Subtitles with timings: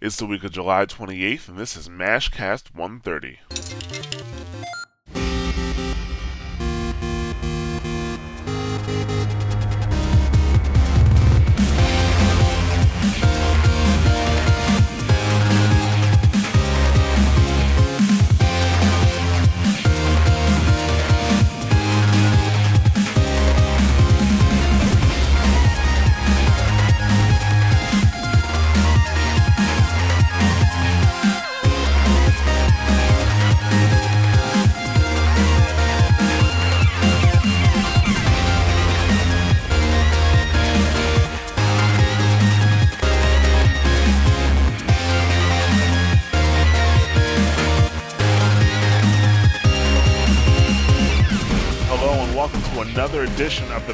[0.00, 3.40] It's the week of July 28th, and this is MashCast 130.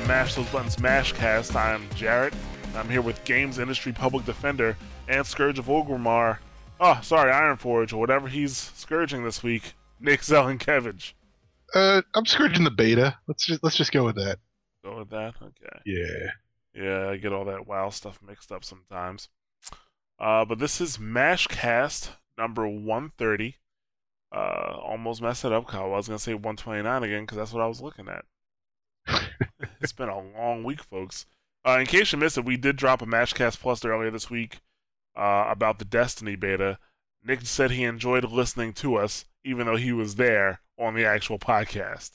[0.07, 1.57] Mash Those Buttons Mashcast.
[1.57, 2.35] I'm Jarret.
[2.77, 4.77] I'm here with Games Industry Public Defender
[5.09, 6.39] and Scourge of Orgrimmar.
[6.79, 9.73] Oh, sorry, Ironforge, or whatever he's scourging this week.
[10.01, 11.15] Nick Zielenkievicz.
[11.75, 13.17] Uh, I'm scourging the beta.
[13.27, 14.39] Let's just let's just go with that.
[14.85, 15.35] Go with that?
[15.41, 15.81] Okay.
[15.87, 16.31] Yeah.
[16.75, 19.29] Yeah, I get all that WoW stuff mixed up sometimes.
[20.19, 23.57] Uh, but this is Mashcast number 130.
[24.35, 25.85] Uh, almost messed it up, Kyle.
[25.95, 28.25] I was going to say 129 again because that's what I was looking at.
[29.81, 31.27] It's been a long week, folks.
[31.67, 34.61] Uh, in case you missed it, we did drop a Mashcast Plus earlier this week
[35.17, 36.79] uh, about the Destiny beta.
[37.25, 41.39] Nick said he enjoyed listening to us, even though he was there on the actual
[41.39, 42.11] podcast.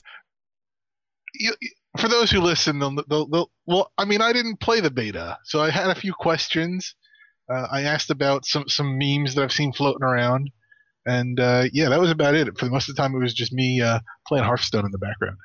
[1.34, 1.52] You,
[1.98, 5.38] for those who listen, they'll, they'll, they'll, well, I mean, I didn't play the beta,
[5.44, 6.94] so I had a few questions.
[7.52, 10.50] Uh, I asked about some some memes that I've seen floating around,
[11.04, 12.56] and uh, yeah, that was about it.
[12.56, 14.98] For the most of the time, it was just me uh, playing Hearthstone in the
[14.98, 15.36] background.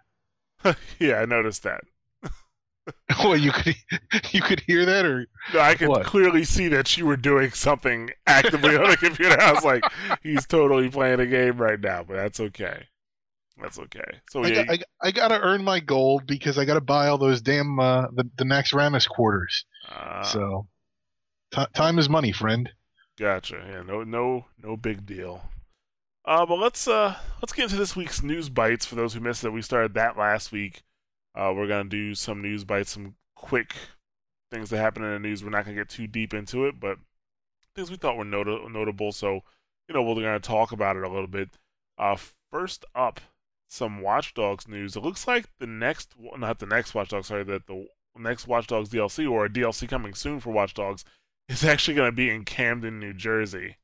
[0.99, 1.81] yeah, I noticed that.
[3.23, 3.75] well, you could
[4.31, 6.05] you could hear that, or No, I could What?
[6.05, 9.39] clearly see that you were doing something actively on the computer.
[9.39, 9.83] I was like,
[10.21, 12.83] he's totally playing a game right now, but that's okay.
[13.61, 14.19] That's okay.
[14.29, 17.17] So I, yeah, got, I, I gotta earn my gold because I gotta buy all
[17.17, 19.65] those damn uh, the the Naxxramas quarters.
[19.89, 20.67] uh, so
[21.51, 22.69] ti time is money, friend.
[23.17, 23.55] gotcha.
[23.67, 25.41] Yeah, no, no, no big deal.
[26.25, 28.85] Uh, but let's uh let's get into this week's news bites.
[28.85, 30.81] For those who missed it, we started that last week.
[31.35, 33.75] Uh, we're gonna do some news bites, some quick
[34.51, 35.43] things that happen in the news.
[35.43, 36.97] We're not gonna get too deep into it, but
[37.75, 39.11] things we thought were nota- notable.
[39.11, 39.41] So,
[39.87, 41.49] you know, we're gonna talk about it a little bit.
[41.97, 42.17] Uh,
[42.51, 43.21] first up,
[43.67, 44.95] some Watch Dogs news.
[44.95, 47.87] It looks like the next, not the next Watch Dogs, sorry, that the
[48.17, 51.05] next Watch Dogs DLC or a DLC coming soon for Watch Dogs
[51.49, 53.77] is actually to be in Camden, New Jersey.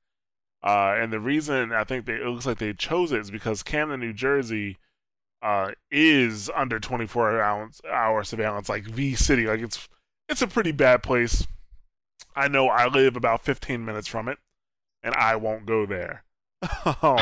[0.64, 3.64] Uh, and the reason I think they, it looks like they chose it is because
[3.64, 4.78] Camden, New Jersey,
[5.42, 9.48] uh, is under 24 hour, hour surveillance, like V City.
[9.48, 9.90] Like it's
[10.30, 11.48] it's a pretty bad place.
[12.36, 14.38] I know I live about 15 minutes from it,
[15.04, 16.24] and I won't go there.
[16.86, 17.02] um,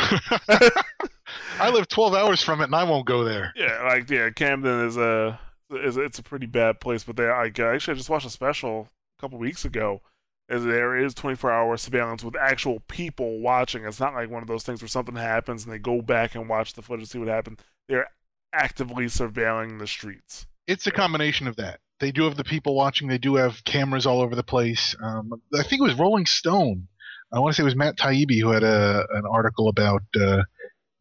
[1.60, 3.54] I live 12 hours from it, and I won't go there.
[3.56, 5.40] yeah, like yeah, Camden is a
[5.72, 7.04] is it's a pretty bad place.
[7.04, 10.02] But they like actually I just watched a special a couple weeks ago.
[10.50, 13.86] Is there is 24 hour surveillance with actual people watching.
[13.86, 16.50] It's not like one of those things where something happens and they go back and
[16.50, 17.60] watch the footage to see what happened.
[17.88, 18.10] They're
[18.52, 20.48] actively surveilling the streets.
[20.66, 21.80] It's a combination of that.
[22.00, 23.08] They do have the people watching.
[23.08, 24.96] They do have cameras all over the place.
[25.04, 26.88] Um, I think it was Rolling Stone.
[27.32, 30.42] I want to say it was Matt Taibbi who had a an article about uh,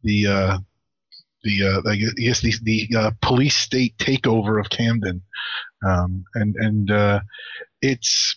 [0.03, 0.57] the uh,
[1.43, 5.23] the uh, I guess- the the uh, police state takeover of Camden,
[5.87, 7.21] um, and and uh,
[7.81, 8.35] it's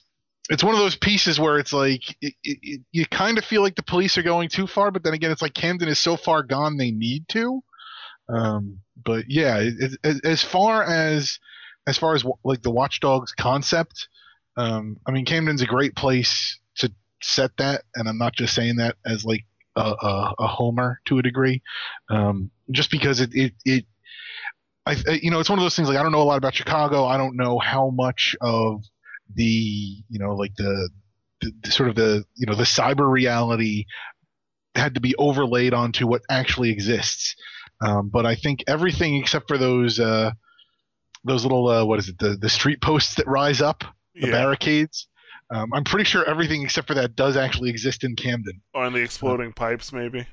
[0.52, 3.62] it's one of those pieces where it's like it, it, it, you kind of feel
[3.62, 6.14] like the police are going too far, but then again, it's like Camden is so
[6.16, 7.62] far gone they need to.
[8.28, 9.64] Um, but yeah,
[10.24, 11.38] as far as
[11.86, 14.08] as far as like the Watch Dogs concept,
[14.58, 16.92] um, I mean Camden's a great place to
[17.22, 19.44] set that, and I'm not just saying that as like
[19.76, 21.62] a, a, a homer to a degree,
[22.10, 23.86] um, just because it it, it
[24.86, 26.54] I- you know it's one of those things like I don't know a lot about
[26.54, 27.06] Chicago.
[27.06, 28.84] I don't know how much of
[29.34, 30.88] the you know like the,
[31.41, 33.84] the, the sort of the you know the cyber reality
[34.75, 37.34] had to be overlaid onto what actually exists.
[37.84, 40.32] Um, but I think everything except for those uh,
[41.25, 43.84] those little uh, what is it the the street posts that rise up
[44.14, 45.08] the Yeah, barricades.
[45.50, 48.62] Um, I'm pretty sure everything except for that does actually exist in Camden.
[48.73, 50.26] or in the exploding pipes, maybe.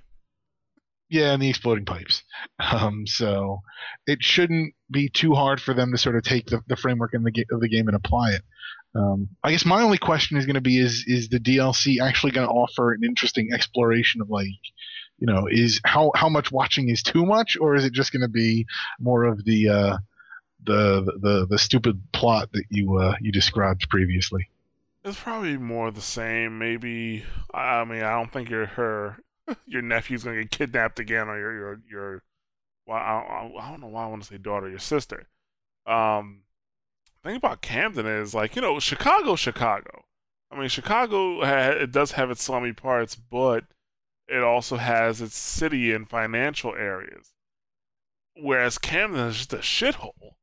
[1.09, 2.23] Yeah, and the exploding pipes.
[2.71, 3.61] Um, so
[4.05, 7.23] it shouldn't be too hard for them to sort of take the, the framework in
[7.23, 8.41] the ga- of the game and apply it.
[8.95, 12.31] Um, I guess my only question is going to be: is is the DLC actually
[12.31, 14.47] going to offer an interesting exploration of like,
[15.19, 18.21] you know, is how how much watching is too much, or is it just going
[18.21, 18.65] to be
[18.99, 19.97] more of the uh,
[20.63, 24.49] the the the stupid plot that you uh, you described previously?
[25.03, 26.57] It's probably more the same.
[26.57, 29.23] Maybe I mean I don't think your her
[29.67, 32.23] your nephew's gonna get kidnapped again, or your your your
[32.87, 35.27] well I, I don't know why I want to say daughter, your sister.
[35.85, 36.41] Um,
[37.23, 40.05] thing about Camden is like you know Chicago, Chicago.
[40.51, 43.65] I mean Chicago ha- it does have its slummy parts, but
[44.27, 47.33] it also has its city and financial areas.
[48.35, 50.35] Whereas Camden is just a shithole.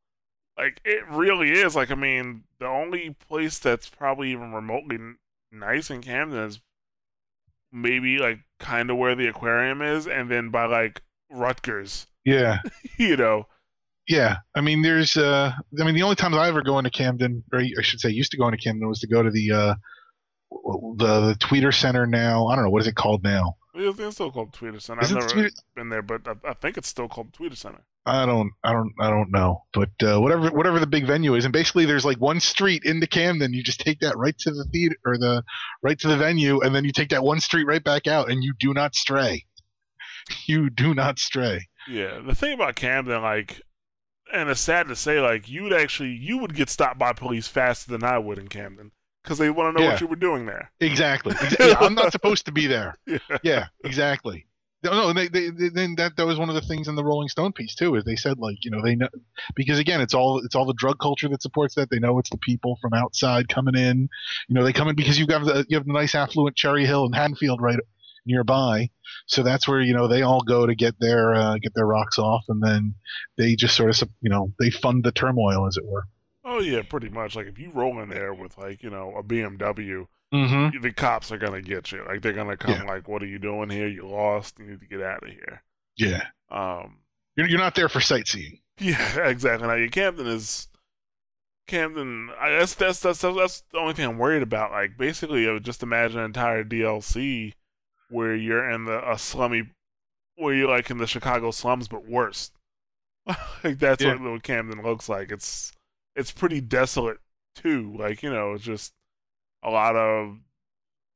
[0.56, 1.76] Like it really is.
[1.76, 4.98] Like I mean, the only place that's probably even remotely
[5.52, 6.60] nice in Camden is
[7.72, 12.06] maybe like kind of where the aquarium is, and then by like Rutgers.
[12.24, 12.60] Yeah.
[12.98, 13.46] you know.
[14.08, 15.16] Yeah, I mean, there's.
[15.16, 18.10] Uh, I mean, the only times I ever go into Camden, or I should say,
[18.10, 19.74] used to go into Camden, was to go to the uh,
[20.50, 22.06] the, the Tweeter Center.
[22.06, 23.56] Now I don't know what is it called now.
[23.78, 25.02] It's still called Tweeter Center.
[25.02, 25.50] Is I've never Tweeter?
[25.74, 27.84] been there, but I, I, think it's still called Tweeter Center.
[28.06, 31.44] I don't, I don't, I don't know, but uh, whatever, whatever the big venue is,
[31.44, 33.52] and basically there's like one street into Camden.
[33.52, 35.42] You just take that right to the theater or the
[35.82, 38.42] right to the venue, and then you take that one street right back out, and
[38.42, 39.44] you do not stray.
[40.46, 41.68] You do not stray.
[41.88, 43.60] Yeah, the thing about Camden, like,
[44.32, 47.48] and it's sad to say, like, you would actually you would get stopped by police
[47.48, 48.92] faster than I would in Camden
[49.22, 49.92] because they want to know yeah.
[49.92, 50.70] what you were doing there.
[50.80, 51.32] Exactly.
[51.42, 51.68] exactly.
[51.68, 52.96] yeah, I'm not supposed to be there.
[53.06, 54.46] Yeah, yeah exactly.
[54.82, 57.04] No, no, they, they, they, then that that was one of the things in the
[57.04, 57.94] Rolling Stone piece too.
[57.96, 59.08] Is they said like you know they know
[59.56, 61.90] because again it's all it's all the drug culture that supports that.
[61.90, 64.08] They know it's the people from outside coming in.
[64.48, 66.86] You know they come in because you have the you have the nice affluent Cherry
[66.86, 67.78] Hill and Haddonfield right
[68.26, 68.90] nearby.
[69.26, 72.18] So that's where you know they all go to get their uh, get their rocks
[72.18, 72.94] off, and then
[73.36, 76.04] they just sort of you know they fund the turmoil as it were.
[76.44, 77.34] Oh yeah, pretty much.
[77.34, 80.80] Like if you roll in there with like you know a BMW, mm-hmm.
[80.80, 82.04] the cops are gonna get you.
[82.06, 82.74] Like they're gonna come.
[82.74, 82.84] Yeah.
[82.84, 83.88] Like, what are you doing here?
[83.88, 84.58] You lost.
[84.58, 85.62] You need to get out of here.
[85.96, 86.22] Yeah.
[86.50, 86.98] Um.
[87.36, 88.60] You're you're not there for sightseeing.
[88.78, 89.66] Yeah, exactly.
[89.66, 90.68] Now, your Camden is
[91.66, 92.28] Camden.
[92.38, 94.70] I, that's, that's that's that's the only thing I'm worried about.
[94.70, 97.54] Like basically, just imagine an entire DLC
[98.08, 99.70] where you're in the a slummy,
[100.36, 102.50] where you're like in the Chicago slums, but worse.
[103.64, 104.14] like that's yeah.
[104.14, 105.32] what, what Camden looks like.
[105.32, 105.72] It's
[106.14, 107.18] it's pretty desolate
[107.54, 107.94] too.
[107.98, 108.92] Like you know, it's just
[109.62, 110.38] a lot of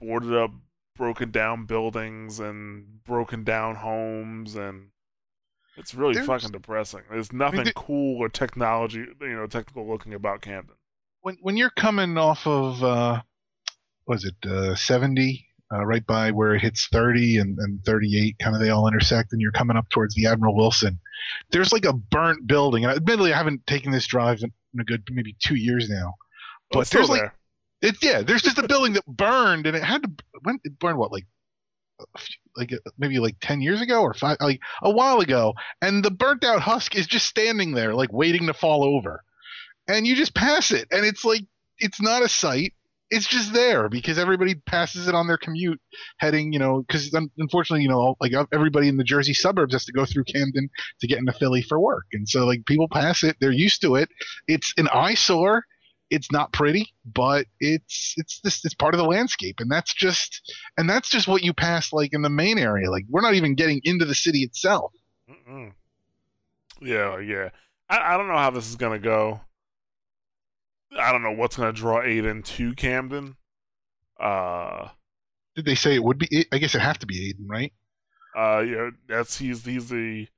[0.00, 0.50] boarded up,
[0.96, 4.88] broken down buildings and broken down homes, and
[5.76, 7.02] it's really There's, fucking depressing.
[7.10, 10.76] There's nothing I mean, cool or technology, you know, technical looking about Camden.
[11.22, 13.22] When when you're coming off of, uh,
[14.06, 15.46] was it uh, 70?
[15.72, 19.32] Uh, right by where it hits 30 and, and 38, kind of they all intersect,
[19.32, 20.98] and you're coming up towards the Admiral Wilson.
[21.52, 24.84] There's like a burnt building, and admittedly, I haven't taken this drive in, in a
[24.84, 26.14] good maybe two years now.
[26.72, 27.34] But there's like there.
[27.82, 30.10] it, yeah, there's just a building that burned, and it had to
[30.42, 31.26] when it burned what like
[32.56, 36.44] like maybe like 10 years ago or five like a while ago and the burnt
[36.44, 39.22] out husk is just standing there like waiting to fall over
[39.88, 41.42] and you just pass it and it's like
[41.78, 42.74] it's not a sight
[43.10, 45.80] it's just there because everybody passes it on their commute
[46.18, 49.84] heading, you know, because unfortunately, you know, like uh, everybody in the Jersey suburbs has
[49.86, 50.68] to go through Camden
[51.00, 52.06] to get into Philly for work.
[52.12, 54.08] And so, like, people pass it, they're used to it.
[54.46, 55.64] It's an eyesore.
[56.10, 60.52] It's not pretty, but it's it's this it's part of the landscape, and that's just
[60.76, 62.90] and that's just what you pass like in the main area.
[62.90, 64.92] Like we're not even getting into the city itself.
[65.30, 65.70] Mm-mm.
[66.82, 67.50] Yeah, yeah.
[67.88, 69.40] I, I don't know how this is gonna go.
[70.98, 73.36] I don't know what's going to draw Aiden to Camden.
[74.18, 74.88] Uh,
[75.56, 76.46] Did they say it would be?
[76.52, 77.72] I guess it have to be Aiden, right?
[78.36, 80.28] Uh, yeah, that's he's he's the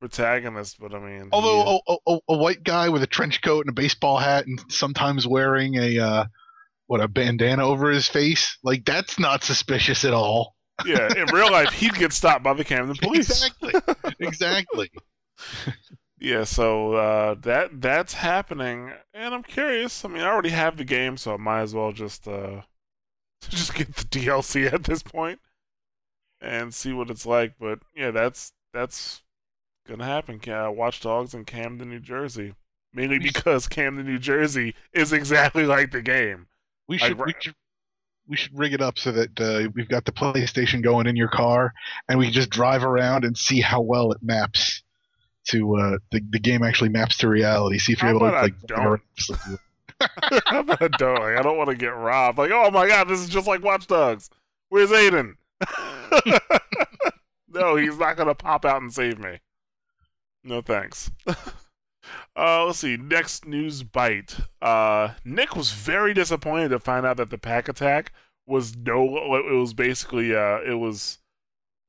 [0.00, 3.66] protagonist, but I mean, although he, a, a, a, white guy with a trench coat
[3.66, 6.24] and a baseball hat, and sometimes wearing a uh,
[6.86, 10.56] what a bandana over his face, like that's not suspicious at all.
[10.84, 13.28] Yeah, in real life, he'd get stopped by the Camden police.
[13.30, 13.74] Exactly.
[14.18, 14.90] Exactly.
[16.20, 20.04] yeah, so uh, that that's happening, and I'm curious.
[20.04, 22.62] I mean, I already have the game, so I might as well just uh,
[23.48, 25.40] just get the DLC at this point
[26.42, 27.54] and see what it's like.
[27.58, 29.22] But yeah, that's that's
[29.88, 30.40] gonna happen.
[30.46, 32.54] Uh, Watch Dogs in Camden, New Jersey,
[32.92, 36.48] mainly because Camden, New Jersey is exactly like the game.
[36.86, 37.54] We should, we should
[38.28, 41.28] we should rig it up so that uh, we've got the PlayStation going in your
[41.28, 41.72] car,
[42.10, 44.82] and we can just drive around and see how well it maps
[45.48, 47.78] to uh, the the game actually maps to reality.
[47.78, 48.54] See if you're able to like.
[48.66, 49.00] Don't?
[50.46, 51.20] How about I don't?
[51.20, 52.38] Like, I don't want to get robbed.
[52.38, 54.30] Like, oh my god, this is just like Watch Dogs.
[54.68, 55.34] Where's Aiden?
[57.48, 59.40] no, he's not gonna pop out and save me.
[60.44, 61.10] No thanks.
[62.36, 62.96] Uh, let's see.
[62.96, 64.36] Next news bite.
[64.62, 68.12] Uh, Nick was very disappointed to find out that the Pach Attack
[68.46, 69.04] was no.
[69.36, 71.18] It was basically uh, it was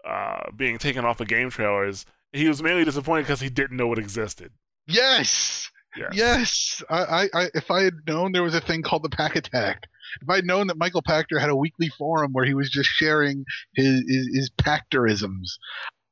[0.03, 3.99] uh being taken off the GameTrailers he was mainly disappointed because he didn't know it
[3.99, 4.51] existed.
[4.87, 6.09] Yes, Yes.
[6.13, 9.35] Yes, I, I, I, if I had known there was a thing called the Pach
[9.35, 9.83] Attack,
[10.21, 13.45] if I'd known that Michael Pachter had a weekly forum where he was just sharing
[13.75, 15.57] his his, his Pachterisms,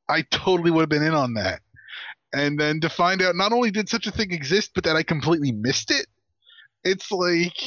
[0.10, 1.62] I totally would have been in on that.
[2.34, 5.04] And then to find out not only did such a thing exist, but that I
[5.04, 6.08] completely missed it,
[6.84, 7.58] it's like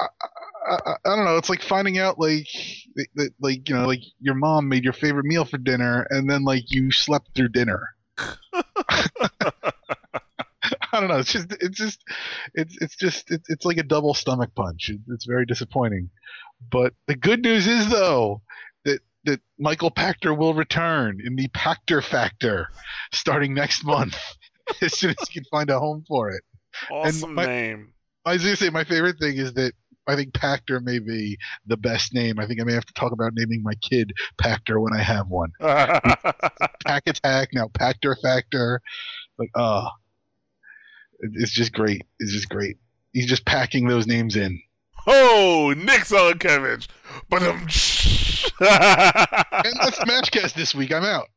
[0.00, 0.06] I,
[0.68, 1.36] I, I don't know.
[1.36, 2.46] It's like finding out like
[3.14, 6.44] that, like you know, like your mom made your favorite meal for dinner, and then
[6.44, 7.88] like you slept through dinner.
[10.92, 11.18] I don't know.
[11.18, 12.02] It's just, it's just,
[12.54, 14.90] it's, it's just, it's, it's like a double stomach punch.
[15.08, 16.10] It's very disappointing.
[16.70, 18.42] But the good news is though
[18.84, 22.68] that that Michael Pachter will return in the Pachter Factor
[23.12, 24.18] starting next month
[24.80, 26.42] as soon as he can find a home for it.
[26.90, 27.92] Awesome my- name.
[28.24, 29.72] I was gonna say my favorite thing is that
[30.08, 32.38] I think Pachter may be the best name.
[32.38, 35.28] I think I may have to talk about naming my kid Pachter when I have
[35.28, 35.50] one.
[35.60, 38.80] Pach Attack now Pachter Factor.
[39.38, 39.88] Like, uh
[41.20, 42.06] it's just great.
[42.18, 42.76] It's just great.
[43.12, 44.60] He's just packing those names in.
[45.06, 46.86] oh, Nick's Nick Zielenkievicz.
[47.28, 47.66] But um.
[48.60, 50.92] And that's Smashcast this week.
[50.92, 51.28] I'm out.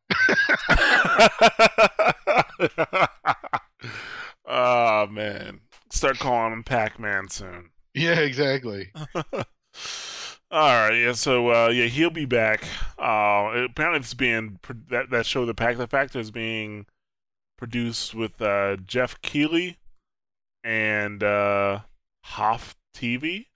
[4.46, 7.71] oh man, start calling him Pac-Man soon.
[7.94, 8.92] Yeah, exactly.
[9.16, 9.44] All
[10.52, 11.14] right, yeah.
[11.14, 12.66] So uh, yeah, he'll be back.
[13.00, 16.86] Uh, apparently, it's being that that show, The Pachter Factor, is being
[17.58, 19.78] produced with uh, Geoff Keighley
[20.64, 21.80] and uh,
[22.26, 23.48] Hoff TV,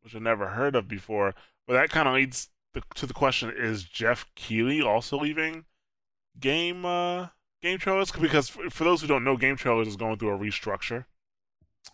[0.00, 1.34] which I've never heard of before.
[1.66, 5.66] But that kind of leads the, to the question: Is Geoff Keighley also leaving
[6.40, 7.28] Game uh,
[7.62, 8.18] GameTrailers?
[8.18, 11.04] Because for, for those who don't know, GameTrailers is going through a restructure,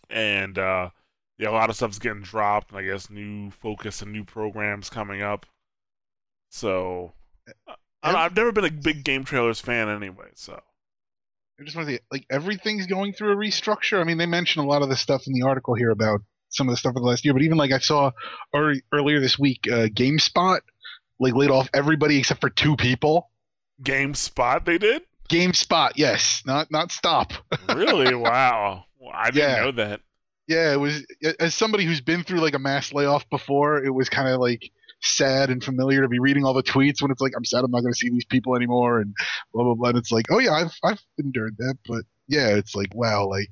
[0.09, 0.91] and uh,
[1.37, 4.89] yeah, a lot of stuff's getting dropped, and I guess new focus and new programs
[4.89, 5.45] coming up.
[6.49, 7.13] So,
[7.67, 10.29] I, I've never been a big GameTrailers fan anyway.
[10.35, 10.61] So,
[11.59, 13.99] I just want to say, like everything's going through a restructure.
[13.99, 16.67] I mean, they mention a lot of the stuff in the article here about some
[16.69, 18.11] of the stuff of the last year, but even like I saw
[18.55, 20.59] ear- earlier this week, uh, GameSpot
[21.19, 23.29] like laid off everybody except for two people.
[23.83, 27.33] GameSpot they did GameSpot, yes, not not Stop.
[27.75, 28.85] really wow.
[28.99, 29.63] Well, I didn't Yeah.
[29.63, 30.01] know that.
[30.47, 31.05] Yeah, it was
[31.39, 34.69] as somebody who's been through like a mass layoff before, it was kind of like
[35.01, 37.71] sad and familiar to be reading all the tweets when it's like I'm sad I'm
[37.71, 39.15] not going to see these people anymore and
[39.53, 39.89] blah blah blah.
[39.89, 43.49] And it's like, oh yeah, I've I've endured that, but yeah, it's like wow, like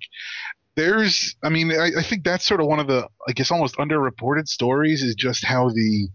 [0.76, 3.78] there's, I mean, I, I think that's sort of one of the I guess almost
[3.78, 6.10] underreported stories is just how the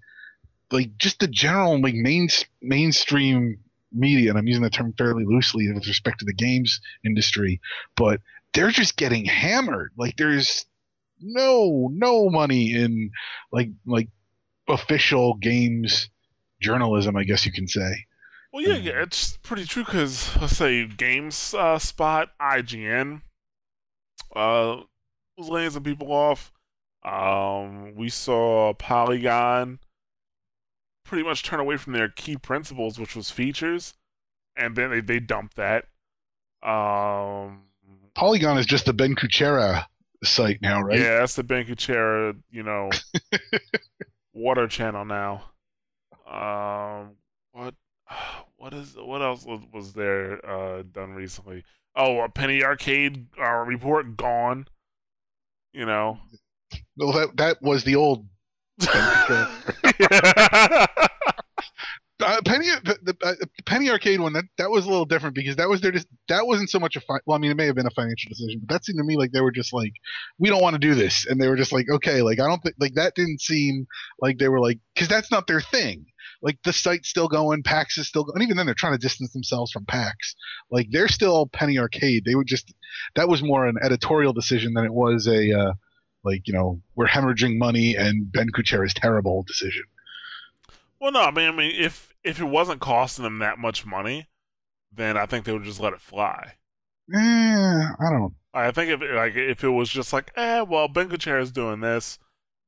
[0.70, 2.28] like just the general like main
[2.60, 3.58] mainstream
[3.92, 7.60] media, and I'm using the term fairly loosely with respect to the games industry,
[7.96, 8.20] but
[8.54, 9.92] they're just getting hammered.
[9.96, 10.66] Like there's
[11.20, 13.10] no no money in
[13.52, 14.08] like like
[14.68, 16.10] official games
[16.60, 18.06] journalism, I guess you can say.
[18.52, 23.20] Well, yeah, yeah, it's pretty true because let's say Games uh, Spot, IGN,
[24.34, 24.76] uh,
[25.36, 26.50] was laying some people off.
[27.04, 29.78] Um, we saw Polygon
[31.08, 33.94] pretty much turn away from their key principles, which was features,
[34.56, 35.86] and then they, they dumped that.
[36.62, 37.62] Um,
[38.14, 39.86] Polygon is just the Ben Kuchera
[40.22, 40.98] site now, right?
[40.98, 42.90] yeah, that's the Ben Kuchera, you know,
[44.34, 45.44] water channel now.
[46.30, 47.16] Um,
[47.52, 47.74] what,
[48.56, 51.64] what is, what else was, was there uh, done recently?
[51.96, 54.68] Oh, a Penny Arcade uh, report gone.
[55.72, 56.18] You know.
[56.96, 58.26] Well, that that was the old.
[62.20, 63.34] uh, Penny the, the uh,
[63.66, 66.46] Penny Arcade one that that was a little different because that was their just that
[66.46, 68.60] wasn't so much a fi- well I mean it may have been a financial decision
[68.60, 69.92] but that seemed to me like they were just like
[70.38, 71.26] we don't want to do this.
[71.26, 73.86] And they were just like okay like I don't think like that didn't seem
[74.20, 76.06] like they were like because that's not their thing.
[76.40, 78.98] Like the site's still going PAX is still going and even then they're trying to
[78.98, 80.34] distance themselves from PAX.
[80.70, 82.24] Like they're still Penny Arcade.
[82.24, 82.72] They would just
[83.16, 85.72] that was more an editorial decision than it was a uh,
[86.28, 89.84] like you know we're hemorrhaging money and Ben Kuchera's terrible decision.
[91.00, 94.28] well, no, I mean, I mean, if if it wasn't costing them that much money,
[94.92, 96.54] then I think they would just let it fly.
[97.14, 98.34] Eh, I don't.
[98.52, 102.18] I think if like if it was just like, eh, well, Ben is doing this,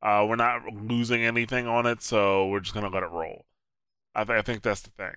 [0.03, 3.45] uh, we're not losing anything on it, so we're just gonna let it roll.
[4.15, 5.15] I, th- I think that's the thing.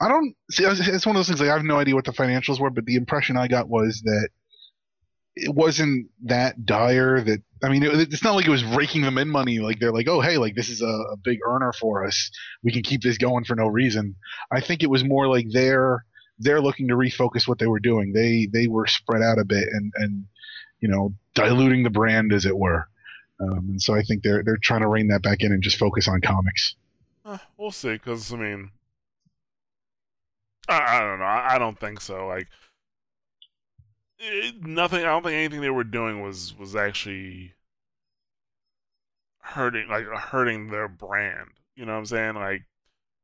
[0.00, 0.64] I don't see.
[0.64, 1.40] It's one of those things.
[1.40, 4.00] Like I have no idea what the financials were, but the impression I got was
[4.04, 4.28] that
[5.36, 7.20] it wasn't that dire.
[7.20, 9.58] That I mean, it, it's not like it was raking them in money.
[9.58, 12.30] Like they're like, oh hey, like this is a, a big earner for us.
[12.62, 14.16] We can keep this going for no reason.
[14.52, 16.04] I think it was more like they're
[16.38, 18.12] they're looking to refocus what they were doing.
[18.12, 20.24] They they were spread out a bit and and
[20.80, 22.88] you know diluting the brand as it were.
[23.40, 25.78] Um, and so I think they're they're trying to rein that back in and just
[25.78, 26.74] focus on comics.
[27.24, 28.70] Uh, we'll see, because I mean,
[30.68, 31.24] I, I don't know.
[31.24, 32.26] I, I don't think so.
[32.26, 32.48] Like,
[34.20, 35.00] it, nothing.
[35.00, 37.54] I don't think anything they were doing was was actually
[39.38, 41.50] hurting like hurting their brand.
[41.76, 42.34] You know what I'm saying?
[42.34, 42.62] Like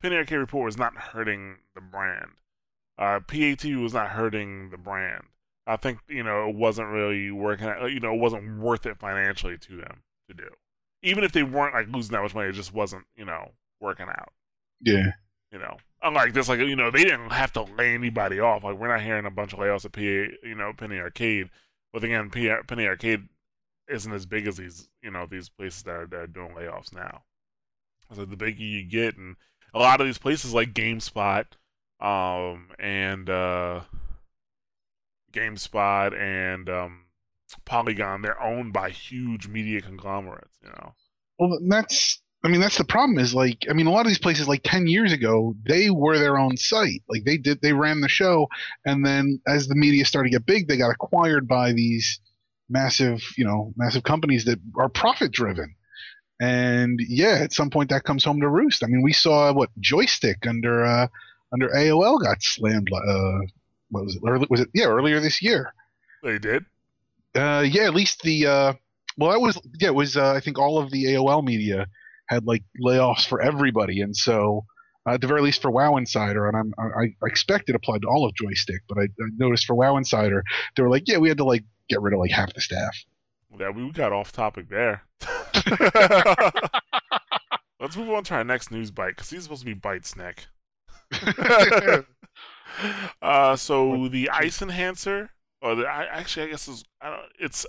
[0.01, 2.31] Penny Arcade Report was not hurting the brand.
[2.99, 5.25] Uh, PAT was not hurting the brand.
[5.67, 7.67] I think you know it wasn't really working.
[7.67, 10.49] Out, you know, it wasn't worth it financially to them to do.
[11.03, 13.51] Even if they weren't like losing that much money, it just wasn't you know
[13.81, 14.33] working out.
[14.81, 15.13] Yeah.
[15.53, 15.77] You know,
[16.07, 18.65] unlike this, like you know, they didn't have to lay anybody off.
[18.65, 20.01] Like we're not hearing a bunch of layoffs at PA,
[20.47, 21.51] you know, Penny Arcade.
[21.93, 23.29] But again, Penny Arcade
[23.89, 26.93] isn't as big as these, you know, these places that are, that are doing layoffs
[26.93, 27.23] now.
[28.15, 29.37] So the bigger you get, and
[29.75, 31.45] a lot of these places like GameSpot,
[32.01, 33.81] um, and uh,
[35.33, 37.05] GameSpot and um,
[37.65, 40.59] Polygon, they're owned by huge media conglomerates.
[40.63, 40.95] You know.
[41.39, 42.21] Well, that's.
[42.47, 43.19] I mean, that's the problem.
[43.19, 46.17] Is like, I mean, a lot of these places, like ten years ago, they were
[46.17, 47.03] their own site.
[47.09, 48.47] Like they did, they ran the show,
[48.85, 52.21] and then as the media started to get big, they got acquired by these
[52.69, 55.75] massive, you know, massive companies that are profit driven.
[56.39, 58.85] And yeah, at some point that comes home to roost.
[58.85, 61.09] I mean, we saw what Joystiq under uh,
[61.53, 62.89] under AOL got slammed.
[62.93, 63.39] Uh,
[63.91, 64.23] what was it?
[64.25, 64.69] Early, was it?
[64.73, 65.75] Yeah, earlier this year.
[66.23, 66.65] They did.
[67.35, 68.73] Uh, yeah, at least the uh,
[69.19, 70.17] well, that was yeah, it was.
[70.17, 71.87] Uh, I think all of the AOL media
[72.29, 74.65] had like layoffs for everybody, and so
[75.07, 78.03] uh, at the very least for WoW Insider, and I'm, I, I expect it applied
[78.03, 80.43] to all of Joystiq, but I, I, noticed for WoW Insider,
[80.75, 82.97] they were like, yeah, we had to like get rid of like half the staff.
[83.59, 85.03] Yeah, we got off topic there.
[87.81, 90.47] Let's move on to our next news bite because he's supposed to be bites, Nick.
[93.23, 95.29] uh, so the iCEnhancer,
[95.63, 97.65] or the I, actually I guess it's I don't, it's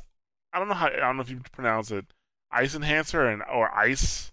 [0.53, 2.05] I don't know how I don't know if you pronounce it
[2.51, 4.31] ice enhancer and or ice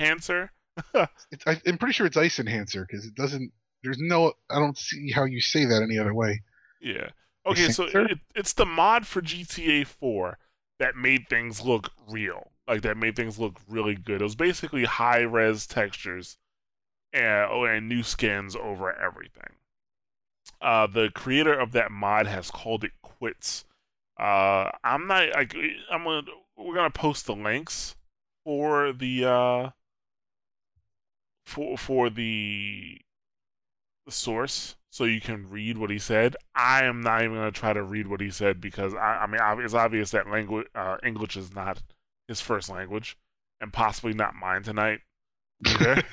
[0.00, 0.52] enhancer.
[0.94, 3.52] I, am pretty sure it's iCEnhancer because it doesn't.
[3.82, 4.32] There's no.
[4.48, 6.42] I don't see how you say that any other way.
[6.80, 7.10] Yeah.
[7.46, 10.38] Okay, so it, it's the mod for GTA 4
[10.78, 12.50] that made things look real.
[12.68, 14.20] Like that made things look really good.
[14.20, 16.36] It was basically high res textures
[17.12, 19.54] and, oh, and new skins over everything.
[20.60, 23.64] Uh, the creator of that mod has called it quits.
[24.18, 25.34] Uh, I'm not.
[25.34, 25.46] I,
[25.90, 26.22] I'm gonna.
[26.56, 27.96] We're gonna post the links
[28.44, 29.70] for the uh,
[31.50, 32.98] for for the,
[34.06, 36.36] the source so you can read what he said.
[36.54, 39.26] I am not even going to try to read what he said because I, I
[39.26, 41.82] mean it's obvious that language uh, English is not
[42.28, 43.16] his first language
[43.60, 45.00] and possibly not mine tonight
[45.66, 46.04] and,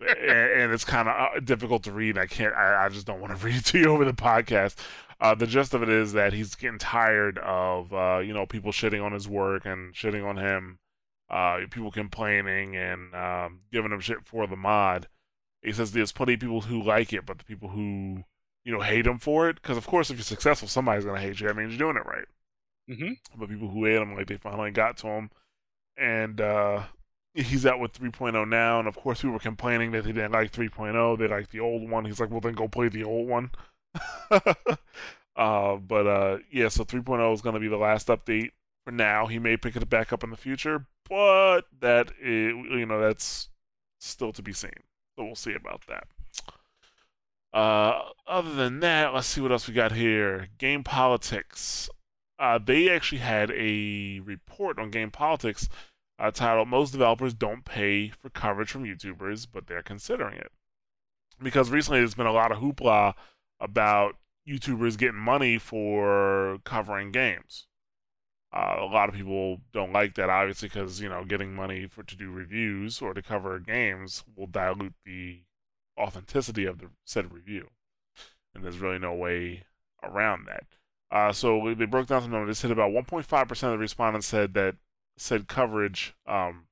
[0.00, 2.18] and, it's kind of uh, difficult to read.
[2.18, 2.54] I can't.
[2.54, 4.76] I, I just don't want to read it to you over the podcast.
[5.20, 8.72] Uh, the gist of it is that he's getting tired of uh, you know people
[8.72, 10.78] shitting on his work and shitting on him,
[11.30, 15.06] uh, people complaining and um, giving him shit for the mod
[15.62, 18.24] he says there's plenty of people who like it, but the people who
[18.64, 21.40] you know hate him for it, because of course if you're successful, somebody's gonna hate
[21.40, 21.48] you.
[21.48, 22.26] That means you're doing it right.
[22.90, 23.38] Mm-hmm.
[23.38, 25.30] But people who hate him, like they finally got to him,
[25.96, 26.84] and uh,
[27.34, 28.78] he's out with 3.0 now.
[28.78, 31.18] And of course, we were complaining that they didn't like 3.0.
[31.18, 32.04] They like the old one.
[32.04, 33.50] He's like, well, then go play the old one.
[34.30, 38.50] uh, but uh, yeah, so 3.0 is gonna be the last update
[38.90, 39.26] for now.
[39.26, 43.48] He may pick it back up in the future, but that you know that's
[44.00, 44.70] still to be seen.
[45.16, 46.04] So we'll see about that.
[47.52, 50.48] Uh, other than that, let's see what else we got here.
[50.58, 51.88] Game Politics.
[52.38, 55.68] Uh, they actually had a report on Game Politics
[56.18, 60.52] uh, titled "Most developers don't pay for coverage from YouTubers, but they're considering it."
[61.42, 63.14] Because recently there's been a lot of hoopla
[63.60, 64.16] about
[64.48, 67.66] YouTubers getting money for covering games.
[68.52, 72.02] Uh, a lot of people don't like that, obviously, because you know getting money for
[72.02, 75.42] to do reviews or to cover games will dilute the
[75.98, 77.68] authenticity of the said review,
[78.54, 79.64] and there's really no way
[80.02, 80.64] around that.
[81.10, 82.58] Uh, so they broke down some numbers.
[82.58, 84.76] They said about 1.5 percent of the respondents said that
[85.16, 86.14] said coverage.
[86.26, 86.66] Um,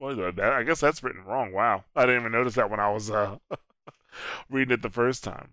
[0.00, 1.52] well, I guess that's written wrong.
[1.52, 3.38] Wow, I didn't even notice that when I was uh,
[4.50, 5.50] reading it the first time.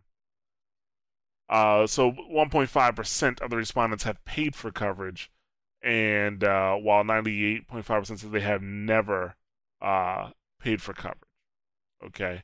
[1.50, 5.32] Uh, so 1.5% of the respondents have paid for coverage,
[5.82, 9.36] and uh, while 98.5% said they have never
[9.82, 11.20] uh, paid for coverage.
[12.04, 12.44] Okay.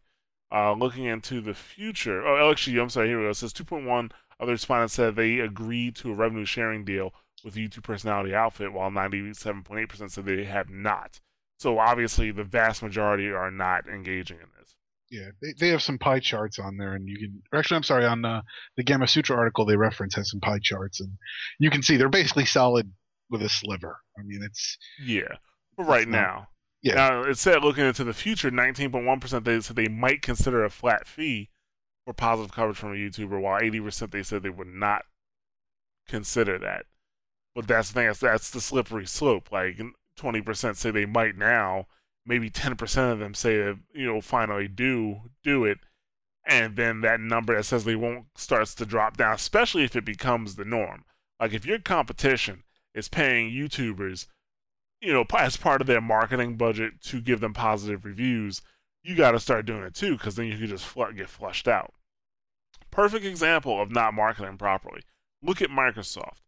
[0.54, 3.30] Uh, looking into the future, oh, actually, I'm sorry, here we go.
[3.30, 7.56] It says 2.1 of the respondents said they agreed to a revenue sharing deal with
[7.56, 11.20] YouTube Personality Outfit, while 97.8% said they have not.
[11.58, 14.76] So obviously, the vast majority are not engaging in this.
[15.12, 17.41] Yeah, they, they have some pie charts on there, and you can.
[17.54, 18.41] Actually, I'm sorry, on uh,
[18.78, 21.12] the Gamasutra article they reference has some pie charts, and
[21.60, 22.91] you can see they're basically solid
[23.30, 23.97] with a sliver.
[24.17, 25.36] I mean, it's yeah,
[25.78, 26.47] right now.
[26.82, 26.95] Yeah.
[26.95, 30.69] Now it said looking into the future, 19.1 percent they said they might consider a
[30.69, 31.50] flat fee
[32.06, 35.04] for positive coverage from a YouTuber, while 80% they said they would not
[36.08, 36.86] consider that.
[37.54, 39.52] But that's the thing, that's, that's the slippery slope.
[39.52, 39.80] Like
[40.17, 41.88] 20% say they might now,
[42.26, 45.80] maybe 10% of them say that, you know, finally do do it.
[46.46, 50.06] And then that number that says they won't starts to drop down, especially if it
[50.06, 51.06] becomes the norm.
[51.40, 54.28] Like if your competition is paying YouTubers,
[55.02, 58.62] you know, as part of their marketing budget to give them positive reviews,
[59.04, 61.68] you got to start doing it too, because then you can just fl- get flushed
[61.68, 61.94] out.
[62.92, 65.02] Perfect example of not marketing properly.
[65.42, 66.42] Look at Microsoft.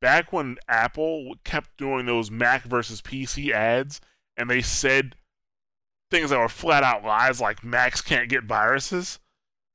[0.00, 4.00] Back when Apple kept doing those Mac versus PC ads,
[4.36, 5.14] and they said
[6.10, 9.18] things that were flat out lies, like Macs can't get viruses,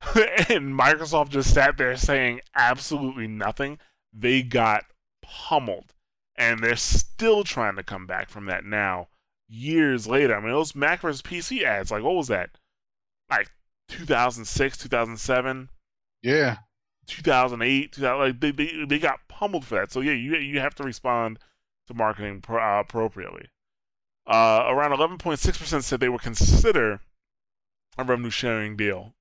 [0.14, 3.78] and Microsoft just sat there saying absolutely nothing,
[4.12, 4.84] they got
[5.22, 5.92] pummeled.
[6.38, 9.08] And they're still trying to come back from that now
[9.48, 10.36] years later.
[10.36, 12.50] I mean, those Mac versus PC ads, like, what was that?
[13.30, 13.50] Like
[13.88, 15.70] 2006, 2007?
[16.22, 16.58] Yeah.
[17.06, 19.92] 2008, 2000, like they, they they got pummeled for that.
[19.92, 21.38] So yeah, you you have to respond
[21.86, 23.46] to marketing pro, uh, appropriately.
[24.26, 27.00] Uh, around 11.6% said they would consider
[27.96, 29.14] a revenue sharing deal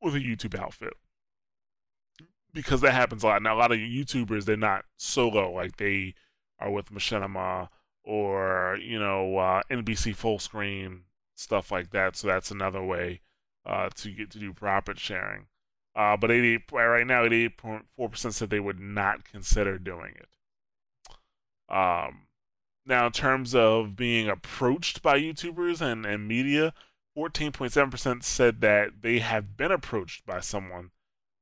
[0.00, 0.94] with a YouTube outfit
[2.52, 3.42] because that happens a lot.
[3.42, 6.14] Now a lot of YouTubers they're not solo, like they
[6.58, 7.68] are with Machinima
[8.04, 11.02] or you know uh, NBC full screen
[11.34, 12.16] stuff like that.
[12.16, 13.20] So that's another way
[13.66, 15.46] uh, to get to do profit sharing.
[15.94, 20.28] Uh, but 88 right now, 88.4% said they would not consider doing it.
[21.74, 22.22] Um,
[22.84, 26.74] now, in terms of being approached by YouTubers and, and media,
[27.16, 30.90] 14.7% said that they have been approached by someone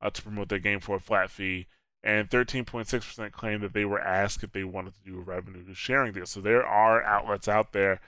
[0.01, 1.67] uh, to promote their game for a flat fee,
[2.03, 6.13] and 13.6% claimed that they were asked if they wanted to do a revenue sharing
[6.13, 6.25] deal.
[6.25, 8.01] So there are outlets out there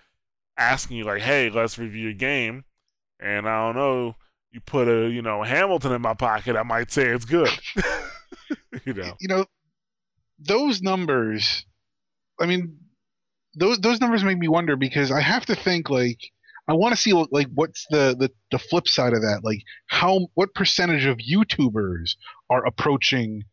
[0.57, 2.65] asking you like, "Hey, let's review your game,"
[3.19, 4.15] and I don't know,
[4.51, 7.49] you put a you know Hamilton in my pocket, I might say it's good.
[8.85, 9.45] you know, you know,
[10.39, 11.65] those numbers.
[12.39, 12.77] I mean,
[13.55, 16.19] those those numbers make me wonder because I have to think like
[16.67, 19.41] I want to see like what's the, the the flip side of that.
[19.43, 22.15] Like how what percentage of YouTubers
[22.49, 23.43] are approaching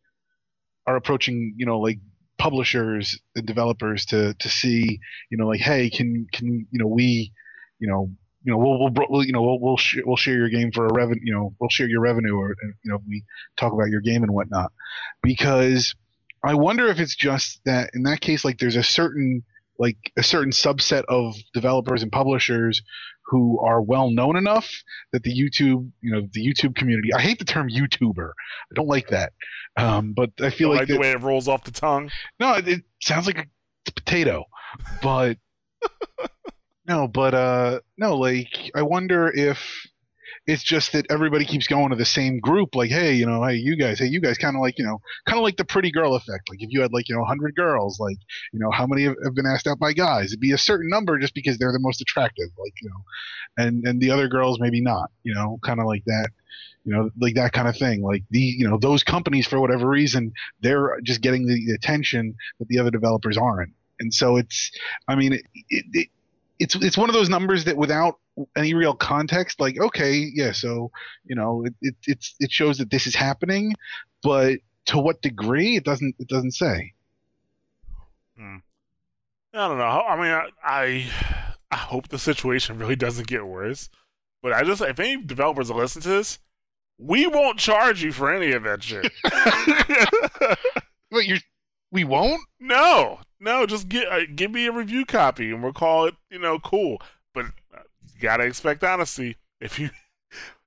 [0.87, 1.99] are approaching you know like
[2.37, 7.31] publishers and developers to to see you know like hey can can you know we
[7.79, 8.09] you know
[8.43, 10.93] you know we'll we'll, you know we'll we'll, sh- we'll share your game for a
[10.93, 13.23] revenue you know we'll share your revenue or you know we
[13.57, 14.71] talk about your game and whatnot
[15.21, 15.93] because
[16.43, 19.43] I wonder if it's just that in that case like there's a certain
[19.81, 22.83] like a certain subset of developers and publishers
[23.25, 24.69] who are well known enough
[25.11, 27.11] that the YouTube, you know, the YouTube community.
[27.13, 28.29] I hate the term YouTuber.
[28.29, 29.33] I don't like that.
[29.77, 32.11] Um, but I feel like, like the way it rolls off the tongue.
[32.39, 34.45] No, it, it sounds like a potato.
[35.01, 35.37] But
[36.87, 39.57] no, but uh, no, like I wonder if
[40.47, 42.75] it's just that everybody keeps going to the same group.
[42.75, 44.99] Like, hey, you know, hey, you guys, hey, you guys, kind of like, you know,
[45.25, 46.49] kind of like the pretty girl effect.
[46.49, 48.17] Like, if you had like, you know, hundred girls, like,
[48.51, 50.27] you know, how many have, have, been asked out by guys?
[50.27, 53.85] It'd be a certain number just because they're the most attractive, like, you know, and
[53.85, 56.29] and the other girls maybe not, you know, kind of like that.
[56.83, 58.01] You know, like that kind of thing.
[58.01, 62.67] Like the, you know, those companies for whatever reason, they're just getting the attention that
[62.69, 63.73] the other developers aren't.
[63.99, 64.71] And so it's,
[65.07, 66.09] I mean, it, it
[66.61, 68.19] it's it's one of those numbers that without
[68.55, 70.89] any real context like okay yeah so
[71.25, 73.73] you know it, it it's it shows that this is happening
[74.23, 76.93] but to what degree it doesn't it doesn't say.
[78.37, 78.57] Hmm.
[79.53, 79.83] i don't know.
[79.83, 81.11] I mean I, I,
[81.71, 83.89] I hope the situation really doesn't get worse
[84.41, 86.39] but i just if any developers are listening to this
[86.97, 89.11] we won't charge you for any of that shit.
[91.09, 91.37] But you
[91.91, 92.41] we won't?
[92.59, 96.39] No no just get uh, give me a review copy and we'll call it you
[96.39, 97.01] know cool
[98.21, 99.37] gotta expect honesty.
[99.59, 99.89] If you,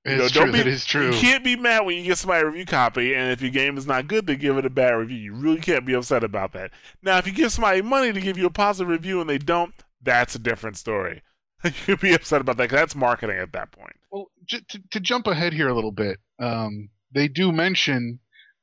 [0.05, 1.11] you know, don't true, be, is true.
[1.11, 3.77] You can't be mad when you get somebody a review copy, and if your game
[3.77, 5.17] is not good, they give it a bad review.
[5.17, 6.71] You really can't be upset about that.
[7.01, 9.73] Now, if you give somebody money to give you a positive review and they don't,
[10.01, 11.23] that's a different story.
[11.63, 13.95] you would be upset about that because that's marketing at that point.
[14.11, 18.19] Well, j- to, to jump ahead here a little bit, um, they do mention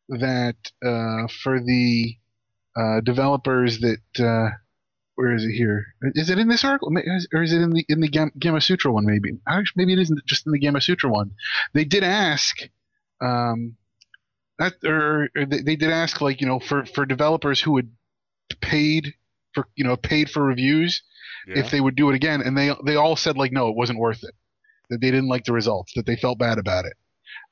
[0.09, 2.17] that uh, for the
[2.77, 4.57] uh, developers that uh,
[5.15, 5.95] where is it here?
[6.15, 6.93] Is it in this article,
[7.33, 9.05] or is it in the in the Gamasutra one?
[9.05, 11.33] Maybe actually, maybe it isn't just in the Gamasutra one.
[11.75, 12.57] They did ask,
[13.21, 13.77] um,
[14.59, 17.91] that or, or they, they, did ask like you know for for developers who had
[18.61, 19.15] paid
[19.55, 21.03] for you know paid for reviews
[21.47, 21.59] yeah.
[21.59, 23.99] if they would do it again, and they they all said like no, it wasn't
[23.99, 24.35] worth it.
[24.89, 26.95] That they didn't like the results, that they felt bad about it.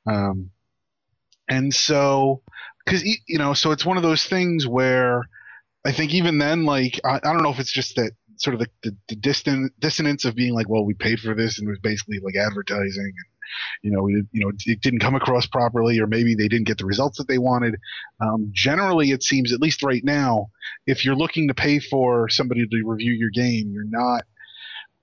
[0.06, 0.50] Um,
[1.48, 2.42] and so
[2.84, 5.28] because you know, so it's one of those things where
[5.84, 8.60] I think even then, like I, I don't know if it's just that sort of
[8.60, 11.70] the, the, the distant dissonance of being like, well, we paid for this and it
[11.70, 13.12] was basically like advertising.
[13.82, 16.78] you know, it, you know, it didn't come across properly, or maybe they didn't get
[16.78, 17.76] the results that they wanted.
[18.20, 20.50] Um, generally, it seems, at least right now,
[20.86, 24.24] if you're looking to pay for somebody to review your game, you're not,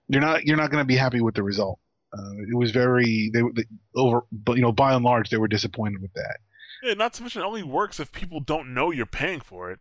[0.07, 1.79] you're not, you're not going to be happy with the result.
[2.17, 5.47] Uh, it was very they, they over, but you know, by and large, they were
[5.47, 6.37] disappointed with that.
[6.81, 9.79] Yeah, not to mention it only works if people don't know you're paying for it.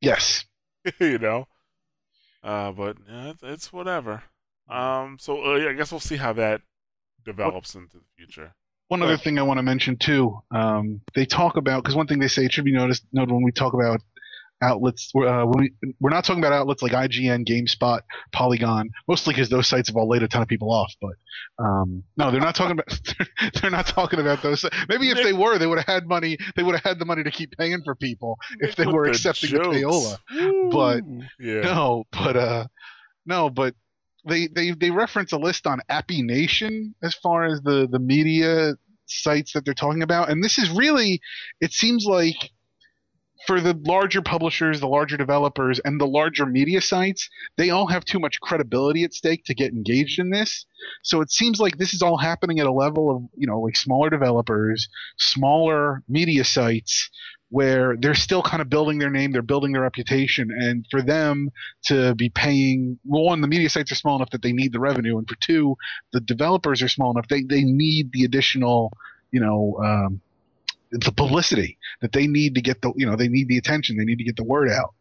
[0.00, 0.44] Yes.
[1.00, 1.46] you know.
[2.42, 4.22] Uh, but yeah, it's, it's whatever.
[4.68, 6.60] Um, so uh, I guess we'll see how that
[7.24, 8.52] develops into the future.
[8.88, 12.20] One other thing I want to mention too, um, they talk about because one thing
[12.20, 14.00] they say it should be noticed noted when we talk about
[14.60, 15.10] outlets.
[15.14, 18.00] Uh, we we're not talking about outlets like IGN, GameSpot,
[18.32, 20.92] Polygon, mostly because those sites have all laid a ton of people off.
[21.00, 23.14] But um, no, they're not talking about.
[23.60, 24.64] they're not talking about those.
[24.88, 26.38] Maybe if they were, they would have had money.
[26.56, 29.10] They would have had the money to keep paying for people if they were the
[29.10, 29.76] accepting the jokes.
[29.76, 30.70] payola.
[30.70, 31.04] But
[31.38, 32.66] yeah, No, but uh,
[33.26, 33.74] no, but
[34.26, 38.74] they they they reference a list on Appy Nation as far as the the media
[39.06, 41.20] sites that they're talking about, and this is really,
[41.60, 42.50] it seems like.
[43.48, 48.04] For the larger publishers, the larger developers, and the larger media sites, they all have
[48.04, 50.66] too much credibility at stake to get engaged in this.
[51.02, 53.74] So it seems like this is all happening at a level of, you know, like
[53.74, 57.08] smaller developers, smaller media sites,
[57.48, 61.48] where they're still kind of building their name, they're building their reputation, and for them
[61.86, 64.80] to be paying, well, one, the media sites are small enough that they need the
[64.80, 65.74] revenue, and for two,
[66.12, 68.92] the developers are small enough they they need the additional,
[69.32, 70.20] you know, um,
[70.90, 74.04] the publicity that they need to get the, you know, they need the attention, they
[74.04, 74.94] need to get the word out,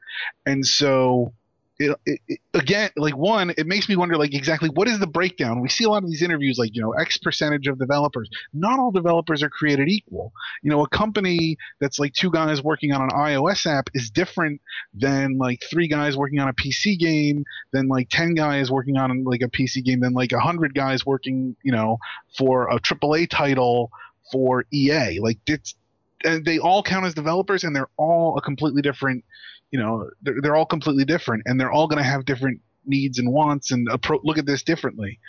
[0.46, 1.34] and so.
[1.80, 5.06] It, it, it, again, like one, it makes me wonder, like exactly what is the
[5.06, 5.62] breakdown?
[5.62, 8.32] We see a lot of these interviews, like you know, X percentage of developers.
[8.52, 10.34] Not all developers are created equal.
[10.64, 14.60] You know, a company that's like two guys working on an iOS app is different
[14.96, 19.24] than like three guys working on a PC game, than like ten guys working on
[19.24, 22.00] like a PC game, than like a hundred guys working, you know,
[22.36, 23.92] for a AAA title
[24.32, 25.20] for EA.
[25.20, 25.76] Like it's
[26.24, 29.24] and they all count as developers, and they're all a completely different.
[29.72, 33.20] You know, they're, they're all completely different, and they're all going to have different needs
[33.20, 35.20] and wants, and approach look at this differently.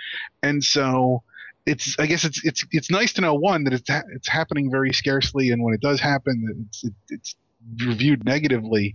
[0.42, 1.22] And so,
[1.66, 4.70] it's I guess it's it's it's nice to know one that it's ha- it's happening
[4.70, 7.34] very scarcely, and when it does happen, it's it, it's
[7.84, 8.94] reviewed negatively,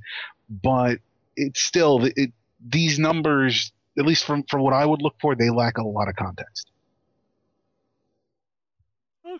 [0.49, 0.99] but
[1.35, 2.31] it's still it
[2.65, 6.07] these numbers, at least from from what I would look for, they lack a lot
[6.09, 6.69] of context.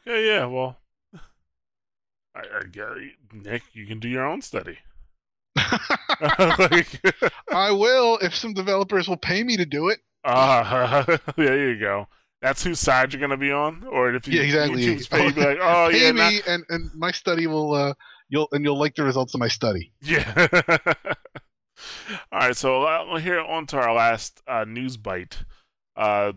[0.06, 0.78] Okay, yeah, well,
[2.36, 2.88] I, I get
[3.32, 4.78] Nick, you can do your own study.
[5.58, 7.00] like,
[7.54, 10.00] I will if some developers will pay me to do it.
[10.24, 12.08] uh, there you go.
[12.42, 14.84] That's whose side you're gonna be on, or if you, Yeah, exactly.
[14.84, 17.74] YouTube's pay, you be like, oh pay yeah, me, not, and and my study will
[17.74, 17.94] uh
[18.28, 19.94] you'll and you'll like the results of my study.
[20.02, 20.78] yeah.
[22.32, 25.44] All right, so uh, here on to our last uh, news bite.
[25.96, 26.34] Uh,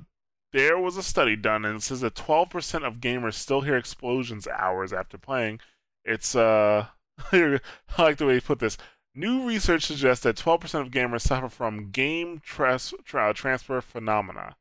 [0.56, 4.48] there was a study done, and it says that 12% of gamers still hear explosions
[4.48, 5.60] hours after playing.
[6.02, 6.86] It's uh,
[7.32, 7.60] I
[7.98, 8.78] like the way you put this.
[9.14, 14.56] New research suggests that 12% of gamers suffer from game tras- tra- transfer phenomena,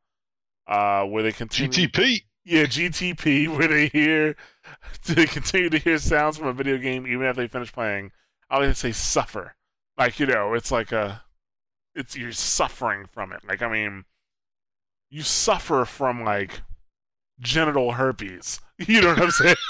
[0.67, 1.71] uh, where they continue.
[1.71, 2.23] GTP.
[2.43, 4.35] Yeah, GTP, where they hear,
[5.05, 8.11] they continue to hear sounds from a video game even after they finish playing.
[8.49, 9.55] I like to say suffer,
[9.97, 11.23] like you know, it's like a,
[11.95, 13.41] it's you're suffering from it.
[13.47, 14.03] Like I mean,
[15.09, 16.61] you suffer from like
[17.39, 18.59] genital herpes.
[18.77, 19.55] You know what I'm saying?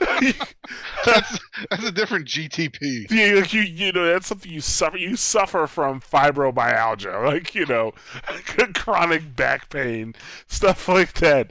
[0.00, 0.56] like,
[1.04, 3.10] That's that's a different GTP.
[3.10, 4.96] yeah, like you, you know, that's something you suffer.
[4.96, 7.92] You suffer from fibromyalgia, like you know,
[8.74, 10.14] chronic back pain,
[10.46, 11.50] stuff like that.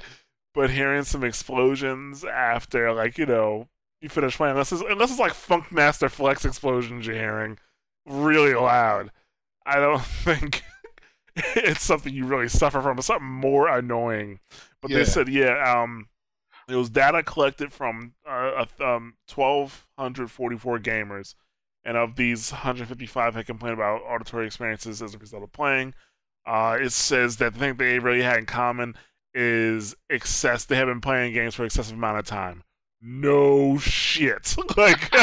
[0.56, 3.68] But hearing some explosions after, like you know,
[4.02, 7.60] you finish playing, unless it's, unless it's like Funkmaster Flex explosions you're hearing
[8.08, 9.12] really loud,
[9.68, 10.64] I don't think
[11.56, 12.98] it's something you really suffer from.
[12.98, 14.40] It's something more annoying.
[14.82, 14.98] But Yeah.
[15.00, 16.08] they said, yeah, um,
[16.70, 21.36] it was data collected from uh, um, 1,244 gamers,
[21.84, 25.94] and of these, 155 had complained about auditory experiences as a result of playing.
[26.46, 28.96] Uh, it says that the thing they really had in common
[29.34, 30.64] is excess.
[30.66, 32.64] They have been playing games for an excessive amount of time.
[33.02, 34.56] No shit.
[34.78, 35.14] like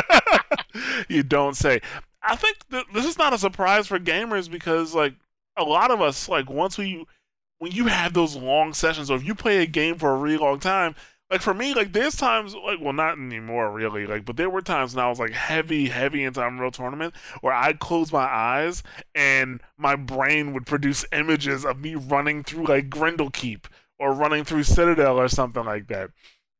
[1.09, 1.81] you don't say.
[2.22, 5.14] I think th- this is not a surprise for gamers because like
[5.57, 7.05] a lot of us like once we
[7.59, 10.38] when you have those long sessions or if you play a game for a really
[10.38, 10.95] long time
[11.31, 14.62] like for me like there's times like well not anymore really like but there were
[14.62, 18.83] times when i was like heavy heavy into unreal tournament where i'd close my eyes
[19.15, 24.45] and my brain would produce images of me running through like grendel keep or running
[24.45, 26.11] through citadel or something like that.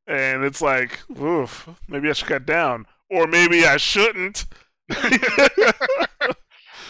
[0.07, 4.46] And it's like oof maybe i should cut down or maybe i shouldn't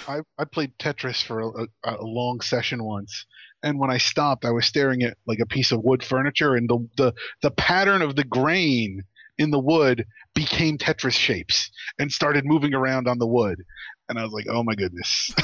[0.08, 3.26] I, I played Tetris for a, a, a long session once,
[3.62, 6.68] and when I stopped, I was staring at like a piece of wood furniture, and
[6.68, 9.02] the the, the pattern of the grain
[9.38, 13.62] in the wood became Tetris shapes and started moving around on the wood,
[14.08, 15.32] and I was like, oh my goodness.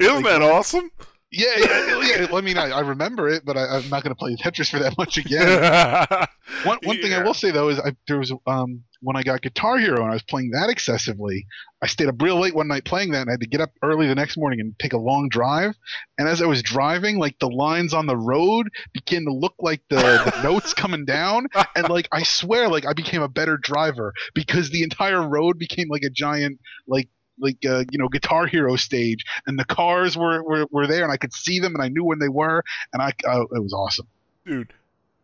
[0.00, 0.90] Isn't that awesome?
[1.30, 2.26] Yeah, yeah, yeah.
[2.32, 4.78] I mean, I, I remember it, but I, I'm not going to play Tetris for
[4.78, 6.26] that much again.
[6.64, 9.42] one one thing I will say though is I, there was um when I got
[9.42, 11.46] Guitar Hero and I was playing that excessively,
[11.82, 13.70] I stayed up real late one night playing that and I had to get up
[13.82, 15.74] early the next morning and take a long drive.
[16.18, 19.82] And as I was driving, like the lines on the road began to look like
[19.88, 24.12] the, the notes coming down, and like I swear, like I became a better driver
[24.34, 27.08] because the entire road became like a giant like
[27.40, 31.12] like uh, you know Guitar Hero stage, and the cars were, were were there, and
[31.12, 33.72] I could see them, and I knew when they were, and I uh, it was
[33.72, 34.08] awesome.
[34.46, 34.72] dude.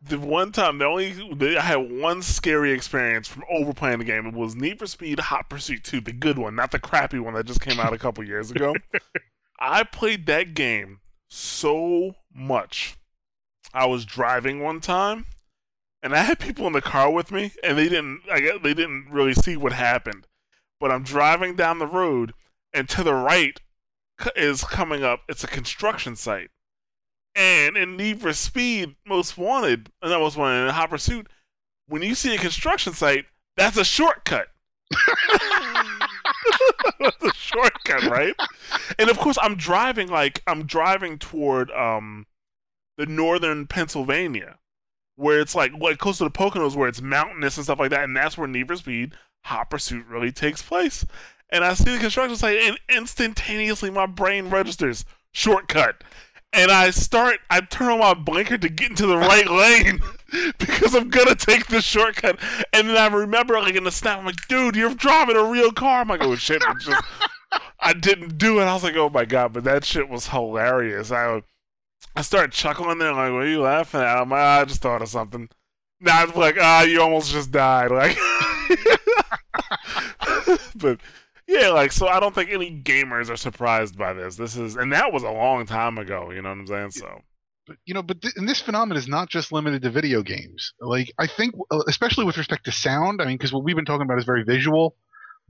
[0.07, 4.27] The one time, the only the, I had one scary experience from overplaying the game.
[4.27, 7.35] It was Need for Speed Hot Pursuit 2, the good one, not the crappy one
[7.35, 8.75] that just came out a couple years ago.
[9.59, 12.97] I played that game so much.
[13.73, 15.27] I was driving one time,
[16.03, 18.23] and I had people in the car with me, and they didn't.
[18.31, 20.27] I guess they didn't really see what happened.
[20.79, 22.35] But I'm driving down the road,
[22.73, 23.59] and to the right
[24.37, 25.23] is coming up.
[25.29, 26.51] It's a construction site.
[27.35, 31.29] And in Need for Speed Most Wanted, and that was one in Hot Pursuit,
[31.89, 34.49] when you see a construction site, that's a shortcut.
[37.01, 38.35] that's a shortcut, right?
[38.99, 42.27] And of course, I'm driving like I'm driving toward um
[42.97, 44.59] the northern Pennsylvania,
[45.17, 48.05] where it's like like close to the Poconos, where it's mountainous and stuff like that,
[48.05, 51.05] and that's where Need for Speed Hot Pursuit really takes place.
[51.51, 56.03] And I see the construction site, and instantaneously my brain registers shortcut
[56.55, 60.01] and I start, I turn on my blinker to get into the right lane
[60.59, 62.39] because I'm gonna take the shortcut.
[62.73, 65.73] And then I remember, like in the snap, I'm like, "Dude, you're driving a real
[65.73, 67.05] car." I'm like, "Oh shit!" I just,
[67.81, 68.65] I didn't do it.
[68.65, 71.11] I was like, "Oh my god!" But that shit was hilarious.
[71.11, 71.43] I,
[72.17, 74.83] I started chuckling there, like, "What are you laughing at?" I'm like, "Ah, "I just
[74.83, 75.49] thought of something."
[76.01, 78.17] Now it's like, "Ah, you almost just died." Like,
[80.77, 81.01] but
[81.47, 84.37] yeah, like so I don't think any gamers are surprised by this.
[84.37, 86.91] This is and that was a long time ago, you know what I'm saying?
[86.93, 87.21] So
[87.67, 90.73] But, you know, but th- and this phenomenon is not just limited to video games.
[90.81, 93.85] Like I think, uh, especially with respect to sound, I mean, because what we've been
[93.85, 94.97] talking about is very visual,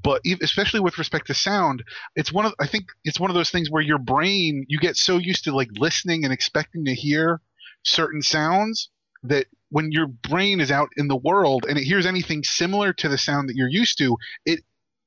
[0.02, 1.82] but especially with respect to sound,
[2.16, 4.96] it's one of I think it's one of those things where your brain you get
[4.96, 7.40] so used to like listening and expecting to hear
[7.84, 8.90] certain sounds
[9.22, 13.08] that when your brain is out in the world and it hears anything similar to
[13.08, 14.60] the sound that you're used to, it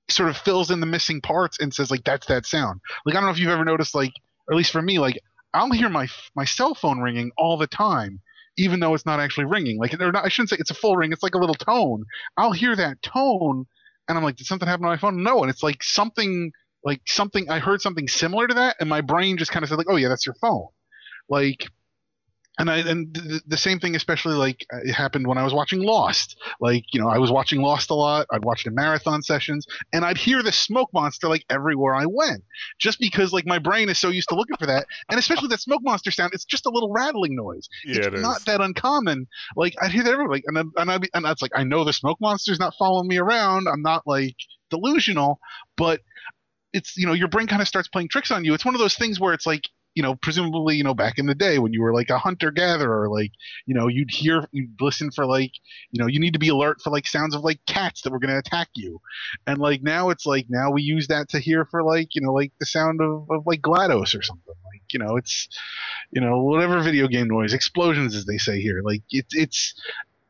[0.09, 2.81] sort of fills in the missing parts and says like that's that sound.
[3.05, 4.13] Like I don't know if you've ever noticed like
[4.47, 5.19] or at least for me like
[5.53, 8.21] I'll hear my my cell phone ringing all the time
[8.57, 9.77] even though it's not actually ringing.
[9.77, 12.05] Like or not, I shouldn't say it's a full ring, it's like a little tone.
[12.37, 13.65] I'll hear that tone
[14.07, 15.23] and I'm like did something happen on my phone?
[15.23, 16.51] No, and it's like something
[16.83, 19.77] like something I heard something similar to that and my brain just kind of said
[19.77, 20.67] like oh yeah, that's your phone.
[21.29, 21.67] Like
[22.59, 25.81] and I and the, the same thing, especially like it happened when I was watching
[25.81, 26.37] Lost.
[26.59, 28.25] Like you know, I was watching Lost a lot.
[28.31, 32.43] I'd watch the marathon sessions, and I'd hear the smoke monster like everywhere I went,
[32.79, 35.59] just because like my brain is so used to looking for that, and especially that
[35.61, 36.33] smoke monster sound.
[36.33, 37.67] It's just a little rattling noise.
[37.85, 38.21] yeah, it's it is.
[38.21, 39.27] not that uncommon.
[39.55, 41.83] Like I'd hear that everywhere, like, and then- and I and that's like I know
[41.83, 43.67] the smoke monster's not following me around.
[43.67, 44.35] I'm not like
[44.69, 45.39] delusional,
[45.75, 46.01] but
[46.73, 48.53] it's you know your brain kind of starts playing tricks on you.
[48.53, 49.61] It's one of those things where it's like
[49.97, 52.51] you know presumably you know back in the day when you were like a hunter
[52.51, 53.31] gatherer, like
[53.65, 55.51] you know you'd hear you'd listen for like
[55.89, 58.19] you know you need to be alert for like sounds of like cats that were
[58.19, 59.01] going to attack you,
[59.47, 62.31] and like now it's like now we use that to hear for like you know
[62.31, 64.53] like the sound of, of like Glados or something.
[64.71, 65.47] Like you know it's
[66.11, 68.83] you know whatever video game noise explosions as they say here.
[68.83, 69.73] Like it's it's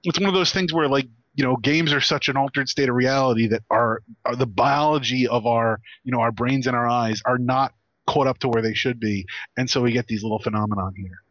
[0.06, 2.88] it's one of those things where like you know games are such an altered state
[2.88, 6.88] of reality that our, our the biology of our you know our brains and our
[6.88, 7.74] eyes are not
[8.08, 9.26] caught up to where they should be
[9.58, 11.22] and so we get these little phenomenon here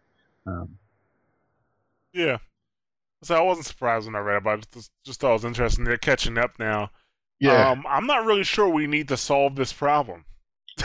[0.47, 0.79] um,
[2.13, 2.39] Yeah.
[3.23, 4.69] So I wasn't surprised when I read about it.
[4.73, 5.85] Just, just thought it was interesting.
[5.85, 6.91] They're catching up now.
[7.41, 10.25] yeah Um, I'm not really sure we need to solve this problem.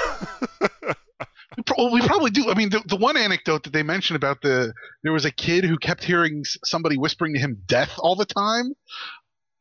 [1.58, 4.42] we, well, we probably do i mean the, the one anecdote that they mentioned about
[4.42, 4.74] the
[5.04, 8.74] there was a kid who kept hearing somebody whispering to him death all the time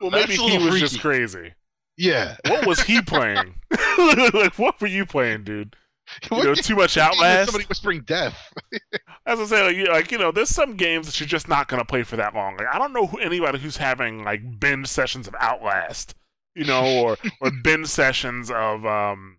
[0.00, 1.52] well, maybe he was just crazy.
[1.96, 3.56] yeah What was he playing?
[4.32, 5.76] like, what were you playing, dude?
[6.30, 7.50] You know, too much you mean there's Outlast.
[7.50, 8.52] somebody whispering death
[9.26, 11.68] As I say, like you, like you know, there's some games that you're just not
[11.68, 12.56] gonna play for that long.
[12.56, 16.14] Like I don't know who, anybody who's having like binge sessions of Outlast,
[16.54, 19.38] you know, or or binge sessions of um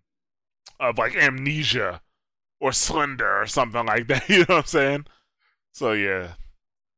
[0.80, 2.00] of like Amnesia
[2.60, 4.28] or Slender or something like that.
[4.28, 5.06] You know what I'm saying?
[5.72, 6.32] So yeah,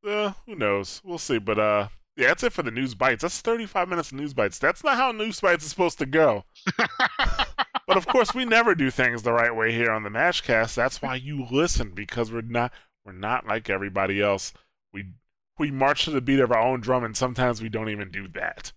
[0.07, 1.01] uh, who knows?
[1.05, 1.39] We'll see.
[1.39, 3.23] But uh, Yeah, that's it for the news bites.
[3.23, 4.59] That's 35 minutes of news bites.
[4.59, 6.45] That's not how news bites is supposed to go.
[6.79, 10.75] but of course, we never do things the right way here on the Mashcast.
[10.75, 12.73] That's why you listen because we're not
[13.05, 14.53] we're not like everybody else.
[14.93, 15.07] We
[15.59, 18.29] we march to the beat of our own drum, and sometimes we don't even do
[18.29, 18.73] that.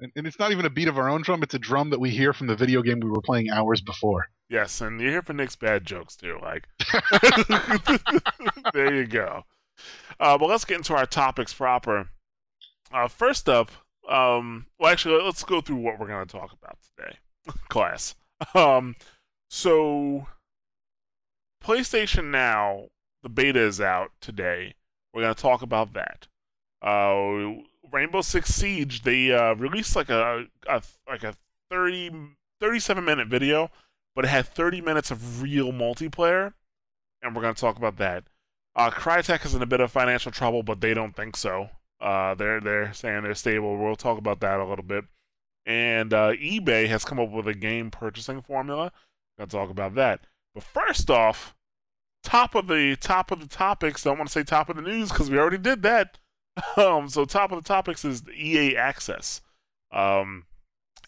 [0.00, 2.00] And, and it's not even a beat of our own drum; it's a drum that
[2.00, 4.26] we hear from the video game we were playing hours before.
[4.48, 6.38] Yes, and you're here for Nick's bad jokes too.
[6.42, 6.66] Like,
[8.74, 9.44] there you go.
[10.18, 12.08] Uh, but let's get into our topics proper.
[12.92, 13.70] Uh, first up,
[14.08, 17.18] um, well, actually, let's go through what we're going to talk about today,
[17.68, 18.14] class.
[18.54, 18.96] Um,
[19.48, 20.26] so,
[21.64, 22.88] PlayStation Now,
[23.22, 24.74] the beta is out today.
[25.12, 26.26] We're going to talk about that.
[26.82, 31.34] Uh, Rainbow Six Siege, they uh, released like a, a like a
[31.70, 32.10] 30,
[32.60, 33.70] 37 minute video,
[34.14, 36.54] but it had 30 minutes of real multiplayer,
[37.22, 38.24] and we're going to talk about that.
[38.74, 41.70] Uh, Crytek is in a bit of financial trouble, but they don't think so.
[42.02, 43.76] Uh, they're they're saying they're stable.
[43.76, 45.04] We'll talk about that a little bit.
[45.64, 48.90] And uh, eBay has come up with a game purchasing formula.
[49.38, 50.20] Gonna talk about that.
[50.54, 51.54] But first off,
[52.24, 54.02] top of the top of the topics.
[54.02, 56.18] Don't want to say top of the news because we already did that.
[56.76, 59.40] Um, so top of the topics is the EA Access.
[59.90, 60.44] Um,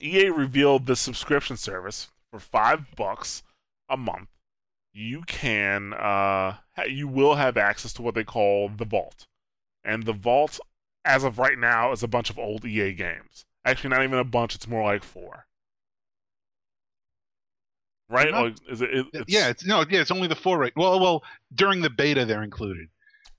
[0.00, 3.42] EA revealed the subscription service for five bucks
[3.90, 4.28] a month.
[4.94, 6.56] You can uh,
[6.88, 9.26] you will have access to what they call the Vault,
[9.84, 10.60] and the Vault
[11.04, 13.46] as of right now, is a bunch of old EA games.
[13.64, 14.54] Actually, not even a bunch.
[14.54, 15.46] It's more like four.
[18.08, 18.30] Right?
[18.30, 20.72] Not, like, is it, it it's, yeah, it's no, yeah, it's only the four right.
[20.76, 21.22] Well, well,
[21.54, 22.88] during the beta they're included.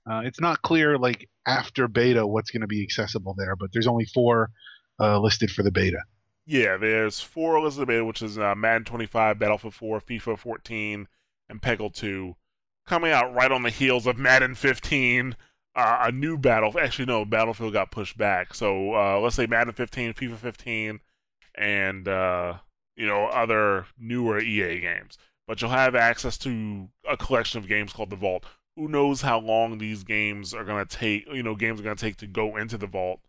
[0.08, 3.86] Uh, it's not clear like after beta what's going to be accessible there, but there's
[3.86, 4.50] only four
[5.00, 5.98] uh, listed for the beta.
[6.44, 11.08] Yeah, there's four listed beta, which is uh, Madden 25, Battlefield 4, FIFA 14,
[11.48, 12.36] and Peggle 2,
[12.86, 15.34] coming out right on the heels of Madden 15,
[15.76, 16.76] uh, a new battle.
[16.78, 18.54] Actually, no, Battlefield got pushed back.
[18.54, 21.00] So uh, let's say Madden 15, FIFA 15,
[21.54, 22.54] and uh,
[22.96, 25.18] you know other newer EA games.
[25.46, 28.44] But you'll have access to a collection of games called the Vault.
[28.74, 31.26] Who knows how long these games are gonna take?
[31.32, 33.20] You know, games are gonna take to go into the Vault.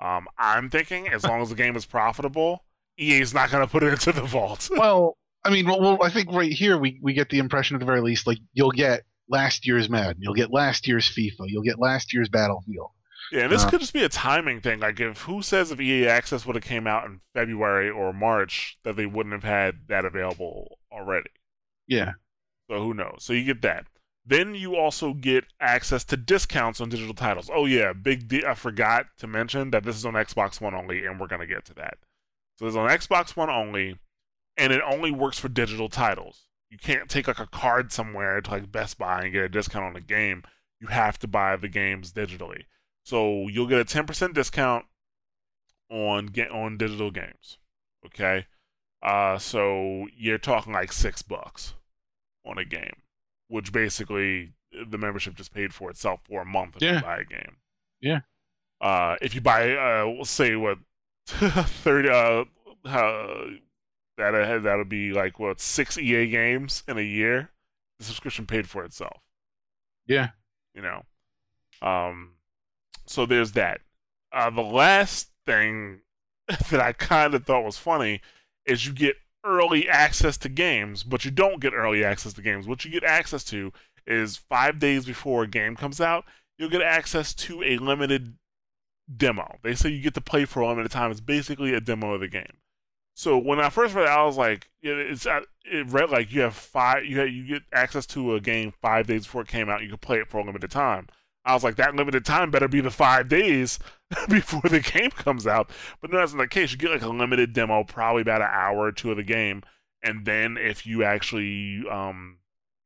[0.00, 2.64] Um, I'm thinking as long as the game is profitable,
[2.98, 4.70] EA is not gonna put it into the Vault.
[4.76, 7.80] well, I mean, well, well, I think right here we, we get the impression at
[7.80, 10.16] the very least, like you'll get last year's Madden.
[10.20, 11.46] You'll get last year's FIFA.
[11.46, 12.90] You'll get last year's Battlefield.
[13.32, 14.80] Yeah, and this uh, could just be a timing thing.
[14.80, 18.76] Like, if who says if EA Access would have came out in February or March
[18.82, 21.30] that they wouldn't have had that available already?
[21.86, 22.12] Yeah.
[22.68, 23.18] So who knows?
[23.20, 23.86] So you get that.
[24.26, 27.50] Then you also get access to discounts on digital titles.
[27.52, 28.28] Oh yeah, big.
[28.28, 31.46] D- I forgot to mention that this is on Xbox One only, and we're gonna
[31.46, 31.98] get to that.
[32.58, 33.98] So it's on Xbox One only,
[34.56, 38.50] and it only works for digital titles you can't take like a card somewhere to
[38.50, 40.44] like Best Buy and get a discount on a game.
[40.80, 42.62] You have to buy the games digitally.
[43.04, 44.86] So you'll get a 10% discount
[45.90, 47.58] on get on digital games.
[48.06, 48.46] Okay?
[49.02, 51.74] Uh so you're talking like 6 bucks
[52.46, 53.02] on a game,
[53.48, 54.52] which basically
[54.88, 56.96] the membership just paid for itself for a month if yeah.
[56.96, 57.56] you buy a game.
[58.00, 58.20] Yeah.
[58.80, 60.78] Uh if you buy uh we'll say what
[61.26, 62.44] 30 uh,
[62.84, 63.44] uh
[64.20, 67.50] that that'll be like what six EA games in a year.
[67.98, 69.20] The subscription paid for itself.
[70.06, 70.30] Yeah,
[70.74, 71.04] you know.
[71.82, 72.32] Um,
[73.06, 73.80] so there's that.
[74.32, 76.00] Uh, the last thing
[76.70, 78.20] that I kind of thought was funny
[78.66, 82.66] is you get early access to games, but you don't get early access to games.
[82.66, 83.72] What you get access to
[84.06, 86.24] is five days before a game comes out,
[86.58, 88.36] you'll get access to a limited
[89.16, 89.58] demo.
[89.62, 91.10] They say you get to play for a limited time.
[91.10, 92.58] It's basically a demo of the game.
[93.14, 96.40] So when I first read it, I was like, it's uh, it read like you
[96.42, 99.68] have five, you have, you get access to a game five days before it came
[99.68, 99.82] out.
[99.82, 101.08] You can play it for a limited time.
[101.44, 103.78] I was like, that limited time better be the five days
[104.28, 105.70] before the game comes out.
[106.00, 106.72] But no, that's not the case.
[106.72, 109.62] You get like a limited demo, probably about an hour or two of the game,
[110.02, 112.38] and then if you actually um,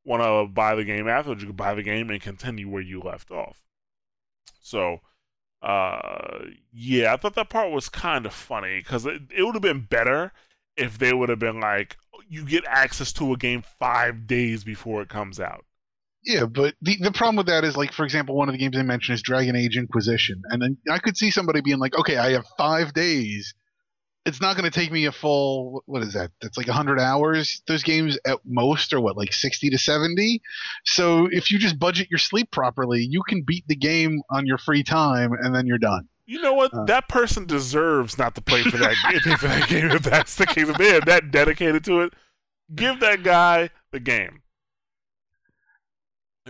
[0.04, 3.00] want to buy the game afterwards, you can buy the game and continue where you
[3.00, 3.62] left off.
[4.60, 5.00] So
[5.64, 9.62] uh, yeah, I thought that part was kind of funny because it, it would have
[9.62, 10.32] been better
[10.76, 11.96] if they would have been like,
[12.28, 15.64] you get access to a game five days before it comes out.
[16.22, 18.76] Yeah, but the the problem with that is like, for example, one of the games
[18.76, 22.16] I mentioned is Dragon Age Inquisition, and then I could see somebody being like, okay,
[22.16, 23.54] I have five days
[24.26, 27.62] it's not going to take me a full what is that that's like 100 hours
[27.66, 30.40] those games at most are what like 60 to 70
[30.84, 34.58] so if you just budget your sleep properly you can beat the game on your
[34.58, 36.72] free time and then you're done you know what?
[36.72, 38.94] Uh, that person deserves not to play for that,
[39.38, 40.68] for that game if that's the case.
[40.68, 42.14] If they are that dedicated to it,
[42.74, 44.40] give that guy the game.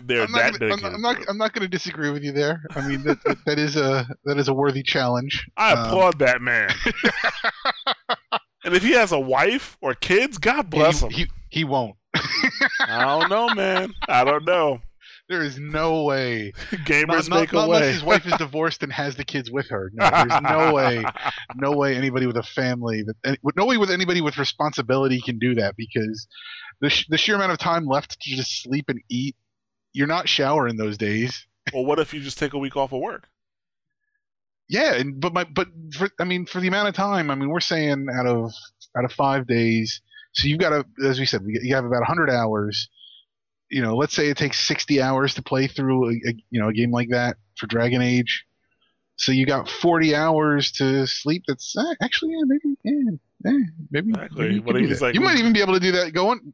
[0.02, 0.84] They're I'm not that dedicated.
[0.86, 1.16] I'm, I'm not.
[1.28, 2.62] I'm not going to disagree with you there.
[2.70, 5.46] I mean, that, that, that is a that is a worthy challenge.
[5.56, 6.70] I Um, applaud that man.
[8.64, 11.12] and if he has a wife or kids, God bless he, him.
[11.12, 11.96] He, he won't.
[12.80, 13.92] I don't know, man.
[14.08, 14.80] I don't know.
[15.26, 16.52] There is no way.
[16.70, 17.92] Gamers Not, not, make not a unless way.
[17.92, 19.90] his wife is divorced and has the kids with her.
[19.94, 21.02] No, there's no way.
[21.56, 25.54] No way anybody with a family that no way with anybody with responsibility can do
[25.54, 26.28] that because
[26.82, 29.34] the sh- the sheer amount of time left to just sleep and eat.
[29.94, 31.46] You're not showering those days.
[31.72, 33.28] well, what if you just take a week off of work?
[34.68, 37.48] Yeah, and but my but for, I mean for the amount of time, I mean
[37.48, 38.52] we're saying out of
[38.96, 40.00] out of five days,
[40.32, 42.88] so you've got to as we said, you have about 100 hours.
[43.70, 46.68] You know, let's say it takes 60 hours to play through a, a you know
[46.68, 48.44] a game like that for Dragon Age.
[49.16, 51.44] So you got 40 hours to sleep.
[51.46, 53.10] That's uh, actually yeah, maybe yeah,
[53.44, 53.58] yeah
[53.90, 54.42] maybe, Exactly.
[54.42, 55.92] maybe you, What could if do he's like- you might even be able to do
[55.92, 56.40] that going.
[56.44, 56.50] eh,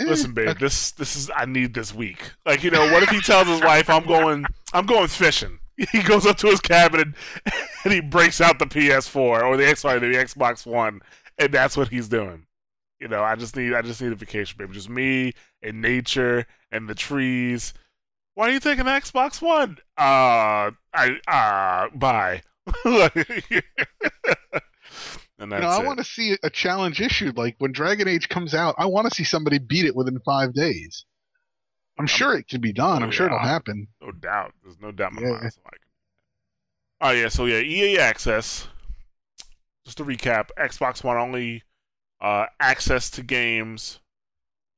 [0.00, 2.18] Listen, babe, this this is I need this week.
[2.46, 5.58] Like, you know, what if he tells his wife I'm going I'm going fishing?
[5.92, 7.14] He goes up to his cabin and,
[7.84, 11.00] and he breaks out the PS4 or the sorry, the Xbox One,
[11.38, 12.44] and that's what he's doing.
[12.98, 14.72] You know, I just need I just need a vacation, babe.
[14.72, 15.32] Just me
[15.62, 17.72] and nature and the trees.
[18.34, 19.78] Why are you taking the Xbox One?
[19.96, 22.42] Uh I uh bye.
[25.40, 27.36] And that's you know, I want to see a challenge issued.
[27.36, 30.52] Like when Dragon Age comes out, I want to see somebody beat it within five
[30.52, 31.04] days.
[31.98, 33.02] I'm sure it can be done.
[33.02, 33.88] oh, I'm sure it'll happen.
[34.00, 34.52] No doubt.
[34.62, 35.38] There's no doubt in my Yeah.
[35.40, 35.52] mind.
[35.52, 35.80] So can...
[37.00, 38.68] Oh yeah, so yeah, EA Access.
[39.84, 41.62] Just to recap, Xbox One only
[42.20, 44.00] uh, access to games,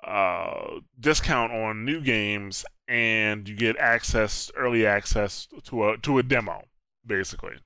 [0.05, 6.23] uh, discount on new games, and you get access, early access to a to a
[6.23, 6.65] demo,
[7.05, 7.57] basically,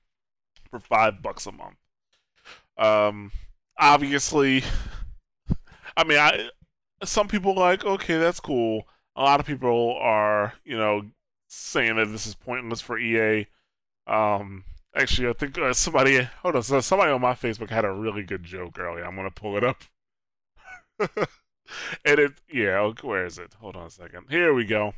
[0.69, 1.77] for five bucks a month.
[2.77, 3.31] Um,
[3.77, 4.63] obviously,
[5.97, 6.49] I mean, I
[7.03, 8.87] some people like, okay, that's cool.
[9.15, 11.03] A lot of people are, you know,
[11.47, 13.47] saying that this is pointless for EA.
[14.05, 14.63] Um,
[14.95, 18.23] actually, I think uh, somebody, hold on, so somebody on my Facebook had a really
[18.23, 19.05] good joke earlier.
[19.05, 19.83] I'm gonna pull it up.
[20.99, 23.55] and it, yeah, where is it?
[23.59, 24.25] Hold on a second.
[24.29, 24.93] Here we go.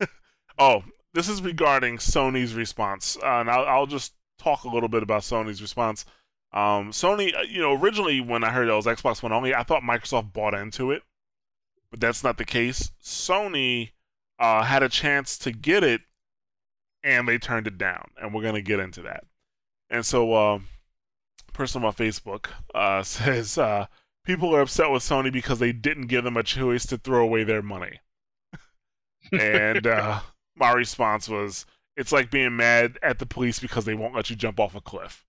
[0.58, 0.84] oh,
[1.14, 5.22] this is regarding Sony's response, uh, and I'll, I'll just talk a little bit about
[5.22, 6.04] Sony's response.
[6.52, 9.62] Um, Sony, uh, you know, originally when I heard it was Xbox One only, I
[9.62, 11.02] thought Microsoft bought into it,
[11.90, 12.92] but that's not the case.
[13.02, 13.90] Sony
[14.38, 16.02] uh, had a chance to get it,
[17.02, 19.24] and they turned it down, and we're gonna get into that.
[19.90, 20.58] And so, uh,
[21.58, 23.86] person on my Facebook uh, says uh,
[24.24, 27.44] people are upset with Sony because they didn't give them a choice to throw away
[27.44, 28.00] their money.
[29.32, 30.20] and uh,
[30.56, 34.36] my response was, "It's like being mad at the police because they won't let you
[34.36, 35.26] jump off a cliff."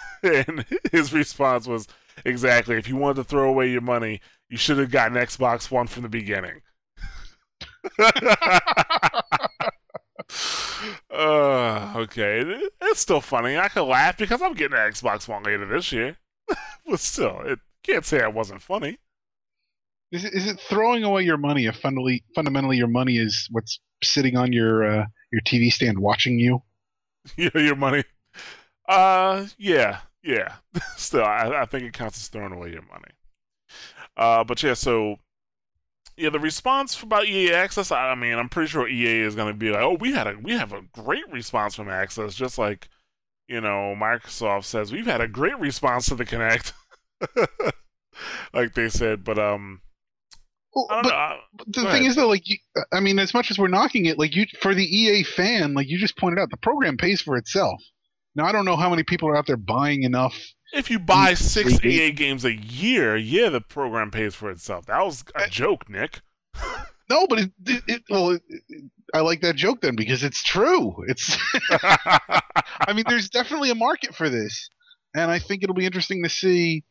[0.22, 1.86] and his response was,
[2.24, 2.76] "Exactly.
[2.76, 6.02] If you wanted to throw away your money, you should have gotten Xbox One from
[6.02, 6.62] the beginning."
[11.10, 13.58] uh, okay, it's still funny.
[13.58, 16.16] I can laugh because I'm getting an Xbox One later this year,
[16.86, 18.98] but still, it can't say it wasn't funny.
[20.12, 23.80] Is it, is it throwing away your money if fundamentally, fundamentally your money is what's
[24.04, 26.62] sitting on your uh, your TV stand watching you?
[27.36, 28.04] your money.
[28.92, 30.54] Uh, yeah, yeah.
[30.96, 33.10] Still, I, I think it counts as throwing away your money.
[34.16, 35.16] Uh, but yeah, so
[36.16, 37.90] yeah, the response about EA Access.
[37.90, 40.26] I, I mean, I'm pretty sure EA is going to be like, oh, we had
[40.26, 42.88] a we have a great response from Access, just like
[43.48, 46.72] you know Microsoft says we've had a great response to the Kinect,
[48.54, 49.24] like they said.
[49.24, 49.80] But um,
[50.74, 51.12] Well, but.
[51.12, 52.02] I- the thing ahead.
[52.02, 52.58] is though, like you,
[52.92, 55.88] I mean, as much as we're knocking it, like you for the EA fan, like
[55.88, 57.80] you just pointed out, the program pays for itself.
[58.34, 60.34] Now I don't know how many people are out there buying enough.
[60.72, 61.84] If you buy six.
[61.84, 64.86] EA games a year, yeah, the program pays for itself.
[64.86, 66.20] That was a I- joke, Nick.
[67.10, 68.42] No, but it, it, it well, it,
[69.12, 70.94] I like that joke then because it's true.
[71.08, 71.36] It's,
[71.70, 74.70] I mean, there's definitely a market for this,
[75.14, 76.84] and I think it'll be interesting to see.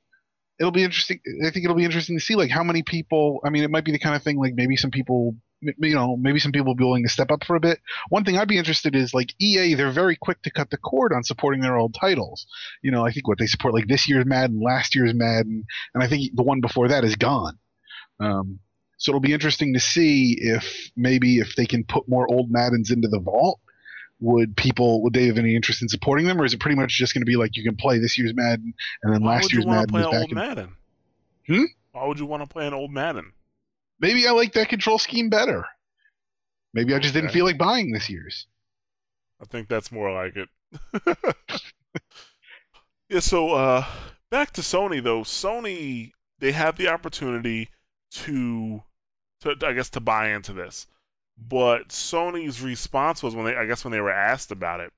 [0.59, 1.19] It'll be interesting.
[1.43, 3.39] I think it'll be interesting to see like how many people.
[3.43, 6.17] I mean, it might be the kind of thing like maybe some people, you know,
[6.17, 7.79] maybe some people will be willing to step up for a bit.
[8.09, 9.75] One thing I'd be interested is like EA.
[9.75, 12.47] They're very quick to cut the cord on supporting their old titles.
[12.81, 16.03] You know, I think what they support like this year's Madden, last year's Madden, and
[16.03, 17.57] I think the one before that is gone.
[18.19, 18.59] Um,
[18.97, 22.91] so it'll be interesting to see if maybe if they can put more old Maddens
[22.91, 23.59] into the vault.
[24.19, 26.95] Would people would they have any interest in supporting them, or is it pretty much
[26.95, 29.43] just going to be like you can play this year's Madden and then Why last
[29.45, 30.35] would year's you want to Madden play is back old in?
[30.37, 30.75] Madden?
[31.47, 31.63] Hmm?
[31.91, 33.33] Why would you want to play an old Madden?
[34.01, 35.65] Maybe I like that control scheme better.
[36.73, 38.47] Maybe I just didn't feel like buying this year's.
[39.39, 40.49] I think that's more like it.
[43.09, 43.85] yeah, so uh
[44.29, 45.21] back to Sony though.
[45.21, 47.69] Sony they have the opportunity
[48.11, 48.83] to
[49.41, 50.87] to I guess to buy into this.
[51.37, 54.91] But Sony's response was when they I guess when they were asked about it,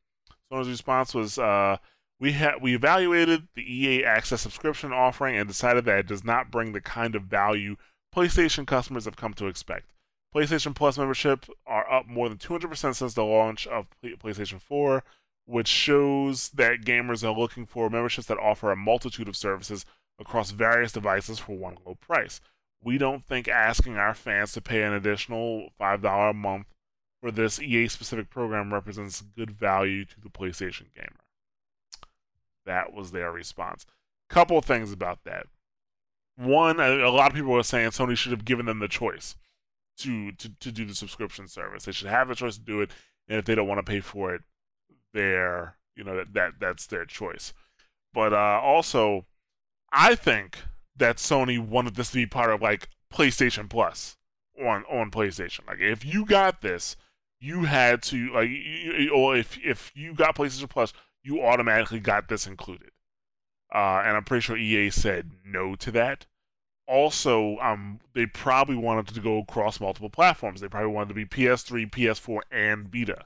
[0.51, 1.77] Sony's response was uh,
[2.19, 6.51] we had we evaluated the EA Access subscription offering and decided that it does not
[6.51, 7.75] bring the kind of value
[8.13, 9.91] PlayStation customers have come to expect.
[10.35, 15.03] PlayStation Plus membership are up more than 200% since the launch of PlayStation 4,
[15.45, 19.85] which shows that gamers are looking for memberships that offer a multitude of services
[20.19, 22.39] across various devices for one low price.
[22.83, 26.67] We don't think asking our fans to pay an additional $5 a month
[27.21, 31.21] for this EA specific program represents good value to the PlayStation gamer.
[32.65, 33.85] That was their response.
[34.29, 35.47] Couple things about that.
[36.35, 39.35] One, a lot of people were saying Sony should have given them the choice
[39.97, 41.85] to, to, to do the subscription service.
[41.85, 42.91] They should have the choice to do it,
[43.27, 44.41] and if they don't want to pay for it,
[45.13, 47.53] they're you know that, that that's their choice.
[48.13, 49.25] But uh, also,
[49.91, 50.57] I think
[50.95, 54.17] that Sony wanted this to be part of like PlayStation Plus
[54.59, 55.67] on on PlayStation.
[55.67, 56.95] Like if you got this,
[57.39, 62.27] you had to like, you, or if if you got PlayStation Plus, you automatically got
[62.27, 62.89] this included.
[63.73, 66.25] Uh, and I'm pretty sure EA said no to that.
[66.87, 70.61] Also, um, they probably wanted to go across multiple platforms.
[70.61, 73.25] They probably wanted to be PS3, PS4, and Vita.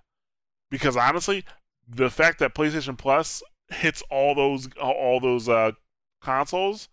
[0.70, 1.44] Because honestly,
[1.88, 5.72] the fact that PlayStation Plus hits all those all those uh,
[6.22, 6.88] consoles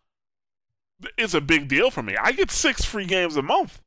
[1.17, 2.17] is a big deal for me.
[2.21, 3.81] I get six free games a month.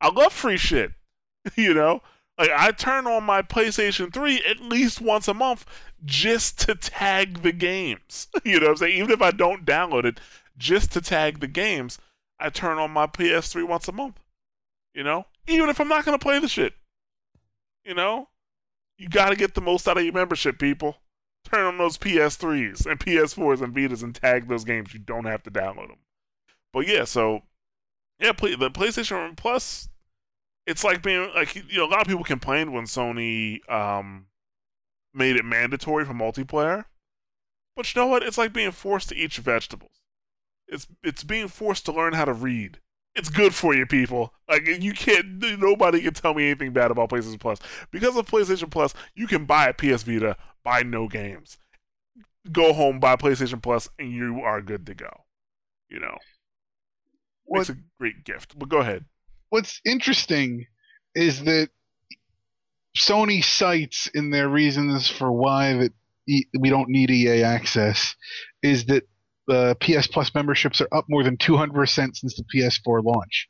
[0.00, 0.92] I love free shit.
[1.56, 2.02] you know,
[2.38, 5.64] like I turn on my PlayStation 3 at least once a month
[6.04, 8.28] just to tag the games.
[8.44, 8.96] you know I'm saying?
[8.96, 10.20] Even if I don't download it,
[10.56, 11.98] just to tag the games,
[12.38, 14.20] I turn on my PS3 once a month.
[14.94, 15.26] You know?
[15.46, 16.74] Even if I'm not gonna play the shit.
[17.84, 18.28] You know?
[18.98, 20.98] You gotta get the most out of your membership, people.
[21.44, 24.94] Turn on those PS3s and PS4s and Vitas and tag those games.
[24.94, 25.98] You don't have to download them.
[26.72, 27.42] But yeah, so
[28.20, 29.88] yeah, play, the PlayStation Plus.
[30.64, 34.26] It's like being like you know a lot of people complained when Sony um
[35.14, 36.84] made it mandatory for multiplayer.
[37.76, 38.22] But you know what?
[38.22, 40.00] It's like being forced to eat your vegetables.
[40.68, 42.78] It's it's being forced to learn how to read.
[43.14, 44.32] It's good for you, people.
[44.48, 45.40] Like you can't.
[45.58, 47.58] Nobody can tell me anything bad about PlayStation Plus
[47.90, 48.94] because of PlayStation Plus.
[49.14, 51.58] You can buy a PS Vita, buy no games,
[52.50, 55.10] go home, buy PlayStation Plus, and you are good to go.
[55.88, 56.16] You know,
[57.44, 58.58] what, it's a great gift.
[58.58, 59.04] But go ahead.
[59.50, 60.66] What's interesting
[61.14, 61.68] is that
[62.96, 65.92] Sony cites in their reasons for why that
[66.26, 68.14] we don't need EA access
[68.62, 69.04] is that
[69.50, 71.86] uh, PS Plus memberships are up more than 200%
[72.16, 73.48] since the PS4 launch.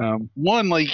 [0.00, 0.90] Um, one, like,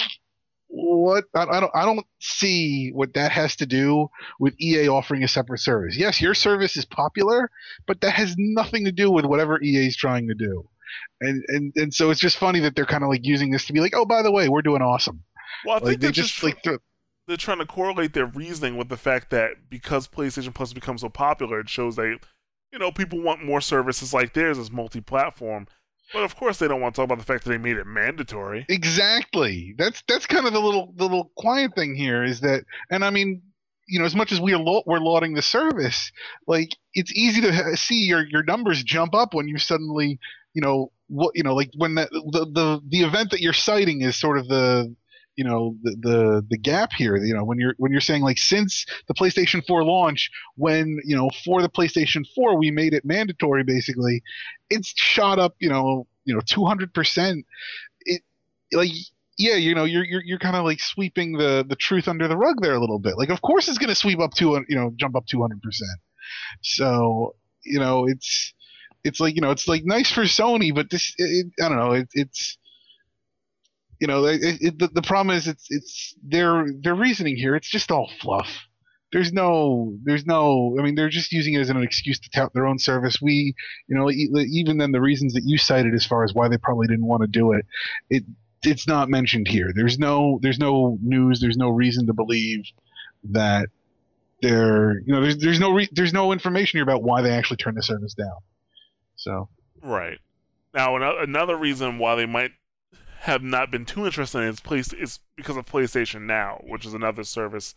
[0.69, 4.09] what I, I, don't I don't see what that has to do
[4.41, 5.97] with EA offering a separate service.
[5.97, 7.51] Yes, your service is popular,
[7.87, 10.69] but that has nothing to do with whatever EA is trying to do.
[11.21, 13.73] And and and so it's just funny that they're kind of like using this to
[13.75, 15.23] be like, oh, by the way, we're doing awesome.
[15.67, 16.63] Well, I think they just, just like
[17.33, 21.09] they're trying to correlate their reasoning with the fact that because PlayStation Plus becomes so
[21.09, 22.19] popular, it shows that
[22.71, 25.67] you know, people want more services like theirs as multi-platform.
[26.13, 27.87] But of course, they don't want to talk about the fact that they made it
[27.87, 28.67] mandatory.
[28.69, 29.75] Exactly.
[29.79, 33.09] That's that's kind of the little the little quiet thing here is that, and I
[33.09, 33.41] mean,
[33.89, 36.13] you know, as much as we are we're lauding the service,
[36.47, 40.19] like it's easy to see your your numbers jump up when you suddenly,
[40.53, 44.03] you know, what you know, like when the the the, the event that you're citing
[44.03, 44.95] is sort of the
[45.37, 48.39] you know the, the the gap here you know when you're when you're saying like
[48.39, 53.05] since the PlayStation 4 launch when you know for the PlayStation 4 we made it
[53.05, 54.23] mandatory basically
[54.71, 57.43] it's shot up you know you know 200%
[58.01, 58.23] it
[58.73, 58.91] like
[59.39, 62.37] yeah you know you're you're, you're kind of like sweeping the the truth under the
[62.37, 63.17] rug there a little bit.
[63.17, 65.51] Like of course it's going to sweep up to you know jump up 200%
[66.63, 68.55] so you know it's
[69.05, 71.93] it's like you know it's like nice for Sony but this it, I don't know
[71.93, 72.59] it, it's
[74.03, 77.55] you know, it, it, the, the problem is it's it's their their reasoning here.
[77.55, 78.49] It's just all fluff.
[79.13, 80.77] There's no, there's no.
[80.77, 83.23] I mean, they're just using it as an excuse to tout their own service.
[83.23, 83.55] We,
[83.87, 86.89] you know, even then the reasons that you cited as far as why they probably
[86.89, 87.65] didn't want to do it,
[88.11, 88.25] it
[88.65, 89.71] it's not mentioned here.
[89.73, 91.41] There's no there's no news.
[91.41, 92.65] There's no reason to believe
[93.31, 93.69] that
[94.41, 97.59] there you know there's there's no re- there's no information here about why they actually
[97.59, 98.39] turned the service down.
[99.15, 99.49] So
[99.81, 100.19] right
[100.75, 102.51] now another reason why they might
[103.23, 106.93] have not been too interested in is place is because of PlayStation Now, which is
[106.93, 107.77] another service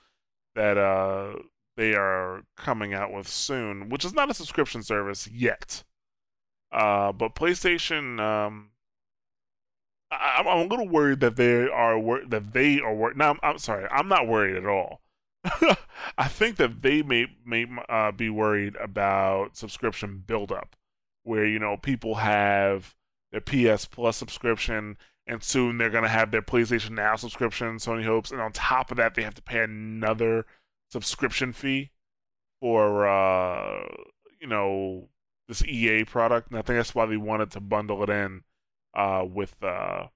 [0.55, 1.35] that uh,
[1.77, 5.83] they are coming out with soon, which is not a subscription service yet.
[6.71, 8.71] Uh, but PlayStation, um,
[10.09, 13.13] I, am a little worried that they are wor- that they are.
[13.13, 15.01] Now, I'm, I'm, sorry, I'm not worried at all.
[16.17, 20.75] I think that they may may uh, be worried about subscription buildup,
[21.21, 22.95] where you know people have
[23.31, 27.77] their PS Plus subscription and soon they're gonna have their PlayStation Now subscription.
[27.77, 30.45] Sony hopes, and on top of that, they have to pay another
[30.89, 31.91] subscription fee
[32.59, 33.87] for uh,
[34.39, 35.09] you know
[35.47, 38.43] this EA product, and I think that's why they wanted to bundle it in
[38.93, 40.07] uh, with uh,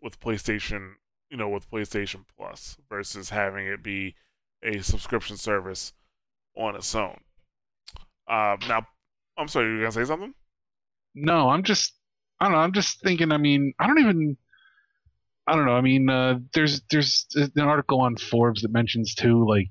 [0.00, 0.94] with PlayStation,
[1.30, 4.14] you know, with PlayStation Plus versus having it be
[4.62, 5.92] a subscription service
[6.56, 7.20] on its own.
[8.28, 8.86] Uh, now,
[9.36, 10.34] I'm sorry, you gonna say something?
[11.14, 11.94] No, I'm just
[12.40, 12.58] I don't know.
[12.58, 13.32] I'm just thinking.
[13.32, 14.36] I mean, I don't even.
[15.46, 15.72] I don't know.
[15.72, 19.68] I mean, uh, there's there's an article on Forbes that mentions too, like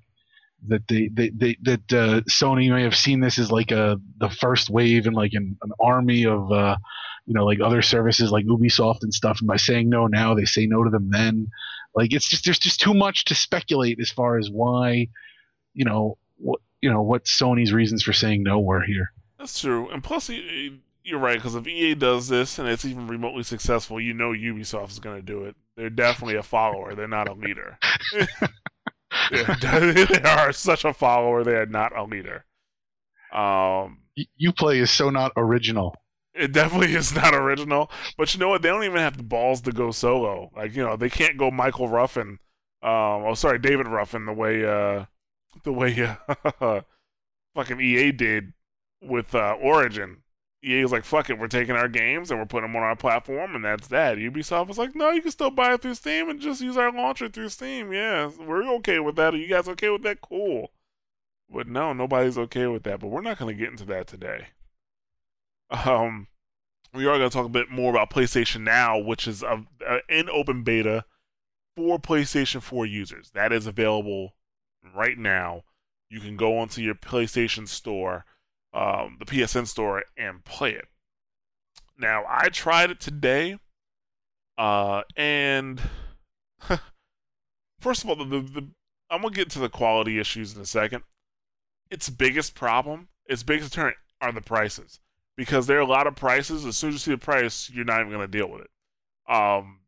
[0.68, 4.30] that they, they, they that uh, Sony may have seen this as like a the
[4.30, 6.78] first wave in like an, an army of uh,
[7.26, 9.40] you know like other services like Ubisoft and stuff.
[9.40, 11.48] And by saying no now, they say no to them then.
[11.96, 15.08] Like it's just there's just too much to speculate as far as why,
[15.74, 19.12] you know what you know what Sony's reasons for saying no were here.
[19.38, 20.30] That's true, and plus
[21.08, 24.92] you're right because if EA does this and it's even remotely successful, you know Ubisoft
[24.92, 25.56] is going to do it.
[25.78, 26.96] They're definitely a follower.
[26.96, 27.80] They're not a leader.
[29.32, 31.46] they are such a follower.
[31.46, 32.46] They are not a leader.
[33.32, 34.00] Um,
[34.42, 35.96] Uplay is so not original.
[36.34, 37.90] It definitely is not original.
[38.18, 38.62] But you know what?
[38.62, 40.52] They don't even have the balls to go solo.
[40.56, 42.40] Like you know, they can't go Michael Ruffin.
[42.84, 44.26] Um, oh, sorry, David Ruffin.
[44.26, 45.06] The way, uh,
[45.64, 46.18] the way,
[46.62, 46.82] uh,
[47.56, 48.54] fucking EA did
[49.02, 50.18] with uh, Origin.
[50.64, 52.96] EA was like, "Fuck it, we're taking our games and we're putting them on our
[52.96, 56.30] platform, and that's that." Ubisoft was like, "No, you can still buy it through Steam
[56.30, 57.94] and just use our launcher through Steam.
[57.94, 59.34] Yeah, we're okay with that.
[59.34, 60.22] Are you guys okay with that?
[60.22, 60.72] Cool."
[61.50, 63.00] But no, nobody's okay with that.
[63.00, 64.48] But we're not going to get into that today.
[65.70, 66.28] Um,
[66.94, 70.00] we are going to talk a bit more about PlayStation Now, which is a, a,
[70.10, 71.06] in open beta
[71.76, 73.32] for PlayStation 4 users.
[73.32, 74.36] That is available
[74.96, 75.64] right now.
[76.10, 78.26] You can go onto your PlayStation Store
[78.78, 80.88] um, the PSN store and play it.
[81.98, 83.58] Now, I tried it today,
[84.56, 85.82] uh, and
[87.80, 88.68] first of all, the, the, the
[89.10, 91.04] I'm gonna get to the quality issues in a second.
[91.90, 95.00] Its biggest problem, its biggest turn, are the prices
[95.36, 96.64] because there are a lot of prices.
[96.64, 99.34] As soon as you see the price, you're not even gonna deal with it.
[99.34, 99.80] Um,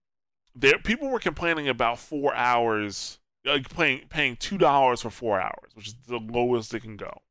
[0.56, 5.76] there, people were complaining about four hours, like paying paying two dollars for four hours,
[5.76, 7.22] which is the lowest it can go.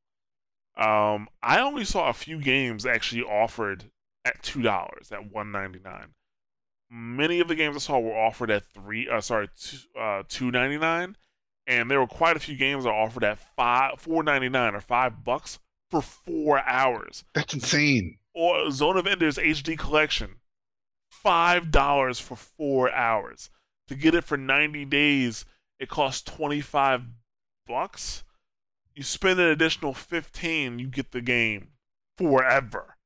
[0.78, 3.90] Um, I only saw a few games actually offered
[4.24, 6.14] at two dollars, at one ninety nine.
[6.90, 10.50] Many of the games I saw were offered at three, uh, sorry, two, uh, two
[10.50, 11.16] ninety nine,
[11.66, 14.80] and there were quite a few games that offered at five, four ninety nine or
[14.80, 15.58] five bucks
[15.90, 17.24] for four hours.
[17.34, 18.18] That's insane.
[18.32, 20.36] Or Zone of Enders HD Collection,
[21.10, 23.50] five dollars for four hours.
[23.88, 25.44] To get it for ninety days,
[25.80, 27.02] it costs twenty five
[27.66, 28.22] bucks
[28.98, 31.68] you spend an additional 15, you get the game
[32.16, 32.96] forever.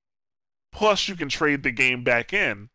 [0.72, 2.70] Plus, you can trade the game back in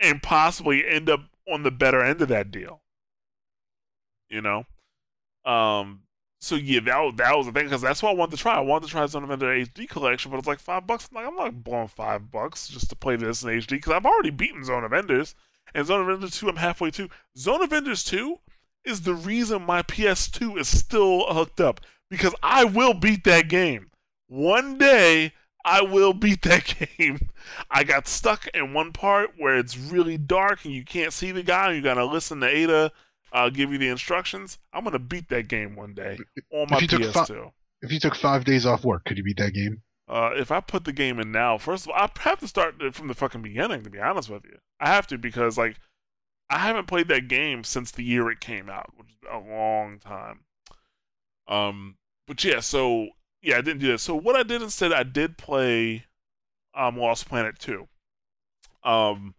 [0.00, 2.80] and possibly end up on the better end of that deal.
[4.30, 4.64] You know?
[5.44, 6.04] Um,
[6.40, 8.56] so yeah, that, that was the thing because that's what I wanted to try.
[8.56, 11.10] I wanted to try Zone of Ender HD collection, but it's like five bucks.
[11.10, 14.06] I'm like, I'm not blowing five bucks just to play this in HD because I've
[14.06, 15.34] already beaten Zone of Enders.
[15.74, 17.10] And Zone of Enders 2, I'm halfway to.
[17.36, 18.38] Zone of Enders 2
[18.86, 23.90] is the reason my PS2 is still hooked up because I will beat that game.
[24.28, 25.32] One day,
[25.64, 27.30] I will beat that game.
[27.70, 31.42] I got stuck in one part where it's really dark and you can't see the
[31.42, 31.68] guy.
[31.68, 32.92] And you gotta listen to Ada
[33.32, 34.58] uh, give you the instructions.
[34.72, 36.18] I'm gonna beat that game one day
[36.52, 37.12] on my PS2.
[37.12, 37.50] Fi-
[37.82, 39.82] if you took five days off work, could you beat that game?
[40.08, 42.76] Uh, if I put the game in now, first of all, I have to start
[42.94, 43.82] from the fucking beginning.
[43.82, 45.76] To be honest with you, I have to because like
[46.48, 49.98] I haven't played that game since the year it came out, which is a long
[49.98, 50.40] time.
[51.48, 53.08] Um, but yeah, so
[53.42, 53.98] yeah, I didn't do that.
[53.98, 56.04] So what I did instead, I did play
[56.74, 57.86] um Lost Planet 2.
[58.84, 59.34] Um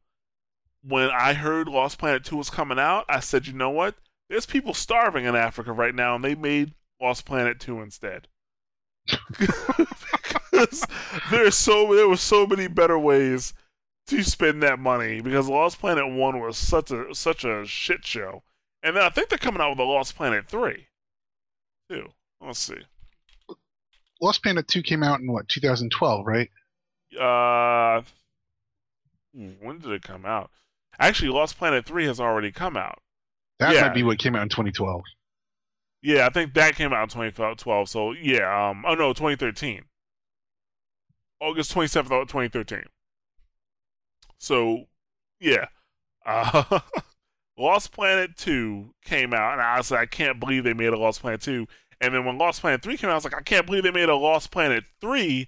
[0.83, 3.95] when I heard Lost Planet 2 was coming out, I said, you know what?
[4.29, 8.27] There's people starving in Africa right now, and they made Lost Planet 2 instead.
[9.31, 10.85] because
[11.31, 13.53] there's so there were so many better ways
[14.07, 18.43] to spend that money because Lost Planet 1 was such a such a shit show.
[18.83, 20.87] And then I think they're coming out with a Lost Planet 3
[21.89, 22.07] too.
[22.41, 22.77] Let's see.
[24.21, 26.49] Lost Planet 2 came out in what, 2012, right?
[27.19, 28.01] Uh
[29.61, 30.49] when did it come out?
[30.99, 32.99] Actually, Lost Planet 3 has already come out.
[33.59, 33.81] That yeah.
[33.81, 35.01] might be what came out in 2012.
[36.01, 37.89] Yeah, I think that came out in 2012.
[37.89, 39.83] So, yeah, um oh no, 2013.
[41.39, 42.83] August 27th, 2013.
[44.39, 44.85] So,
[45.39, 45.65] yeah.
[46.25, 46.79] Uh
[47.57, 50.97] Lost Planet 2 came out, and I was like, I can't believe they made a
[50.97, 51.67] Lost Planet 2.
[51.99, 53.91] And then when Lost Planet 3 came out, I was like, I can't believe they
[53.91, 55.47] made a Lost Planet 3.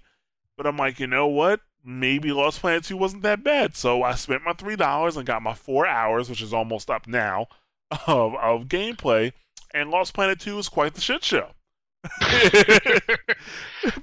[0.56, 1.60] But I'm like, you know what?
[1.84, 3.76] maybe Lost Planet 2 wasn't that bad.
[3.76, 7.46] So I spent my $3 and got my four hours, which is almost up now,
[8.06, 9.32] of, of gameplay.
[9.72, 11.50] And Lost Planet 2 is quite the shit show.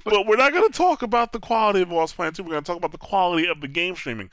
[0.04, 2.42] but we're not going to talk about the quality of Lost Planet 2.
[2.42, 4.30] We're going to talk about the quality of the game streaming.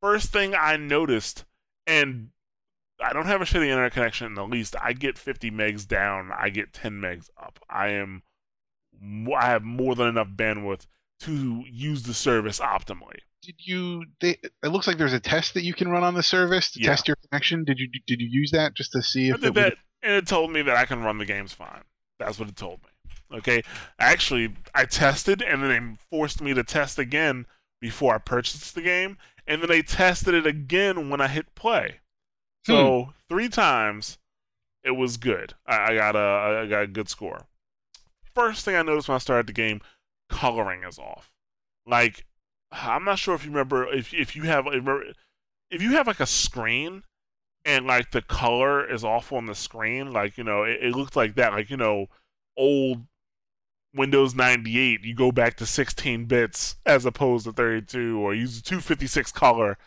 [0.00, 1.44] First thing I noticed,
[1.86, 2.30] and
[3.04, 4.74] I don't have a shitty internet connection in the least.
[4.82, 7.58] I get 50 megs down, I get 10 megs up.
[7.68, 8.22] I am,
[9.36, 10.86] I have more than enough bandwidth
[11.20, 13.18] to use the service optimally.
[13.42, 14.04] Did you?
[14.20, 16.80] They, it looks like there's a test that you can run on the service to
[16.80, 16.88] Yeah.
[16.90, 17.64] test your connection.
[17.64, 17.88] Did you?
[18.06, 19.56] Did you use that just to see if I did it would?
[19.64, 21.82] that, and it told me that I can run the games fine.
[22.18, 23.38] That's what it told me.
[23.38, 23.62] Okay,
[23.98, 27.44] actually, I tested, and then they forced me to test again
[27.82, 32.00] before I purchased the game, and then they tested it again when I hit play.
[32.66, 32.72] Hmm.
[32.72, 34.18] So three times,
[34.82, 35.54] it was good.
[35.66, 37.42] I, I got a I got a good score.
[38.34, 39.80] First thing I noticed when I started the game,
[40.28, 41.32] coloring is off.
[41.86, 42.24] Like,
[42.72, 46.26] I'm not sure if you remember if if you have if you have like a
[46.26, 47.02] screen
[47.64, 51.16] and like the color is off on the screen, like you know, it, it looked
[51.16, 52.06] like that, like you know,
[52.56, 53.06] old
[53.94, 55.04] Windows 98.
[55.04, 59.78] You go back to 16 bits as opposed to 32, or use a 256 color,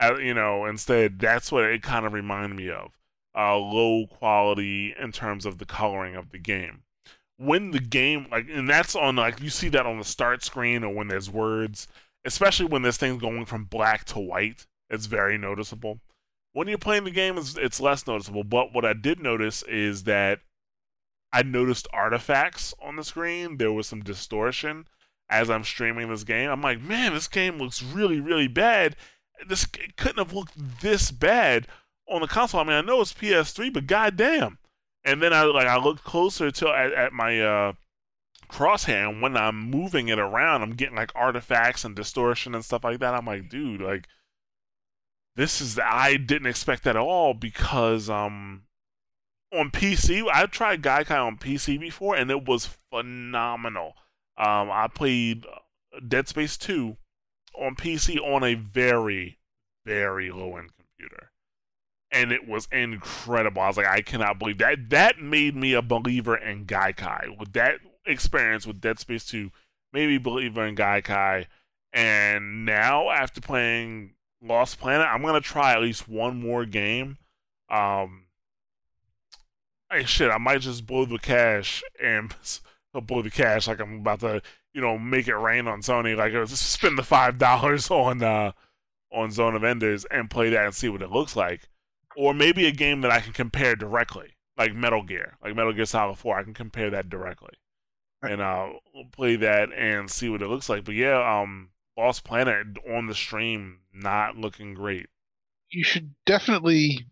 [0.00, 1.18] uh, you know, instead.
[1.18, 2.92] That's what it kind of reminded me of.
[3.36, 6.82] Uh, low quality in terms of the coloring of the game.
[7.36, 10.84] When the game, like, and that's on, like, you see that on the start screen
[10.84, 11.88] or when there's words,
[12.24, 14.66] especially when this thing's going from black to white.
[14.88, 16.00] It's very noticeable
[16.54, 20.04] when you're playing the game it's, it's less noticeable but what i did notice is
[20.04, 20.40] that
[21.32, 24.86] i noticed artifacts on the screen there was some distortion
[25.28, 28.96] as i'm streaming this game i'm like man this game looks really really bad
[29.46, 29.66] this
[29.96, 31.66] couldn't have looked this bad
[32.08, 32.60] on the console.
[32.60, 34.58] I mean i know it's ps3 but goddamn.
[35.04, 37.72] And then i like i looked closer to at, at my uh
[38.48, 42.84] crosshair and when i'm moving it around i'm getting like artifacts and distortion and stuff
[42.84, 43.14] like that.
[43.14, 44.06] I'm like dude like
[45.36, 48.62] this is I didn't expect that at all because um
[49.52, 53.94] on PC I've tried Gaikai on PC before and it was phenomenal.
[54.36, 55.44] Um I played
[56.06, 56.96] Dead Space 2
[57.58, 59.38] on PC on a very
[59.84, 61.30] very low end computer.
[62.10, 63.60] And it was incredible.
[63.60, 64.90] I was like, I cannot believe that.
[64.90, 67.38] That made me a believer in Gaikai.
[67.38, 69.50] With that experience with Dead Space 2,
[69.92, 71.46] made me a believer in Gaikai.
[71.92, 75.06] And now, after playing Lost Planet.
[75.06, 77.18] I'm gonna try at least one more game.
[77.70, 78.26] Um,
[79.90, 82.34] hey, shit, I might just blow the cash and
[83.00, 84.42] blow the cash like I'm about to,
[84.72, 86.16] you know, make it rain on Sony.
[86.16, 88.52] Like just spend the five dollars on uh
[89.12, 91.68] on Zone of Enders and play that and see what it looks like,
[92.16, 95.86] or maybe a game that I can compare directly, like Metal Gear, like Metal Gear
[95.86, 96.38] Solid Four.
[96.38, 97.54] I can compare that directly,
[98.22, 98.70] and uh,
[99.12, 100.84] play that and see what it looks like.
[100.84, 101.70] But yeah, um.
[101.96, 105.06] Lost Planet on the stream not looking great.
[105.70, 107.06] You should definitely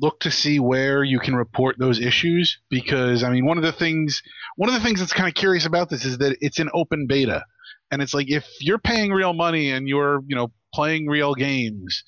[0.00, 3.72] look to see where you can report those issues because I mean one of the
[3.72, 4.22] things
[4.56, 7.06] one of the things that's kind of curious about this is that it's an open
[7.06, 7.44] beta.
[7.90, 12.04] And it's like if you're paying real money and you're, you know, playing real games,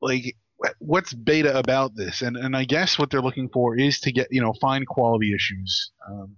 [0.00, 0.36] like
[0.78, 2.22] what's beta about this?
[2.22, 5.34] And and I guess what they're looking for is to get, you know, find quality
[5.34, 5.92] issues.
[6.08, 6.36] Um,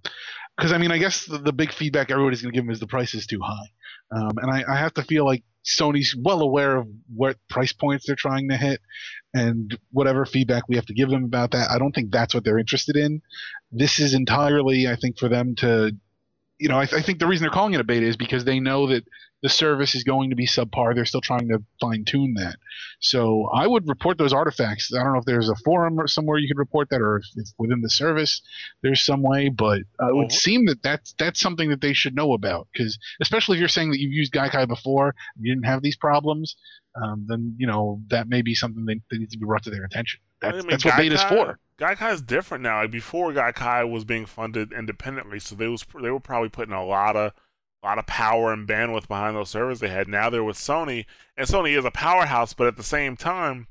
[0.57, 2.87] because I mean, I guess the, the big feedback everybody's to give them is the
[2.87, 3.71] price is too high,
[4.13, 8.07] um, and I, I have to feel like Sony's well aware of what price points
[8.07, 8.81] they're trying to hit,
[9.33, 11.71] and whatever feedback we have to give them about that.
[11.71, 13.23] I don't think that's what they're interested in.
[13.73, 15.93] This is entirely, I think, for them to,
[16.59, 18.61] you know, I, I think the reason they're calling it a beta is because they
[18.61, 19.05] know that
[19.43, 20.95] the service is going to be subpar.
[20.95, 22.57] They're still trying to fine tune that.
[23.01, 24.91] So I would report those artifacts.
[24.95, 27.25] I don't know if there's a forum or somewhere you could report that, or if
[27.37, 28.41] it's within the service
[28.83, 29.51] there's some way.
[29.51, 30.33] But uh, it would Mhm.
[30.33, 32.69] seem that that's that's something that they should know about.
[32.73, 35.97] Because especially if you're saying that you've used Gaikai before, and you didn't have these
[35.97, 36.57] problems,
[37.03, 39.71] um, then you know that may be something that, that needs to be brought to
[39.71, 40.21] their attention.
[40.45, 41.59] That's, I mean, that's what beta's Gaikai- for.
[41.79, 42.81] Gaikai is different now.
[42.81, 46.85] Like before, Gaikai was being funded independently, so they was they were probably putting a
[46.85, 47.33] lot of
[47.83, 50.09] lot of power and bandwidth behind those servers they had.
[50.09, 51.05] Now they're with Sony,
[51.37, 53.67] and Sony is a powerhouse, but at the same time,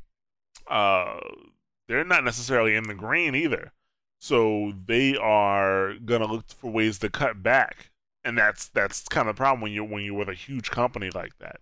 [0.68, 1.20] uh,
[1.88, 3.72] they're not necessarily in the green either.
[4.20, 7.92] So they are gonna look for ways to cut back,
[8.24, 11.10] and that's that's kind of the problem when you're when you're with a huge company
[11.10, 11.60] like that.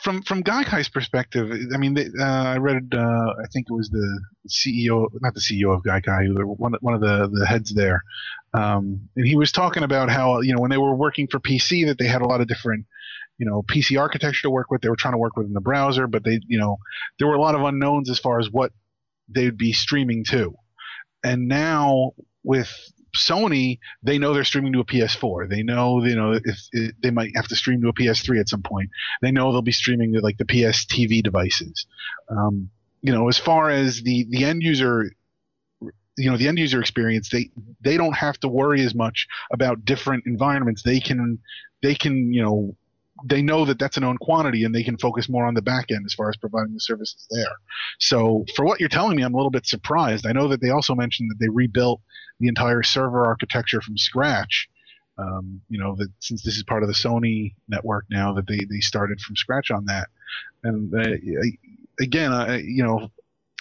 [0.00, 3.88] From from Gaikai's perspective, I mean, they, uh, I read, uh, I think it was
[3.90, 8.02] the CEO, not the CEO of Gaikai, one one of the the heads there,
[8.54, 11.86] um, and he was talking about how you know when they were working for PC
[11.86, 12.86] that they had a lot of different,
[13.38, 14.80] you know, PC architecture to work with.
[14.80, 16.78] They were trying to work with in the browser, but they, you know,
[17.18, 18.72] there were a lot of unknowns as far as what
[19.28, 20.54] they'd be streaming to,
[21.22, 22.72] and now with
[23.16, 25.48] Sony, they know they're streaming to a PS4.
[25.48, 28.62] They know, you know, if, they might have to stream to a PS3 at some
[28.62, 28.90] point.
[29.20, 31.86] They know they'll be streaming to like the PS TV devices.
[32.30, 32.70] Um,
[33.02, 35.10] you know, as far as the the end user,
[36.16, 37.50] you know, the end user experience, they
[37.80, 40.82] they don't have to worry as much about different environments.
[40.82, 41.38] They can
[41.82, 42.76] they can you know
[43.24, 45.90] they know that that's a known quantity and they can focus more on the back
[45.90, 47.56] end as far as providing the services there.
[47.98, 50.26] So for what you're telling me, I'm a little bit surprised.
[50.26, 52.00] I know that they also mentioned that they rebuilt
[52.40, 54.68] the entire server architecture from scratch.
[55.18, 58.60] Um, you know that since this is part of the Sony network now, that they
[58.68, 60.08] they started from scratch on that.
[60.64, 61.44] And uh,
[62.00, 63.10] again, you know,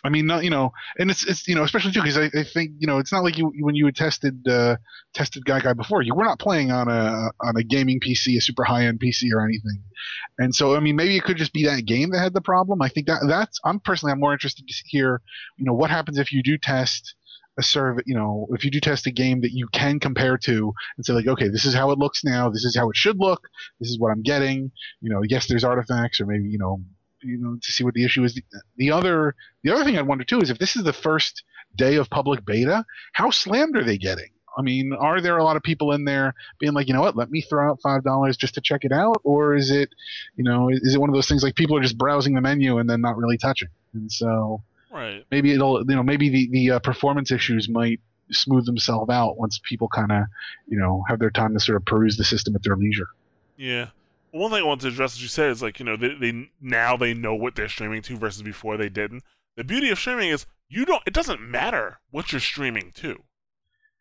[0.04, 2.44] I mean, not, you know, and it's it's you know, especially too because I, I
[2.44, 4.78] think you know, it's not like you when you had tested uh,
[5.14, 8.64] tested Gaikai before, you were not playing on a on a gaming PC, a super
[8.64, 9.84] high end PC or anything,
[10.40, 12.82] and so I mean, maybe it could just be that game that had the problem.
[12.82, 15.22] I think that that's I'm personally I'm more interested to hear,
[15.58, 17.16] you know, what happens if you do test
[17.60, 20.74] a serve, you know, if you do test a game that you can compare to
[20.96, 23.20] and say like, okay, this is how it looks now, this is how it should
[23.20, 23.50] look,
[23.80, 24.72] this is what I'm getting,
[25.02, 26.82] you know, yes, there's artifacts or maybe you know
[27.24, 28.36] you know to see what the issue is.
[28.36, 28.44] The,
[28.78, 31.44] the other the other thing I'd wonder too is if this is the first
[31.76, 34.30] day of public beta, how slammed are they getting?
[34.58, 37.16] I mean, are there a lot of people in there being like, you know what,
[37.16, 39.90] let me throw out five dollars just to check it out, or is it,
[40.36, 42.78] you know, is it one of those things like people are just browsing the menu
[42.78, 43.70] and then not really touching?
[43.94, 44.62] And so,
[44.92, 48.02] right, maybe it'll, you know, maybe the the uh, performance issues might
[48.32, 50.24] smooth themselves out once people kind of,
[50.68, 53.08] you know, have their time to sort of peruse the system at their leisure.
[53.58, 53.88] Yeah,
[54.32, 56.50] one thing I want to address, as you said, is like you know they, they
[56.60, 59.24] now they know what they're streaming to versus before they didn't.
[59.58, 61.04] The beauty of streaming is you don't.
[61.06, 63.24] It doesn't matter what you're streaming to.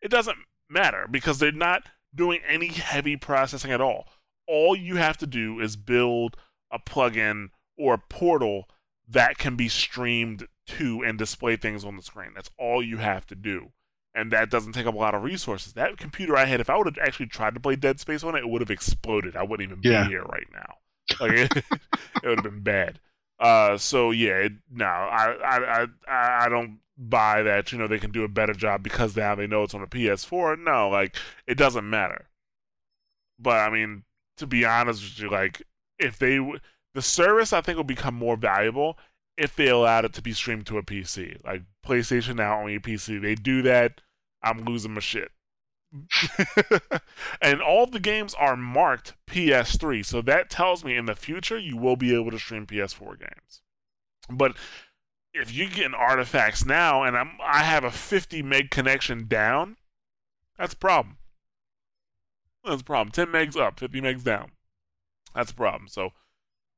[0.01, 0.37] It doesn't
[0.69, 1.83] matter because they're not
[2.15, 4.07] doing any heavy processing at all.
[4.47, 6.37] All you have to do is build
[6.71, 8.69] a plugin or a portal
[9.07, 12.31] that can be streamed to and display things on the screen.
[12.33, 13.71] That's all you have to do
[14.13, 15.73] and that doesn't take up a lot of resources.
[15.73, 18.35] That computer I had, if I would have actually tried to play Dead Space on
[18.35, 19.35] it, it would have exploded.
[19.35, 20.03] I wouldn't even yeah.
[20.03, 20.75] be here right now.
[21.19, 22.99] Like it, it would have been bad.
[23.39, 27.71] Uh, so yeah, it, no, I, I, I, I don't buy that.
[27.71, 29.87] You know, they can do a better job because now they know it's on a
[29.87, 30.59] PS4.
[30.59, 31.15] No, like
[31.47, 32.27] it doesn't matter.
[33.39, 34.03] But I mean,
[34.37, 35.63] to be honest with you, like
[35.97, 36.37] if they,
[36.93, 38.97] the service I think will become more valuable
[39.41, 41.43] if they allowed it to be streamed to a PC.
[41.43, 44.01] Like PlayStation Now on your PC, they do that,
[44.43, 45.31] I'm losing my shit.
[47.41, 51.75] and all the games are marked PS3, so that tells me in the future you
[51.75, 53.61] will be able to stream PS4 games.
[54.29, 54.55] But
[55.33, 59.77] if you get an artifacts now and I'm I have a 50 meg connection down,
[60.55, 61.17] that's a problem.
[62.63, 63.11] That's a problem.
[63.11, 64.51] 10 megs up, 50 megs down.
[65.33, 65.87] That's a problem.
[65.87, 66.11] So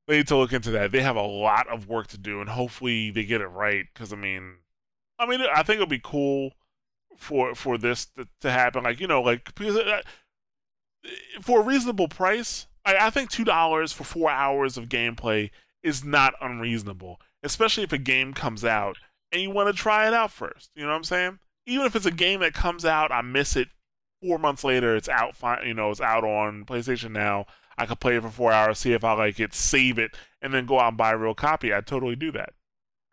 [0.07, 0.91] they need to look into that.
[0.91, 3.85] They have a lot of work to do, and hopefully they get it right.
[3.93, 4.57] Because I mean,
[5.19, 6.53] I mean, I think it'll be cool
[7.17, 8.83] for for this to, to happen.
[8.83, 10.01] Like you know, like because uh,
[11.41, 15.51] for a reasonable price, I, I think two dollars for four hours of gameplay
[15.81, 18.97] is not unreasonable, especially if a game comes out
[19.31, 20.71] and you want to try it out first.
[20.75, 21.39] You know what I'm saying?
[21.65, 23.69] Even if it's a game that comes out, I miss it
[24.21, 24.95] four months later.
[24.95, 25.35] It's out.
[25.65, 27.45] You know, it's out on PlayStation now.
[27.77, 30.11] I could play it for four hours, see if I like it, save it,
[30.41, 31.73] and then go out and buy a real copy.
[31.73, 32.53] I'd totally do that.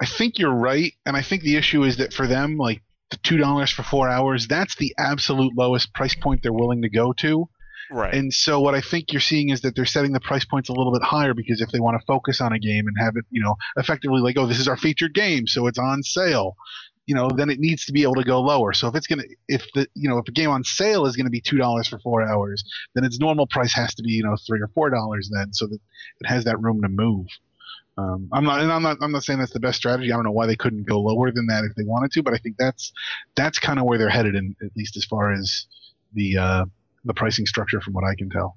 [0.01, 3.19] I think you're right, and I think the issue is that for them, like the
[3.19, 7.13] two dollars for four hours, that's the absolute lowest price point they're willing to go
[7.15, 7.49] to.
[7.91, 8.15] Right.
[8.15, 10.73] And so what I think you're seeing is that they're setting the price points a
[10.73, 13.25] little bit higher because if they want to focus on a game and have it,
[13.31, 16.55] you know, effectively like, oh, this is our featured game, so it's on sale,
[17.11, 18.73] you know, then it needs to be able to go lower.
[18.73, 21.29] So if it's gonna, if the, you know, if a game on sale is gonna
[21.39, 22.63] be two dollars for four hours,
[22.95, 25.67] then its normal price has to be, you know, three or four dollars then, so
[25.67, 25.81] that
[26.21, 27.27] it has that room to move.
[27.99, 30.13] Um, I'm not, and I'm not, I'm not saying that's the best strategy.
[30.13, 32.33] I don't know why they couldn't go lower than that if they wanted to, but
[32.33, 32.93] I think that's
[33.35, 35.67] that's kind of where they're headed, in, at least as far as
[36.15, 36.65] the uh,
[37.05, 38.57] the pricing structure, from what I can tell.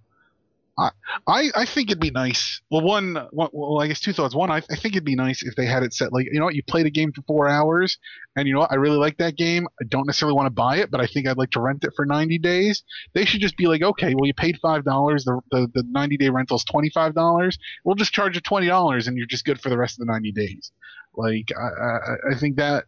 [0.75, 0.91] I,
[1.27, 2.61] I, think it'd be nice.
[2.71, 4.33] Well, one, well, I guess two thoughts.
[4.33, 6.45] One, I, I think it'd be nice if they had it set like, you know
[6.45, 7.99] what, you played a game for four hours,
[8.35, 9.67] and you know what, I really like that game.
[9.79, 11.93] I don't necessarily want to buy it, but I think I'd like to rent it
[11.95, 12.83] for 90 days.
[13.13, 16.29] They should just be like, okay, well, you paid $5, the, the, the 90 day
[16.29, 17.57] rental is $25.
[17.83, 20.31] We'll just charge you $20, and you're just good for the rest of the 90
[20.31, 20.71] days.
[21.15, 22.85] Like, I, I, I think that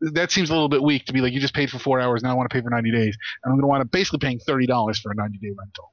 [0.00, 2.22] that seems a little bit weak to be like, you just paid for four hours,
[2.22, 3.18] now I want to pay for 90 days.
[3.44, 5.92] And I'm going to want to basically paying $30 for a 90 day rental.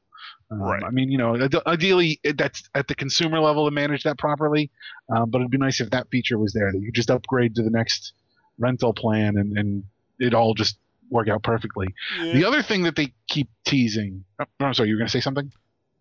[0.49, 0.83] Um, right.
[0.83, 4.71] I mean, you know, ideally that's at the consumer level to manage that properly,
[5.13, 7.63] um, but it'd be nice if that feature was there that you just upgrade to
[7.63, 8.13] the next
[8.57, 9.83] rental plan and, and
[10.19, 10.77] it all just
[11.09, 11.87] work out perfectly.
[12.21, 12.33] Yeah.
[12.33, 14.23] The other thing that they keep teasing.
[14.39, 15.51] Oh, I'm sorry, you were going to say something?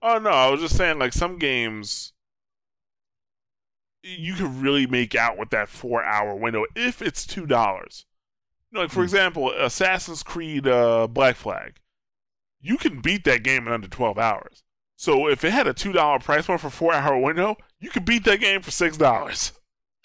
[0.02, 2.12] Oh no, I was just saying like some games
[4.02, 8.06] you can really make out with that four hour window if it's two dollars.
[8.70, 9.04] know, like for Hmm.
[9.04, 11.80] example, Assassin's Creed uh, Black Flag,
[12.60, 14.62] you can beat that game in under twelve hours.
[14.96, 18.04] So if it had a two dollar price point for four hour window, you could
[18.04, 19.52] beat that game for six dollars.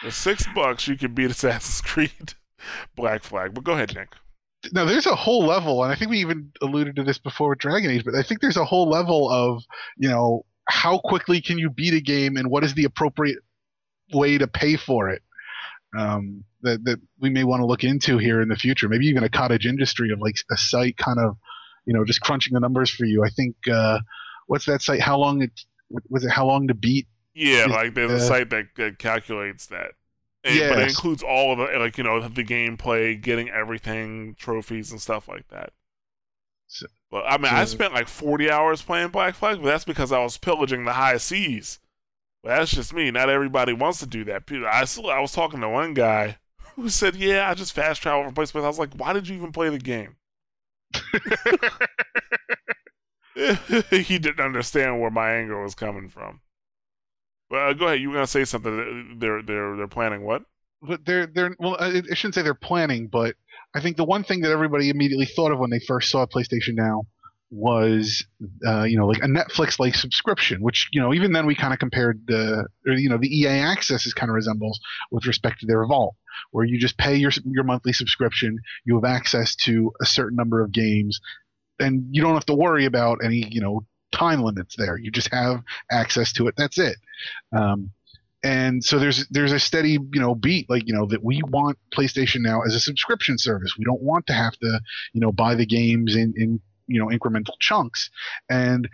[0.00, 2.34] for six bucks, you can beat Assassin's Creed
[2.96, 3.54] Black Flag.
[3.54, 4.08] But go ahead, Nick.
[4.72, 7.58] now there's a whole level, and I think we even alluded to this before with
[7.58, 9.62] Dragon Age, but I think there's a whole level of
[9.96, 13.38] you know how quickly can you beat a game, and what is the appropriate
[14.12, 15.22] way to pay for it.
[15.96, 18.88] Um, that that we may want to look into here in the future.
[18.88, 21.36] Maybe even a cottage industry of like a site kind of,
[21.86, 23.24] you know, just crunching the numbers for you.
[23.24, 23.98] I think uh,
[24.46, 25.00] what's that site?
[25.00, 25.50] How long it
[26.08, 26.30] was it?
[26.30, 27.08] How long to beat?
[27.34, 29.92] Yeah, Is- like there's a uh, site that, that calculates that.
[30.44, 34.90] And, But it includes all of the like you know the gameplay, getting everything, trophies
[34.90, 35.72] and stuff like that.
[36.66, 40.10] So- But I mean, I spent like 40 hours playing Black Flag, but that's because
[40.10, 41.78] I was pillaging the high seas.
[42.42, 43.10] But that's just me.
[43.10, 44.44] Not everybody wants to do that.
[44.70, 46.38] I still, I was talking to one guy
[46.74, 49.12] who said, "Yeah, I just fast travel from place to place." I was like, "Why
[49.12, 50.16] did you even play the game?"
[53.90, 56.40] he didn't understand where my anger was coming from.
[57.50, 58.00] Well, go ahead.
[58.00, 59.16] You were gonna say something?
[59.18, 60.42] They're they're they're planning what?
[60.82, 63.36] but they're they're well I shouldn't say they're planning but
[63.74, 66.74] i think the one thing that everybody immediately thought of when they first saw playstation
[66.74, 67.06] now
[67.52, 68.24] was
[68.66, 71.74] uh, you know like a netflix like subscription which you know even then we kind
[71.74, 74.80] of compared the or, you know the ea access is kind of resembles
[75.10, 76.14] with respect to their vault
[76.52, 80.62] where you just pay your your monthly subscription you have access to a certain number
[80.62, 81.20] of games
[81.78, 85.30] and you don't have to worry about any you know time limits there you just
[85.30, 86.96] have access to it that's it
[87.54, 87.90] um,
[88.42, 91.78] and so there's there's a steady you know beat like you know that we want
[91.94, 93.78] PlayStation now as a subscription service.
[93.78, 94.80] We don't want to have to
[95.12, 98.10] you know buy the games in in you know incremental chunks,
[98.50, 98.88] and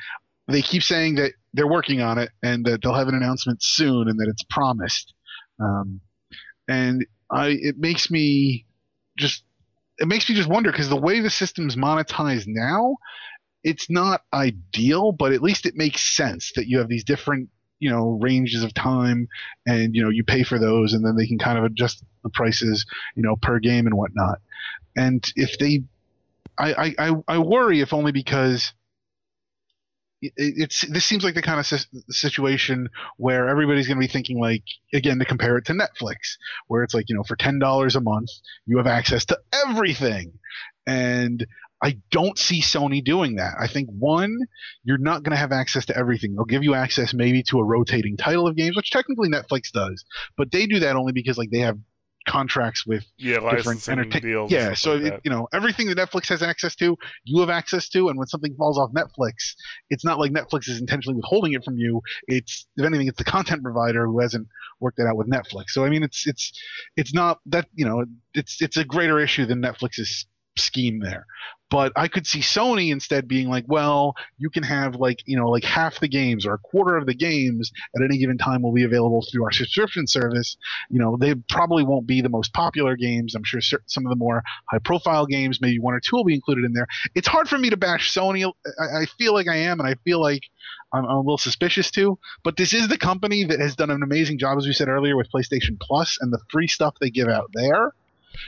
[0.48, 4.08] they keep saying that they're working on it and that they'll have an announcement soon
[4.08, 5.14] and that it's promised.
[5.60, 6.00] Um,
[6.68, 8.66] and I it makes me
[9.18, 9.44] just
[9.98, 12.96] it makes me just wonder because the way the system's monetized now,
[13.64, 17.48] it's not ideal, but at least it makes sense that you have these different
[17.80, 19.28] you know ranges of time
[19.66, 22.30] and you know you pay for those and then they can kind of adjust the
[22.30, 22.84] prices
[23.14, 24.40] you know per game and whatnot
[24.96, 25.82] and if they
[26.58, 28.72] i i i, worry if only because
[30.20, 34.40] it, it's this seems like the kind of situation where everybody's going to be thinking
[34.40, 36.36] like again to compare it to netflix
[36.66, 38.30] where it's like you know for $10 a month
[38.66, 40.32] you have access to everything
[40.86, 41.46] and
[41.82, 43.54] I don't see Sony doing that.
[43.58, 44.36] I think one,
[44.82, 46.34] you're not going to have access to everything.
[46.34, 50.04] They'll give you access maybe to a rotating title of games, which technically Netflix does,
[50.36, 51.78] but they do that only because like they have
[52.28, 54.22] contracts with Yeah, different licensing entertain.
[54.22, 54.52] deals.
[54.52, 57.88] Yeah, so like it, you know everything that Netflix has access to, you have access
[57.90, 59.54] to, and when something falls off Netflix,
[59.90, 62.00] it's not like Netflix is intentionally withholding it from you.
[62.26, 64.46] It's if anything, it's the content provider who hasn't
[64.80, 65.70] worked it out with Netflix.
[65.70, 66.52] So I mean, it's it's
[66.96, 68.04] it's not that you know
[68.34, 70.26] it's it's a greater issue than Netflix's
[70.58, 71.26] scheme there.
[71.70, 75.50] But I could see Sony instead being like, well, you can have like you know
[75.50, 78.72] like half the games or a quarter of the games at any given time will
[78.72, 80.56] be available through our subscription service.
[80.88, 83.34] You know, they probably won't be the most popular games.
[83.34, 86.34] I'm sure some of the more high profile games, maybe one or two will be
[86.34, 86.86] included in there.
[87.14, 88.50] It's hard for me to bash Sony.
[88.80, 90.44] I, I feel like I am, and I feel like
[90.92, 92.18] I'm, I'm a little suspicious too.
[92.44, 95.16] But this is the company that has done an amazing job, as we said earlier,
[95.16, 97.92] with PlayStation Plus and the free stuff they give out there.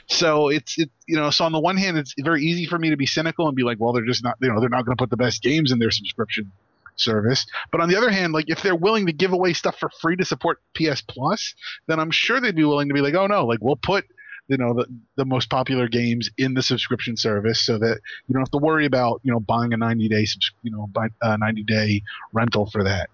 [0.07, 2.91] So it's it you know so on the one hand it's very easy for me
[2.91, 4.97] to be cynical and be like well they're just not you know they're not going
[4.97, 6.51] to put the best games in their subscription
[6.97, 7.47] service.
[7.73, 10.17] But on the other hand like if they're willing to give away stuff for free
[10.17, 11.55] to support PS Plus
[11.87, 14.05] then I'm sure they'd be willing to be like oh no like we'll put
[14.51, 14.87] you know the,
[15.17, 18.85] the most popular games in the subscription service so that you don't have to worry
[18.85, 20.27] about you know buying a 90 day
[20.63, 23.09] you know buy a 90 day rental for that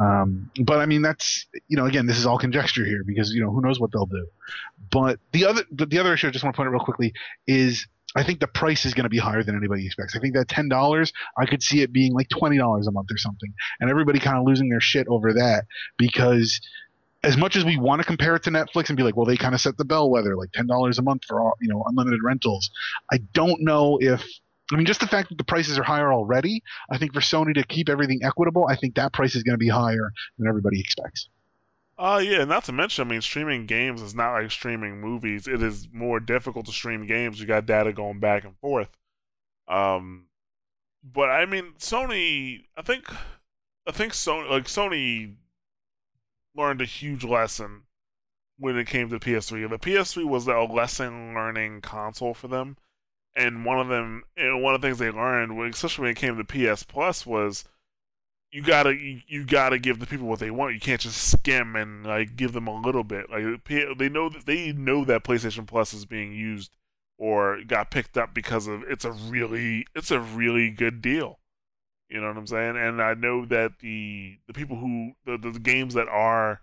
[0.00, 3.40] um, but I mean that's you know again this is all conjecture here because you
[3.40, 4.26] know who knows what they'll do
[4.90, 7.12] but the other the, the other issue I just want to point out real quickly
[7.46, 7.86] is
[8.16, 10.16] I think the price is going to be higher than anybody expects.
[10.16, 13.06] I think that ten dollars, I could see it being like twenty dollars a month
[13.12, 15.66] or something, and everybody kind of losing their shit over that
[15.96, 16.60] because
[17.22, 19.36] as much as we want to compare it to Netflix and be like, well, they
[19.36, 22.20] kind of set the bellwether, like ten dollars a month for all you know unlimited
[22.22, 22.70] rentals.
[23.12, 24.24] I don't know if
[24.72, 26.62] I mean just the fact that the prices are higher already.
[26.90, 29.58] I think for Sony to keep everything equitable, I think that price is going to
[29.58, 31.28] be higher than everybody expects.
[31.98, 35.46] Uh yeah, not to mention, I mean, streaming games is not like streaming movies.
[35.46, 37.38] It is more difficult to stream games.
[37.38, 38.88] You got data going back and forth.
[39.68, 40.26] Um,
[41.04, 42.64] but I mean, Sony.
[42.76, 43.04] I think,
[43.86, 45.34] I think Sony, like Sony,
[46.56, 47.82] learned a huge lesson
[48.58, 49.68] when it came to PS3.
[49.68, 52.76] The PS3 was a lesson learning console for them,
[53.34, 56.36] and one of them, and one of the things they learned, especially when it came
[56.36, 57.64] to PS Plus, was
[58.52, 60.74] you gotta you, you gotta give the people what they want.
[60.74, 63.30] You can't just skim and like give them a little bit.
[63.30, 63.64] Like
[63.98, 66.76] they know that they know that PlayStation Plus is being used
[67.18, 71.39] or got picked up because of it's a really it's a really good deal.
[72.10, 72.76] You know what I'm saying?
[72.76, 76.60] And I know that the the people who the, the games that are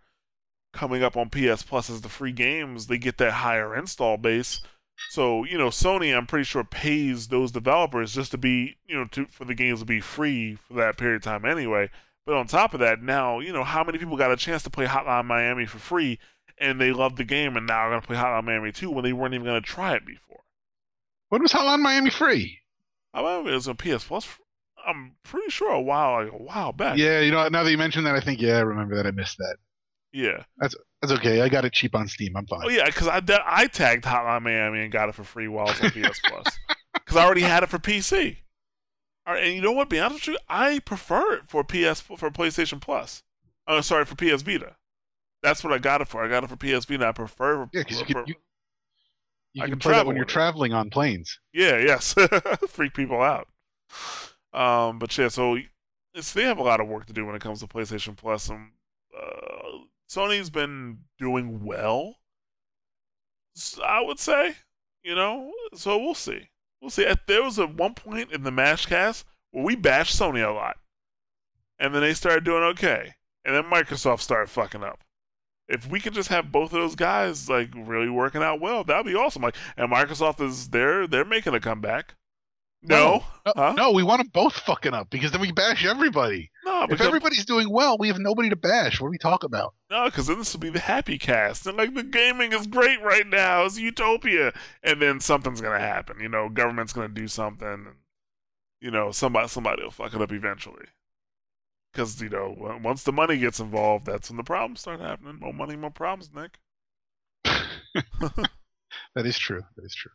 [0.74, 4.62] coming up on PS Plus as the free games, they get that higher install base.
[5.10, 9.06] So, you know, Sony I'm pretty sure pays those developers just to be, you know,
[9.12, 11.90] to for the games to be free for that period of time anyway.
[12.26, 14.70] But on top of that, now, you know, how many people got a chance to
[14.70, 16.20] play Hotline Miami for free
[16.58, 19.06] and they love the game and now are going to play Hotline Miami 2 when
[19.06, 20.42] they weren't even going to try it before?
[21.30, 22.60] When was Hotline Miami free?
[23.14, 24.28] I mean, it was on PS Plus
[24.88, 26.98] I'm pretty sure a while like a while back.
[26.98, 29.12] Yeah, you know, now that you mentioned that, I think yeah, I remember that I
[29.12, 29.58] missed that.
[30.14, 31.42] Yeah, that's that's okay.
[31.42, 32.36] I got it cheap on Steam.
[32.38, 32.62] I'm fine.
[32.64, 35.82] Oh yeah, because I I tagged Hotline Miami and got it for free while it
[35.82, 36.46] was on PS Plus
[36.94, 38.38] because I already had it for PC.
[39.28, 39.90] All right, and you know what?
[39.90, 43.24] Be honest with you, I prefer it for PS for PlayStation Plus.
[43.68, 44.78] Oh, sorry, for PS Vita.
[45.44, 46.24] That's what I got it for.
[46.24, 47.08] I got it for PS Vita.
[47.08, 47.68] I prefer.
[47.74, 48.36] Yeah, because you can, you,
[49.54, 51.40] you can play that when you're traveling on planes.
[51.54, 52.16] Yeah, yes,
[52.70, 53.50] freak people out.
[54.58, 55.60] Um, but yeah, so
[56.34, 58.50] they have a lot of work to do when it comes to PlayStation Plus.
[58.50, 58.72] And
[59.16, 62.16] uh, Sony's been doing well,
[63.86, 64.56] I would say.
[65.04, 66.50] You know, so we'll see.
[66.82, 67.08] We'll see.
[67.28, 70.78] There was a one point in the Mashcast where we bashed Sony a lot,
[71.80, 73.14] and then they started doing okay,
[73.46, 75.04] and then Microsoft started fucking up.
[75.70, 79.06] If we could just have both of those guys like really working out well, that'd
[79.06, 79.44] be awesome.
[79.44, 82.16] Like, and Microsoft is they're they're making a comeback.
[82.84, 83.74] No, no, huh?
[83.76, 86.52] no, we want them both fucking up because then we bash everybody.
[86.64, 89.02] No, if everybody's doing well, we have nobody to bash.
[89.02, 89.74] What are we talking about?
[89.90, 93.02] No, because then this will be the happy cast, and like the gaming is great
[93.02, 96.20] right now, it's utopia, and then something's gonna happen.
[96.20, 97.88] You know, government's gonna do something, and
[98.80, 100.86] you know, somebody somebody will fuck it up eventually.
[101.92, 105.40] Because you know, once the money gets involved, that's when the problems start happening.
[105.40, 106.60] More money, more problems, Nick.
[109.16, 109.64] that is true.
[109.76, 110.12] That is true.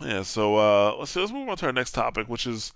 [0.00, 2.72] Yeah, so uh, let's see, let's move on to our next topic, which is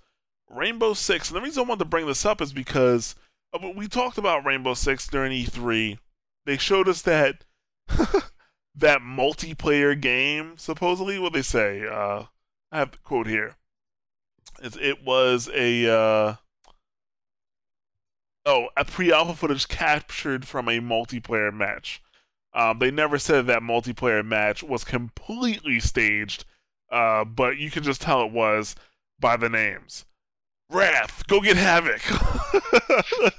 [0.49, 1.29] Rainbow Six.
[1.29, 3.15] And the reason I wanted to bring this up is because
[3.53, 5.97] uh, we talked about Rainbow Six during E3.
[6.45, 7.43] They showed us that
[8.75, 11.85] that multiplayer game, supposedly, what they say.
[11.85, 12.23] Uh,
[12.71, 13.55] I have the quote here.
[14.61, 16.35] It, it was a uh,
[18.45, 22.01] oh a pre-alpha footage captured from a multiplayer match.
[22.53, 26.45] Um, they never said that multiplayer match was completely staged
[26.91, 28.75] uh, but you can just tell it was
[29.19, 30.05] by the names.
[30.69, 32.01] Wrath, go get Havoc.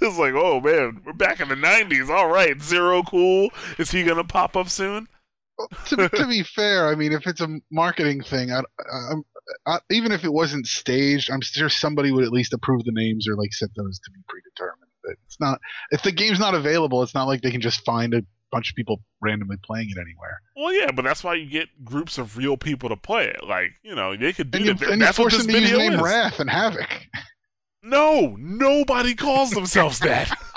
[0.01, 2.09] it's like, oh man, we're back in the '90s.
[2.09, 3.51] All right, Zero Cool.
[3.77, 5.09] Is he gonna pop up soon?
[5.59, 9.15] Well, to, to, be fair, I mean, if it's a marketing thing, I, I,
[9.66, 13.29] I, even if it wasn't staged, I'm sure somebody would at least approve the names
[13.29, 14.91] or like set those to be predetermined.
[15.03, 15.61] But it's not
[15.91, 18.77] if the game's not available, it's not like they can just find a bunch of
[18.77, 20.41] people randomly playing it anywhere.
[20.57, 23.45] Well, yeah, but that's why you get groups of real people to play it.
[23.47, 26.01] Like, you know, they could do and you, And that's what this video name is.
[26.01, 26.89] Wrath and Havoc.
[27.83, 30.31] No, nobody calls themselves that.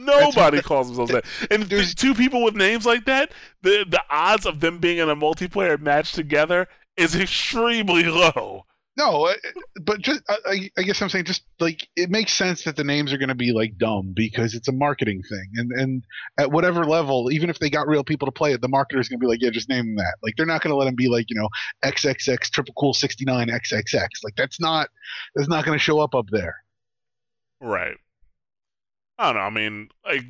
[0.00, 1.24] Nobody calls themselves that.
[1.50, 3.32] And there's two people with names like that,
[3.62, 6.66] the the odds of them being in a multiplayer match together
[6.96, 8.66] is extremely low.
[8.96, 9.34] No, uh,
[9.80, 13.10] but just I, I, guess I'm saying just like it makes sense that the names
[13.12, 16.04] are going to be like dumb because it's a marketing thing, and and
[16.36, 19.18] at whatever level, even if they got real people to play it, the marketer's going
[19.18, 20.16] to be like, yeah, just name them that.
[20.22, 21.48] Like they're not going to let them be like you know
[21.82, 24.08] XXX Triple Cool 69 XXX.
[24.22, 24.88] Like that's not
[25.34, 26.56] that's not going to show up up there.
[27.62, 27.96] Right.
[29.18, 29.40] I don't know.
[29.40, 30.24] I mean, like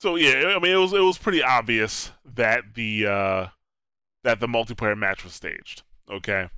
[0.00, 0.54] so yeah.
[0.56, 3.46] I mean, it was it was pretty obvious that the uh
[4.24, 5.82] that the multiplayer match was staged.
[6.10, 6.48] Okay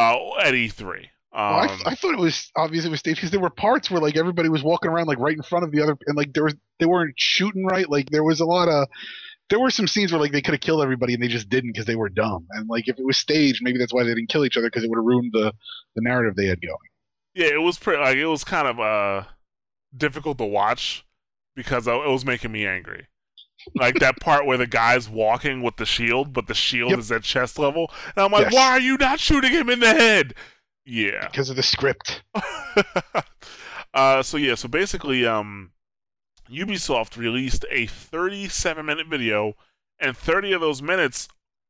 [0.00, 1.08] uh, at E3.
[1.32, 3.88] Um, well, I, I, thought it was obvious it was staged because there were parts
[3.88, 6.32] where like everybody was walking around like right in front of the other, and like
[6.32, 7.88] there was they weren't shooting right.
[7.88, 8.88] Like there was a lot of
[9.48, 11.72] there were some scenes where like they could have killed everybody and they just didn't
[11.72, 12.46] because they were dumb.
[12.50, 14.82] And like if it was staged, maybe that's why they didn't kill each other because
[14.82, 15.52] it would have ruined the
[15.94, 16.76] the narrative they had going.
[17.34, 19.24] Yeah, it was pretty like it was kind of uh
[19.96, 21.04] difficult to watch
[21.54, 23.06] because it was making me angry
[23.74, 26.98] like that part where the guy's walking with the shield, but the shield yep.
[26.98, 28.54] is at chest level, and I'm like, yes.
[28.54, 30.34] why are you not shooting him in the head?
[30.84, 32.22] Yeah, because of the script.
[33.94, 35.72] uh, so yeah, so basically, um,
[36.50, 39.54] Ubisoft released a 37 minute video,
[39.98, 41.28] and 30 of those minutes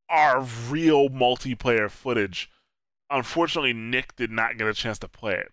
[0.08, 2.50] are real multiplayer footage.
[3.10, 5.52] Unfortunately, Nick did not get a chance to play it,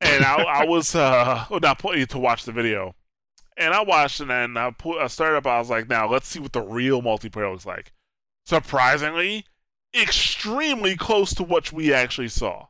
[0.00, 2.94] and I, I was uh, well, not play to watch the video
[3.56, 5.46] and I watched it and I put I started up.
[5.46, 7.92] I was like, now let's see what the real multiplayer looks like.
[8.44, 9.46] Surprisingly,
[9.94, 12.66] extremely close to what we actually saw,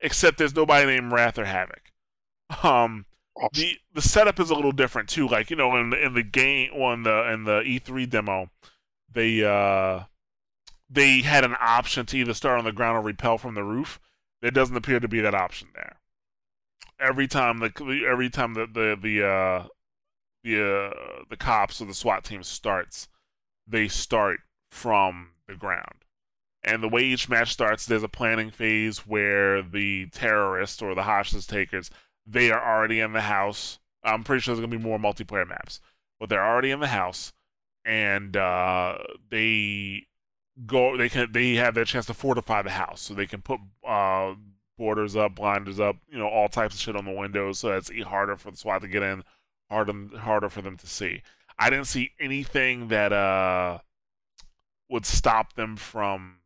[0.00, 1.92] except there's nobody named Wrath or Havoc.
[2.62, 3.06] Um,
[3.52, 5.28] the the setup is a little different too.
[5.28, 8.50] Like you know, in the in the game on the in the E3 demo,
[9.12, 10.04] they uh
[10.88, 14.00] they had an option to either start on the ground or repel from the roof.
[14.40, 15.96] There doesn't appear to be that option there.
[16.98, 19.66] Every time the every time the the the uh,
[20.46, 23.08] the uh, the cops or the SWAT team starts,
[23.66, 24.40] they start
[24.70, 26.04] from the ground.
[26.62, 31.04] And the way each match starts, there's a planning phase where the terrorists or the
[31.04, 31.90] hostage takers
[32.26, 33.78] they are already in the house.
[34.02, 35.80] I'm pretty sure there's gonna be more multiplayer maps,
[36.18, 37.32] but they're already in the house,
[37.84, 38.98] and uh,
[39.30, 40.06] they
[40.66, 40.96] go.
[40.96, 41.30] They can.
[41.32, 44.34] They have their chance to fortify the house, so they can put uh,
[44.76, 47.90] borders up, blinders up, you know, all types of shit on the windows, so it's
[48.02, 49.24] harder for the SWAT to get in,
[49.70, 51.22] harder harder for them to see.
[51.58, 53.78] I didn't see anything that uh
[54.88, 56.38] would stop them from.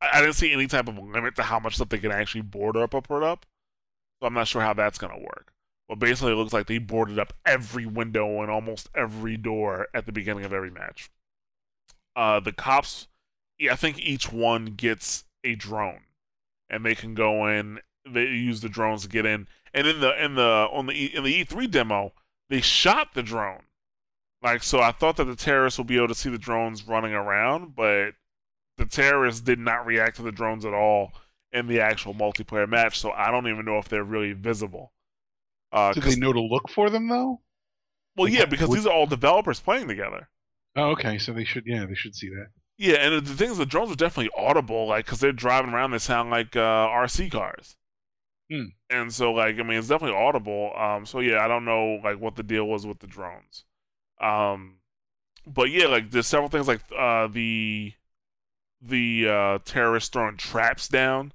[0.00, 2.82] I didn't see any type of limit to how much stuff they can actually border
[2.82, 3.46] up or put up.
[4.20, 5.52] So I'm not sure how that's going to work.
[5.88, 10.06] But basically, it looks like they boarded up every window and almost every door at
[10.06, 11.10] the beginning of every match.
[12.16, 13.08] Uh, the cops,
[13.70, 16.02] I think each one gets a drone,
[16.70, 17.80] and they can go in.
[18.08, 21.24] They use the drones to get in, and in the in the on the in
[21.24, 22.12] the E3 demo,
[22.48, 23.62] they shot the drone.
[24.42, 27.12] Like so, I thought that the terrorists would be able to see the drones running
[27.12, 28.14] around, but
[28.76, 31.12] the terrorists did not react to the drones at all
[31.52, 34.92] in the actual multiplayer match, so I don't even know if they're really visible.
[35.70, 37.40] Uh, Do they know to look for them though?
[38.16, 40.28] Well, like, yeah, because these are all developers playing together.
[40.76, 41.18] Oh, okay.
[41.18, 42.46] So they should, yeah, they should see that.
[42.78, 45.92] Yeah, and the thing is, the drones are definitely audible, like because they're driving around,
[45.92, 47.76] they sound like uh, RC cars.
[48.52, 48.64] Hmm.
[48.90, 50.72] And so, like, I mean, it's definitely audible.
[50.76, 53.64] Um, so yeah, I don't know like what the deal was with the drones.
[54.20, 54.76] Um,
[55.46, 57.94] but yeah, like there's several things like uh the
[58.82, 61.32] the uh terrorists throwing traps down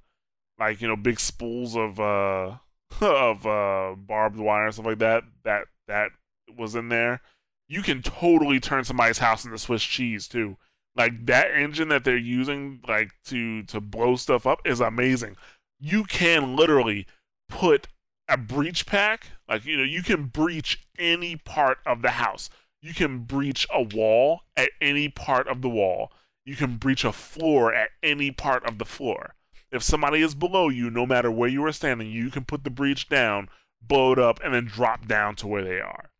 [0.58, 2.56] like you know big spools of uh
[3.00, 6.10] of uh barbed wire and stuff like that that that
[6.56, 7.20] was in there
[7.68, 10.56] you can totally turn somebody's house into swiss cheese too
[10.96, 15.36] like that engine that they're using like to to blow stuff up is amazing
[15.78, 17.06] you can literally
[17.48, 17.88] put
[18.28, 22.50] a breach pack like you know you can breach any part of the house
[22.82, 26.12] you can breach a wall at any part of the wall
[26.44, 29.34] you can breach a floor at any part of the floor
[29.70, 32.70] if somebody is below you, no matter where you are standing, you can put the
[32.70, 33.48] breach down,
[33.82, 36.10] blow it up, and then drop down to where they are.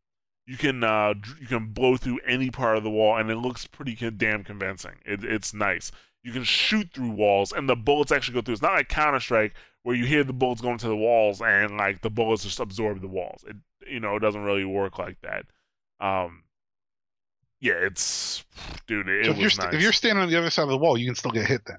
[0.47, 3.67] You can uh, you can blow through any part of the wall, and it looks
[3.67, 4.97] pretty damn convincing.
[5.05, 5.93] It, it's nice.
[6.29, 8.53] You can shoot through walls, and the bullets actually go through.
[8.53, 11.79] It's not like Counter Strike where you hear the bullets going to the walls, and
[11.79, 13.47] like the bullets just absorb the walls.
[13.49, 13.57] It
[13.91, 15.47] you know it doesn't really work like that.
[16.01, 16.43] Um,
[17.61, 18.45] yeah, it's
[18.87, 19.09] dude.
[19.09, 19.75] It, so if you're nice.
[19.75, 21.65] if you're standing on the other side of the wall, you can still get hit
[21.65, 21.79] then.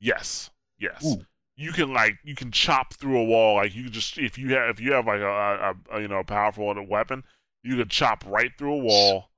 [0.00, 0.48] Yes.
[0.78, 1.04] Yes.
[1.04, 1.26] Ooh.
[1.56, 4.70] You can like you can chop through a wall like you just if you have
[4.70, 7.22] if you have like a, a, a you know powerful weapon
[7.62, 9.30] you could chop right through a wall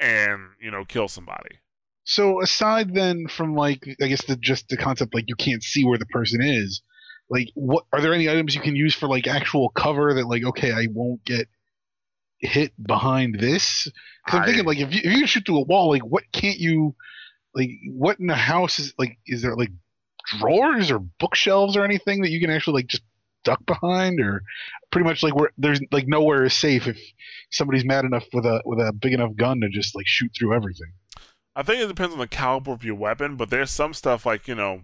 [0.00, 1.59] and you know kill somebody.
[2.10, 5.84] So aside then from like I guess the just the concept like you can't see
[5.84, 6.82] where the person is,
[7.30, 10.42] like what are there any items you can use for like actual cover that like
[10.42, 11.46] okay I won't get
[12.40, 13.86] hit behind this?
[14.24, 16.58] Because I'm thinking like if you if you shoot through a wall like what can't
[16.58, 16.96] you
[17.54, 19.70] like what in the house is like is there like
[20.40, 23.04] drawers or bookshelves or anything that you can actually like just
[23.44, 24.42] duck behind or
[24.90, 26.98] pretty much like where there's like nowhere is safe if
[27.52, 30.52] somebody's mad enough with a with a big enough gun to just like shoot through
[30.52, 30.90] everything
[31.56, 34.46] i think it depends on the caliber of your weapon but there's some stuff like
[34.48, 34.82] you know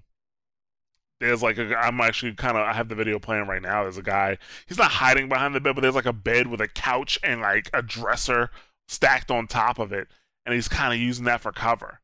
[1.20, 3.98] there's like a i'm actually kind of i have the video playing right now there's
[3.98, 4.36] a guy
[4.66, 7.40] he's not hiding behind the bed but there's like a bed with a couch and
[7.40, 8.50] like a dresser
[8.88, 10.08] stacked on top of it
[10.44, 12.00] and he's kind of using that for cover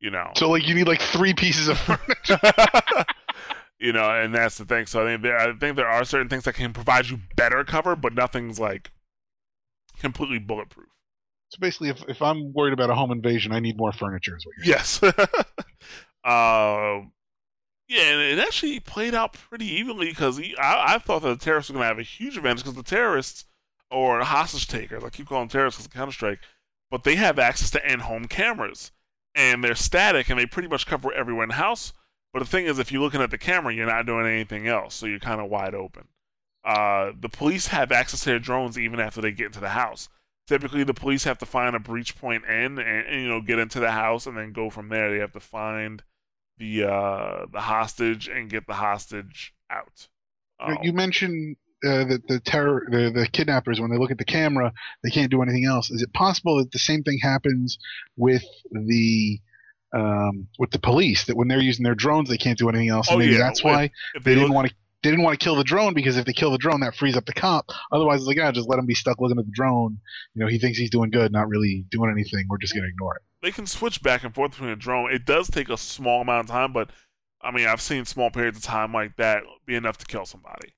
[0.00, 0.30] you know.
[0.36, 2.40] So like you need like three pieces of furniture.
[3.78, 4.86] you know, and that's the thing.
[4.86, 7.62] So I think there, I think there are certain things that can provide you better
[7.64, 8.90] cover, but nothing's like
[9.98, 10.88] completely bulletproof.
[11.50, 14.36] So basically, if if I'm worried about a home invasion, I need more furniture.
[14.36, 15.02] Is what you're saying.
[15.02, 15.02] yes.
[16.24, 17.06] uh,
[17.88, 21.70] yeah, and it actually played out pretty evenly because I, I thought that the terrorists
[21.70, 23.46] were going to have a huge advantage because the terrorists
[23.90, 26.38] or hostage takers, I keep calling them terrorists because of Counter Strike,
[26.88, 28.92] but they have access to in-home cameras
[29.34, 31.92] and they're static and they pretty much cover everywhere in the house.
[32.32, 34.94] But the thing is, if you're looking at the camera, you're not doing anything else,
[34.94, 36.06] so you're kind of wide open.
[36.64, 40.08] Uh, the police have access to their drones even after they get into the house.
[40.50, 43.60] Typically, the police have to find a breach point in, and, and you know get
[43.60, 45.08] into the house, and then go from there.
[45.08, 46.02] They have to find
[46.58, 50.08] the uh, the hostage and get the hostage out.
[50.58, 51.54] Um, you mentioned
[51.86, 54.72] uh, that the terror the, the kidnappers when they look at the camera
[55.04, 57.78] they can't do anything else is it possible that the same thing happens
[58.16, 59.40] with the
[59.94, 63.06] um, with the police that when they're using their drones they can't do anything else
[63.08, 63.38] oh, maybe yeah.
[63.38, 65.64] that's why if, if they, they didn't want to they didn't want to kill the
[65.64, 67.66] drone because if they kill the drone, that frees up the cop.
[67.90, 69.98] Otherwise, it's like, ah, just let him be stuck looking at the drone.
[70.34, 72.46] You know, he thinks he's doing good, not really doing anything.
[72.48, 73.22] We're just gonna ignore it.
[73.42, 75.12] They can switch back and forth between a drone.
[75.12, 76.90] It does take a small amount of time, but
[77.40, 80.74] I mean, I've seen small periods of time like that be enough to kill somebody.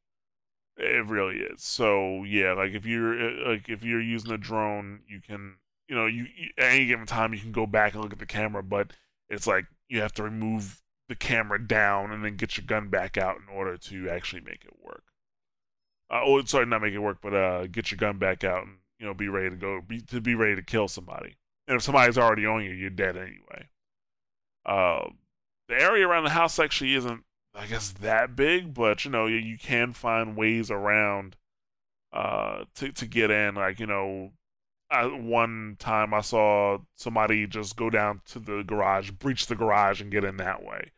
[0.77, 1.63] It really is.
[1.63, 5.57] So yeah, like if you're uh, like if you're using a drone, you can
[5.89, 8.19] you know you, you at any given time you can go back and look at
[8.19, 8.93] the camera, but
[9.29, 10.82] it's like you have to remove
[11.13, 14.65] the camera down and then get your gun back out in order to actually make
[14.65, 15.05] it work.
[16.11, 18.79] Uh, oh, sorry, not make it work, but uh, get your gun back out and
[18.99, 21.37] you know be ready to go, be, to be ready to kill somebody.
[21.69, 23.69] And if somebody's already on you, you're dead anyway.
[24.65, 25.11] Uh,
[25.69, 27.25] the area around the house actually isn't,
[27.55, 31.37] I guess, that big, but you know you, you can find ways around
[32.11, 33.57] uh, to to get in.
[33.57, 34.33] Like you know,
[34.91, 40.01] I, one time I saw somebody just go down to the garage, breach the garage,
[40.01, 40.93] and get in that way.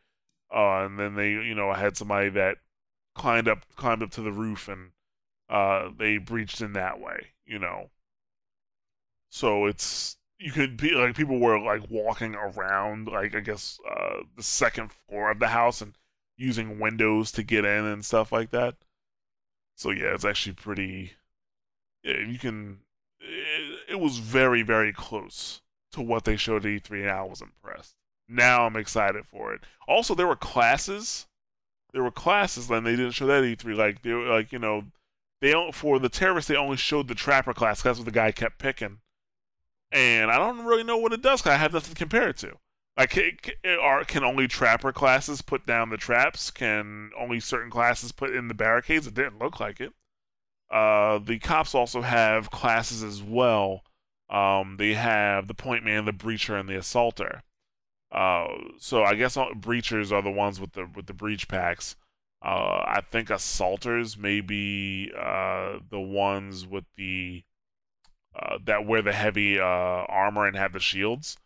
[0.55, 2.57] Uh, and then they, you know, I had somebody that
[3.13, 4.91] climbed up, climbed up to the roof, and
[5.49, 7.27] uh, they breached in that way.
[7.45, 7.89] You know,
[9.29, 14.21] so it's you could be like people were like walking around, like I guess uh,
[14.35, 15.93] the second floor of the house and
[16.37, 18.75] using windows to get in and stuff like that.
[19.75, 21.13] So yeah, it's actually pretty.
[22.03, 22.79] Yeah, you can
[23.19, 25.61] it, it was very, very close
[25.91, 27.95] to what they showed at E3, and I was impressed.
[28.27, 29.61] Now I'm excited for it.
[29.87, 31.27] Also, there were classes.
[31.93, 33.75] There were classes, and they didn't show that at E3.
[33.75, 34.85] Like they were like you know,
[35.41, 36.49] they don't for the terrorists.
[36.49, 37.81] They only showed the trapper class.
[37.81, 38.99] That's what the guy kept picking,
[39.91, 41.41] and I don't really know what it does.
[41.41, 42.57] Cause I have nothing to compare it to.
[42.97, 43.37] Like, can,
[43.81, 46.49] are can only trapper classes put down the traps?
[46.49, 49.05] Can only certain classes put in the barricades?
[49.05, 49.93] It didn't look like it.
[50.71, 53.83] Uh, the cops also have classes as well.
[54.29, 57.43] Um, they have the point man, the breacher, and the assaulter.
[58.15, 58.47] Uh,
[58.79, 61.97] so I guess all, breachers are the ones with the with the breach packs.
[62.41, 67.43] Uh, I think assaulters may be uh, the ones with the
[68.33, 71.37] uh, that wear the heavy uh, armor and have the shields.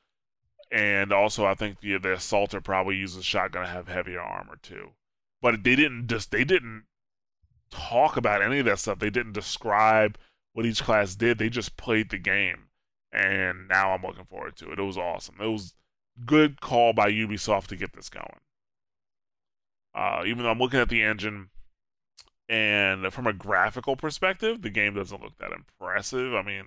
[0.71, 4.91] And also, I think the the assaulter probably uses shotgun to have heavier armor too.
[5.41, 6.83] But they didn't just they didn't
[7.71, 8.99] talk about any of that stuff.
[8.99, 10.19] They didn't describe
[10.53, 11.39] what each class did.
[11.39, 12.67] They just played the game.
[13.11, 14.77] And now I'm looking forward to it.
[14.77, 15.37] It was awesome.
[15.41, 15.73] It was
[16.25, 18.39] good call by Ubisoft to get this going.
[19.93, 21.49] Uh, even though I'm looking at the engine,
[22.47, 26.33] and from a graphical perspective, the game doesn't look that impressive.
[26.33, 26.65] I mean,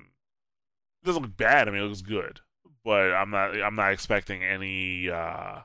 [1.02, 1.68] it doesn't look bad.
[1.68, 2.40] I mean, it looks good,
[2.84, 3.60] but I'm not.
[3.60, 5.60] I'm not expecting any uh,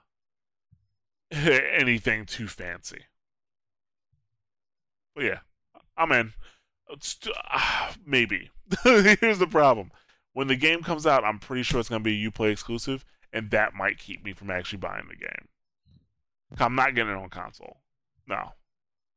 [1.32, 3.06] anything too fancy.
[5.16, 5.40] But yeah,
[5.96, 6.34] I'm in.
[6.90, 8.52] Uh, maybe.
[8.84, 9.92] Here's the problem.
[10.34, 13.04] When the game comes out, I'm pretty sure it's going to be a Uplay exclusive,
[13.34, 15.48] and that might keep me from actually buying the game.
[16.60, 17.78] I'm not getting it on console.
[18.28, 18.52] No.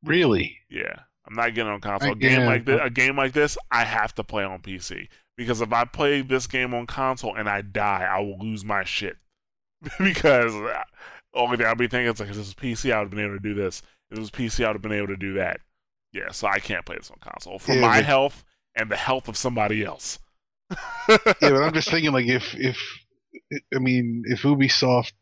[0.04, 0.58] Really?
[0.68, 1.00] Yeah.
[1.26, 2.12] I'm not getting on console.
[2.12, 5.60] A game like this, a game like this, I have to play on PC because
[5.60, 9.16] if I play this game on console and I die, I will lose my shit.
[9.98, 10.82] because uh,
[11.34, 13.24] only thing I'll be thinking is like, if this was PC, I would have been
[13.24, 13.82] able to do this.
[14.10, 15.60] If it was PC, I would have been able to do that.
[16.12, 18.96] Yeah, so I can't play this on console for yeah, my but, health and the
[18.96, 20.18] health of somebody else.
[21.08, 22.78] yeah, but I'm just thinking like if if
[23.74, 25.12] I mean if Ubisoft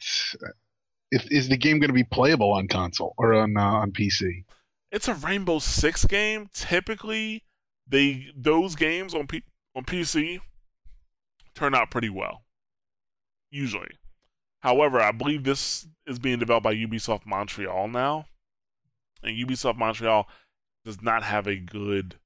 [1.10, 4.44] if is the game going to be playable on console or on uh, on PC?
[4.90, 6.48] It's a Rainbow Six game.
[6.52, 7.44] Typically,
[7.86, 9.42] they those games on P,
[9.74, 10.40] on PC
[11.54, 12.42] turn out pretty well.
[13.50, 13.90] Usually.
[14.60, 18.26] However, I believe this is being developed by Ubisoft Montreal now.
[19.22, 20.28] And Ubisoft Montreal
[20.84, 22.16] does not have a good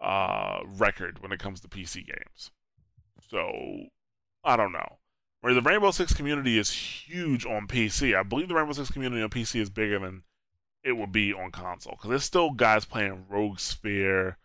[0.00, 2.50] uh, record when it comes to PC games.
[3.28, 3.50] So
[4.44, 4.98] I don't know.
[5.42, 9.22] Where the Rainbow Six community is huge on PC, I believe the Rainbow Six community
[9.22, 10.22] on PC is bigger than
[10.84, 14.38] it would be on console because there's still guys playing Rogue Spear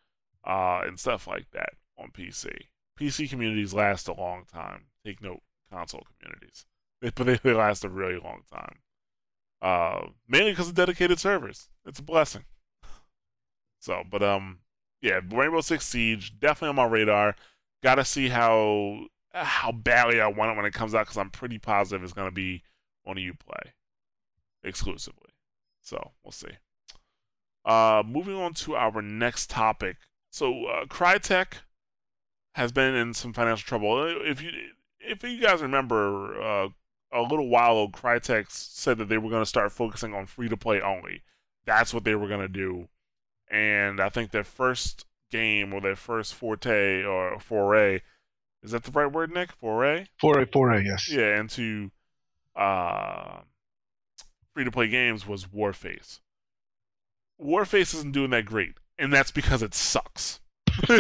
[0.44, 2.50] uh, and stuff like that on PC.
[3.00, 4.86] PC communities last a long time.
[5.06, 6.66] Take note, console communities,
[7.02, 8.80] but they, they last a really long time.
[9.62, 11.70] Uh, mainly because of dedicated servers.
[11.86, 12.46] It's a blessing.
[13.80, 14.62] So, but um,
[15.02, 17.36] yeah, Rainbow Six Siege definitely on my radar.
[17.84, 21.30] Got to see how how badly I want it when it comes out because I'm
[21.30, 22.64] pretty positive it's gonna be
[23.06, 23.72] on Uplay
[24.64, 25.30] exclusively.
[25.82, 26.58] So we'll see.
[27.66, 29.98] Uh, moving on to our next topic.
[30.30, 31.54] So uh, Crytek
[32.56, 34.06] has been in some financial trouble.
[34.22, 34.52] If you
[35.00, 36.68] if you guys remember, uh,
[37.14, 40.50] a little while ago, Crytek said that they were going to start focusing on free
[40.50, 41.24] to play only.
[41.66, 42.90] That's what they were going to do
[43.50, 48.02] and I think their first game or their first forte or foray
[48.68, 49.54] is that the right word, Nick?
[49.54, 50.08] Foray.
[50.20, 51.10] Foray, foray, yes.
[51.10, 51.90] Yeah, into
[52.54, 53.40] uh,
[54.54, 56.20] free to play games was Warface.
[57.42, 60.42] Warface isn't doing that great, and that's because it sucks.
[60.86, 60.96] so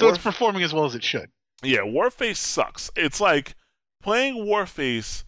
[0.00, 1.30] Warf- it's performing as well as it should.
[1.62, 2.90] Yeah, Warface sucks.
[2.96, 3.54] It's like
[4.02, 5.24] playing Warface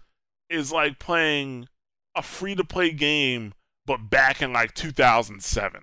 [0.48, 1.68] is like playing
[2.16, 3.52] a free to play game,
[3.84, 5.82] but back in like 2007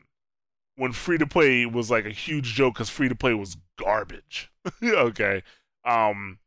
[0.76, 4.52] when free to play was like a huge joke because free to play was garbage.
[4.84, 5.43] okay.
[5.85, 6.39] Um,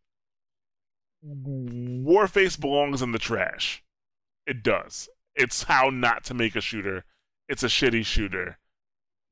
[1.25, 3.83] Warface belongs in the trash.
[4.47, 5.09] It does.
[5.35, 7.05] It's how not to make a shooter.
[7.49, 8.59] It's a shitty shooter.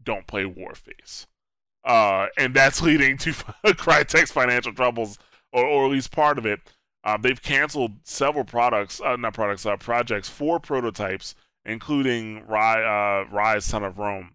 [0.02, 1.26] Don't play Warface.
[1.84, 3.30] Uh, and that's leading to
[3.66, 5.18] Crytek's financial troubles,
[5.52, 6.60] or, or at least part of it.
[7.04, 13.30] Uh, they've canceled several products, uh, not products, uh, projects, four prototypes, including Ryse, uh,
[13.30, 14.32] Ryse Son of Rome.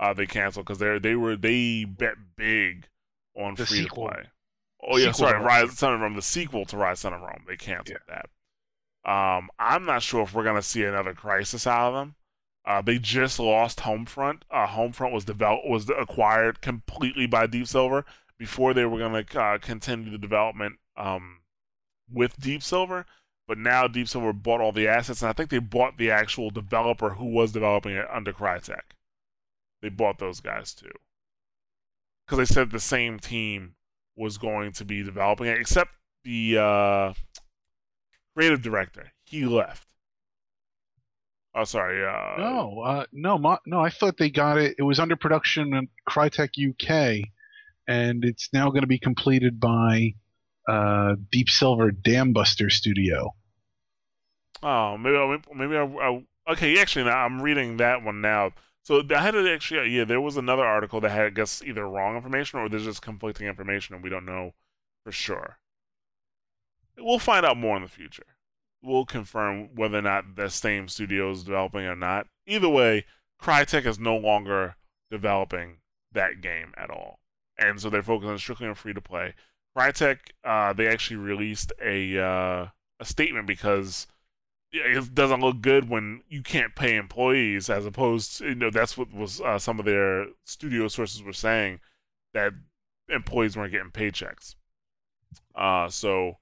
[0.00, 2.88] Uh, they canceled because they they were they bet big
[3.36, 4.30] on The free to play.
[4.82, 7.44] Oh yeah, Sequel sorry, Ryse Son of Rome, the sequel to Ryse Son of Rome.
[7.46, 8.30] They canceled that.
[9.04, 12.14] Um, I'm not sure if we're gonna see another Crysis out of them.
[12.64, 14.42] Uh, they just lost Homefront.
[14.50, 18.06] Uh, Homefront was developed was acquired completely by Deep Silver
[18.38, 21.40] before they were gonna uh, continue the development um,
[22.10, 23.04] with Deep Silver.
[23.46, 26.50] But now Deep Silver bought all the assets, and I think they bought the actual
[26.50, 28.94] developer who was developing it under Crytek.
[29.82, 30.90] They bought those guys too,
[32.26, 33.74] because they said the same team
[34.16, 35.90] was going to be developing it, except
[36.24, 37.12] the uh,
[38.36, 39.12] creative director.
[39.24, 39.86] He left.
[41.54, 42.04] Oh, sorry.
[42.04, 43.80] Uh, No, uh, no, mo- no.
[43.80, 44.76] I thought they got it.
[44.78, 47.26] It was under production in Crytek UK,
[47.88, 50.14] and it's now going to be completed by
[50.68, 53.34] uh, Deep Silver Dambuster Studio.
[54.62, 56.78] Oh, maybe I, maybe I, I okay.
[56.78, 58.52] Actually, now I'm reading that one now.
[58.82, 62.16] So I had actually, yeah, there was another article that had, I guess, either wrong
[62.16, 64.54] information or there's just conflicting information, and we don't know
[65.04, 65.58] for sure.
[66.98, 68.26] We'll find out more in the future.
[68.82, 72.26] We'll confirm whether or not the same studio is developing or not.
[72.46, 73.04] Either way,
[73.40, 74.76] Crytek is no longer
[75.10, 75.78] developing
[76.12, 77.20] that game at all,
[77.58, 79.34] and so they're focusing strictly on free to play.
[79.76, 82.66] Crytek, uh, they actually released a uh,
[82.98, 84.06] a statement because
[84.72, 88.96] it doesn't look good when you can't pay employees as opposed to, you know that's
[88.96, 91.80] what was uh, some of their studio sources were saying
[92.34, 92.52] that
[93.08, 94.54] employees weren't getting paychecks
[95.56, 96.36] uh so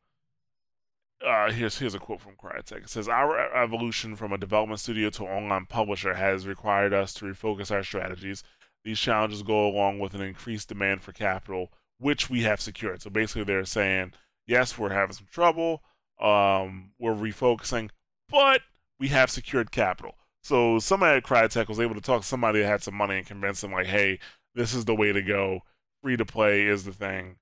[1.27, 2.85] uh, here's here's a quote from Crytek.
[2.85, 7.25] It says, "Our evolution from a development studio to online publisher has required us to
[7.25, 8.45] refocus our strategies.
[8.85, 13.11] These challenges go along with an increased demand for capital, which we have secured." So
[13.11, 14.13] basically, they're saying,
[14.47, 15.83] "Yes, we're having some trouble.
[16.21, 17.91] Um, we're refocusing,
[18.31, 18.63] but
[18.99, 22.67] we have secured capital." So somebody at Crytek was able to talk to somebody that
[22.69, 24.19] had some money and convince them, like, "Hey,
[24.55, 25.61] this is the way to go.
[26.03, 27.37] Free to play is the thing."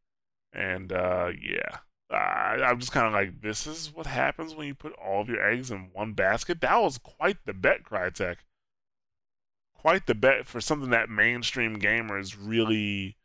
[0.52, 1.78] And uh, yeah,
[2.10, 5.44] I'm just kind of like, this is what happens when you put all of your
[5.44, 6.60] eggs in one basket.
[6.60, 8.36] That was quite the bet, Crytek.
[9.74, 13.16] Quite the bet for something that mainstream gamers really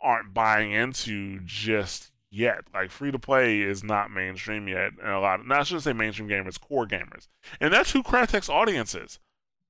[0.00, 2.64] aren't buying into just yet.
[2.74, 5.40] Like free to play is not mainstream yet, and a lot.
[5.40, 7.28] Of, no, I shouldn't say mainstream gamers, core gamers,
[7.60, 9.18] and that's who Crytek's audience is.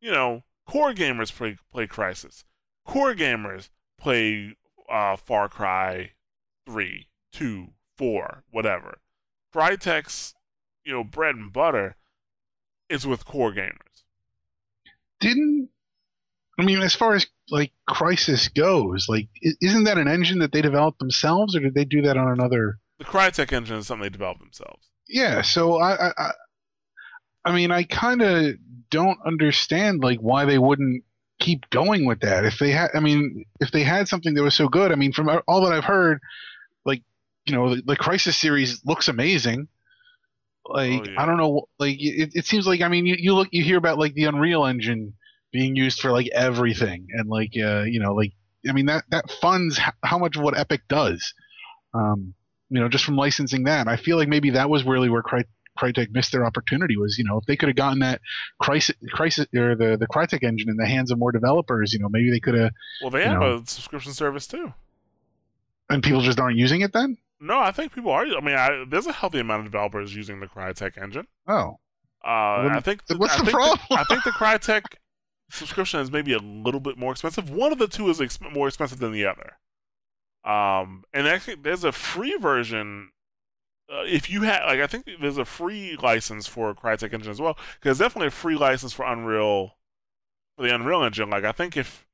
[0.01, 2.45] You know, core gamers play play Crysis.
[2.85, 4.57] Core gamers play
[4.91, 6.13] uh, Far Cry
[6.67, 8.99] three, two, four, whatever.
[9.55, 10.35] Crytek's,
[10.85, 11.97] you know, bread and butter
[12.89, 14.05] is with core gamers.
[15.21, 15.71] Didn't
[16.59, 20.63] I mean as far as like Crysis goes, like isn't that an engine that they
[20.63, 22.79] developed themselves, or did they do that on another?
[22.99, 24.89] The Crytek engine is something they developed themselves.
[25.09, 26.31] Yeah, so I, I, I,
[27.45, 28.55] I mean, I kind of
[28.91, 31.05] don't understand like why they wouldn't
[31.39, 32.45] keep going with that.
[32.45, 35.13] If they had, I mean, if they had something that was so good, I mean,
[35.13, 36.19] from all that I've heard,
[36.85, 37.03] like
[37.45, 39.69] you know, the, the Crysis series looks amazing.
[40.69, 41.23] Like Oh, yeah.
[41.23, 43.79] I don't know, like it, it seems like I mean, you, you look, you hear
[43.79, 45.15] about like the Unreal Engine
[45.53, 48.33] being used for like everything, and like uh, you know, like
[48.69, 51.33] I mean that that funds how much of what Epic does.
[51.95, 52.35] Um,
[52.69, 53.89] you know, just from licensing that.
[53.89, 55.45] I feel like maybe that was really where Cry-
[55.79, 56.97] Crytek missed their opportunity.
[56.97, 58.21] Was you know, if they could have gotten that
[58.63, 62.09] Crysis, Crysis or the the Crytek engine in the hands of more developers, you know,
[62.11, 62.73] maybe they could have.
[63.01, 63.57] Well, they have know.
[63.57, 64.73] a subscription service too.
[65.89, 67.17] And people just aren't using it then.
[67.39, 68.25] No, I think people are.
[68.25, 71.29] I mean, I, there's a healthy amount of developers using the Crytek engine.
[71.47, 71.79] Oh,
[72.25, 73.03] Uh, I think.
[73.17, 73.79] what's I the think problem?
[73.91, 74.83] I think the Crytek
[75.51, 77.51] subscription is maybe a little bit more expensive.
[77.51, 79.59] One of the two is ex- more expensive than the other.
[80.45, 83.11] Um, and actually, there's a free version.
[83.93, 87.41] Uh, if you have, like, I think there's a free license for Crytek Engine as
[87.41, 87.55] well.
[87.55, 89.73] Because there's definitely a free license for Unreal,
[90.57, 91.31] for the Unreal Engine.
[91.31, 92.07] Like, I think if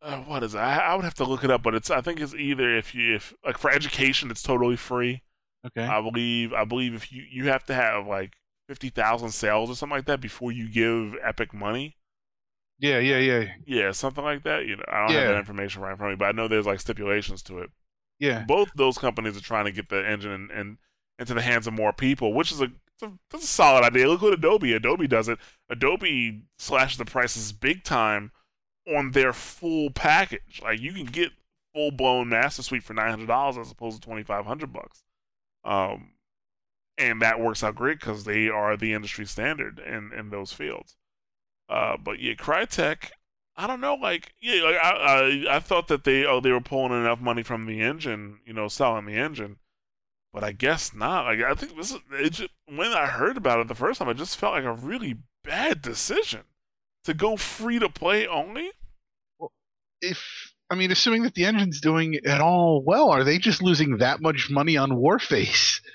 [0.00, 0.58] uh, what is it?
[0.58, 2.94] I, I would have to look it up, but it's I think it's either if
[2.94, 5.22] you if like for education it's totally free.
[5.66, 5.84] okay.
[5.84, 8.34] I believe I believe if you you have to have like
[8.68, 11.96] fifty thousand sales or something like that before you give Epic money.
[12.80, 14.66] Yeah, yeah, yeah, Yeah, something like that.
[14.66, 16.46] You know, I don't have that information right in front of me, but I know
[16.46, 17.70] there's like stipulations to it.
[18.20, 18.44] yeah.
[18.46, 20.78] Both those companies are trying to get the engine and, and
[21.18, 22.64] into the hands of more people, which is a
[22.94, 24.08] it's a, that's a solid idea.
[24.08, 24.72] Look at Adobe.
[24.72, 25.38] Adobe does it.
[25.70, 28.30] Adobe slashes the prices big time
[28.96, 30.60] on their full package.
[30.62, 31.30] Like you can get
[31.74, 35.02] full blown Master Suite for nine hundred dollars as opposed to twenty five hundred bucks.
[35.64, 36.10] Um,
[36.98, 40.96] and that works out great because they are the industry standard in in those fields.
[41.68, 43.10] Uh, but yeah, Crytek,
[43.56, 46.60] I don't know, like yeah, like I, I I thought that they oh they were
[46.60, 49.56] pulling enough money from the engine, you know, selling the engine,
[50.32, 51.26] but I guess not.
[51.26, 54.08] Like I think this is it just, when I heard about it the first time,
[54.08, 56.42] it just felt like a really bad decision
[57.04, 58.70] to go free to play only.
[60.00, 63.98] If I mean, assuming that the engine's doing it all well, are they just losing
[63.98, 65.80] that much money on Warface?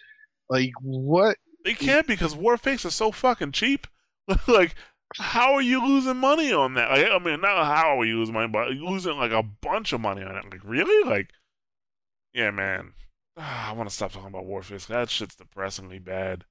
[0.49, 1.37] Like what?
[1.63, 3.87] They can't because Warface is so fucking cheap.
[4.47, 4.75] like,
[5.17, 6.89] how are you losing money on that?
[6.89, 9.93] Like, I mean, not how are you losing money, but you're losing like a bunch
[9.93, 10.45] of money on it.
[10.51, 11.09] Like, really?
[11.09, 11.29] Like,
[12.33, 12.93] yeah, man.
[13.37, 14.87] I want to stop talking about Warface.
[14.87, 16.45] That shit's depressingly bad.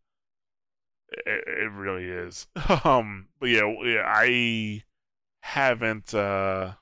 [1.10, 2.47] It, it really is.
[2.85, 4.85] um, but yeah, yeah, I
[5.43, 6.14] haven't.
[6.14, 6.74] uh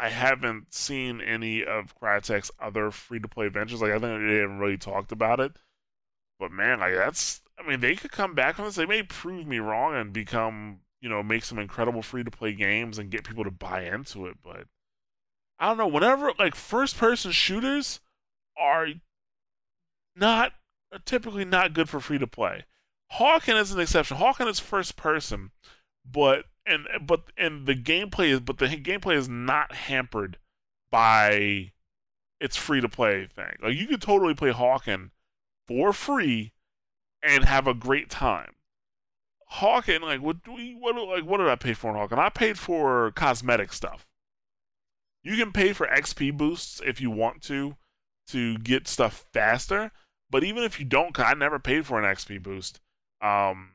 [0.00, 3.82] I haven't seen any of Crytek's other free to play ventures.
[3.82, 5.52] Like I think they haven't really talked about it.
[6.38, 8.76] But man, like that's I mean, they could come back from this.
[8.76, 12.54] They may prove me wrong and become, you know, make some incredible free to play
[12.54, 14.64] games and get people to buy into it, but
[15.58, 18.00] I don't know, whenever like first person shooters
[18.58, 18.88] are
[20.16, 20.54] not
[20.90, 22.64] are typically not good for free to play.
[23.18, 24.16] Hawken is an exception.
[24.16, 25.50] Hawken is first person,
[26.10, 30.38] but and but and the gameplay is but the gameplay is not hampered
[30.90, 31.72] by
[32.40, 33.56] its free to play thing.
[33.62, 35.10] Like you could totally play Hawken
[35.66, 36.52] for free
[37.22, 38.54] and have a great time.
[39.54, 42.18] Hawken, like what do we what like what did I pay for in Hawken?
[42.18, 44.06] I paid for cosmetic stuff.
[45.22, 47.76] You can pay for XP boosts if you want to
[48.28, 49.90] to get stuff faster,
[50.30, 52.80] but even if you don't, I never paid for an XP boost.
[53.20, 53.72] Um,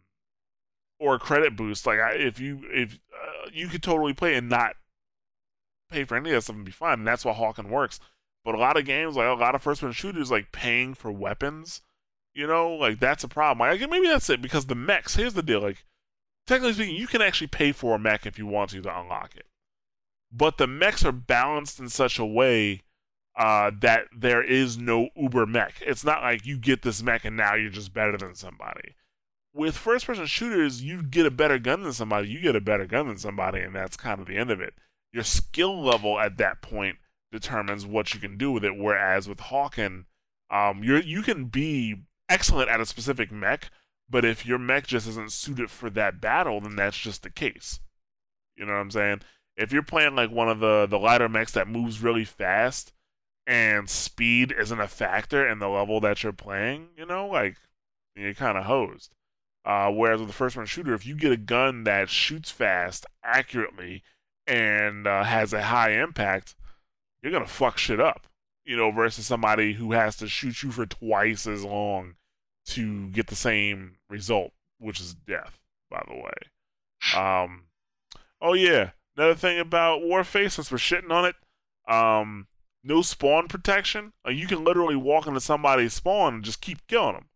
[0.99, 1.85] or a credit boost.
[1.85, 4.75] Like I, if you if uh, you could totally play and not
[5.89, 6.99] pay for any of that stuff and be fine.
[6.99, 7.99] And that's why Hawken works.
[8.43, 11.11] But a lot of games, like a lot of first person shooters, like paying for
[11.11, 11.81] weapons.
[12.33, 13.67] You know, like that's a problem.
[13.67, 15.15] Like maybe that's it because the mechs.
[15.15, 15.61] Here's the deal.
[15.61, 15.85] Like
[16.45, 19.35] technically speaking, you can actually pay for a mech if you want to to unlock
[19.35, 19.47] it.
[20.31, 22.81] But the mechs are balanced in such a way
[23.37, 25.75] uh, that there is no uber mech.
[25.81, 28.95] It's not like you get this mech and now you're just better than somebody
[29.55, 32.85] with first person shooters, you get a better gun than somebody, you get a better
[32.85, 34.73] gun than somebody, and that's kind of the end of it.
[35.13, 36.97] Your skill level at that point
[37.31, 38.77] determines what you can do with it.
[38.77, 40.05] Whereas with Hawken,
[40.51, 43.69] um, you you can be excellent at a specific mech,
[44.09, 47.79] but if your mech just isn't suited for that battle, then that's just the case.
[48.57, 49.21] You know what I'm saying?
[49.55, 52.91] If you're playing like one of the the lighter mechs that moves really fast,
[53.47, 57.55] and speed isn't a factor in the level that you're playing, you know, like
[58.15, 59.15] you're kind of hosed.
[59.65, 63.05] Uh, whereas with the first person shooter, if you get a gun that shoots fast,
[63.23, 64.03] accurately,
[64.45, 66.55] and uh, has a high impact,
[67.21, 68.27] you're gonna fuck shit up.
[68.63, 72.15] You know, versus somebody who has to shoot you for twice as long
[72.67, 75.59] to get the same result, which is death,
[75.89, 77.19] by the way.
[77.19, 77.65] Um,
[78.41, 81.35] oh yeah, another thing about Warface, since we're shitting on it,
[81.87, 82.47] um,
[82.83, 84.13] no spawn protection.
[84.23, 87.29] Like you can literally walk into somebody's spawn and just keep killing them.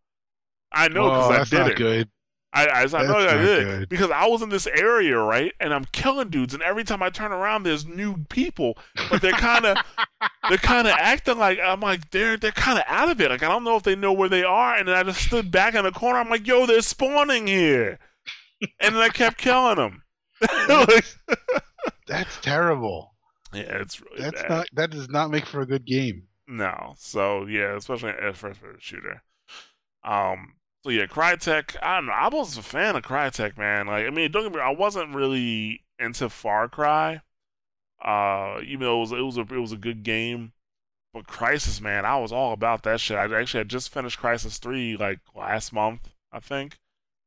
[0.72, 1.76] I know because oh, I did not it.
[1.76, 2.08] good.
[2.52, 3.88] I, I, I know That's I did good.
[3.88, 5.52] because I was in this area, right?
[5.60, 8.76] And I'm killing dudes, and every time I turn around, there's new people,
[9.08, 9.76] but they're kind of
[10.48, 13.30] they're kind of acting like I'm like they're they're kind of out of it.
[13.30, 15.52] Like I don't know if they know where they are, and then I just stood
[15.52, 16.18] back in the corner.
[16.18, 18.00] I'm like, yo, they're spawning here,
[18.80, 20.02] and then I kept killing them.
[20.68, 21.04] Like-
[22.08, 23.14] That's terrible.
[23.54, 24.50] yeah, it's really That's bad.
[24.50, 24.66] not.
[24.74, 26.24] That does not make for a good game.
[26.48, 26.94] No.
[26.98, 29.22] So yeah, especially as first person shooter.
[30.02, 30.54] Um.
[30.82, 31.76] So yeah, Crytek.
[31.82, 32.12] I don't know.
[32.12, 33.86] I was a fan of Crytek, man.
[33.86, 34.60] Like, I mean, don't get me.
[34.60, 37.20] I wasn't really into Far Cry.
[38.02, 40.52] Uh, even though it was it was a it was a good game,
[41.12, 43.18] but Crysis, man, I was all about that shit.
[43.18, 46.78] I actually had just finished Crysis Three like last month, I think.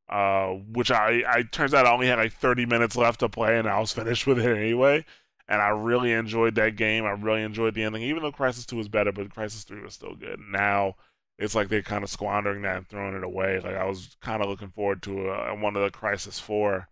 [0.10, 3.58] Uh, which I I turns out I only had like 30 minutes left to play,
[3.60, 5.06] and I was finished with it anyway.
[5.48, 7.06] And I really enjoyed that game.
[7.06, 9.94] I really enjoyed the ending, even though Crysis Two was better, but Crysis Three was
[9.94, 10.40] still good.
[10.40, 10.96] Now
[11.38, 13.60] it's like they're kind of squandering that and throwing it away.
[13.60, 16.90] Like I was kind of looking forward to uh one of the Crysis Four,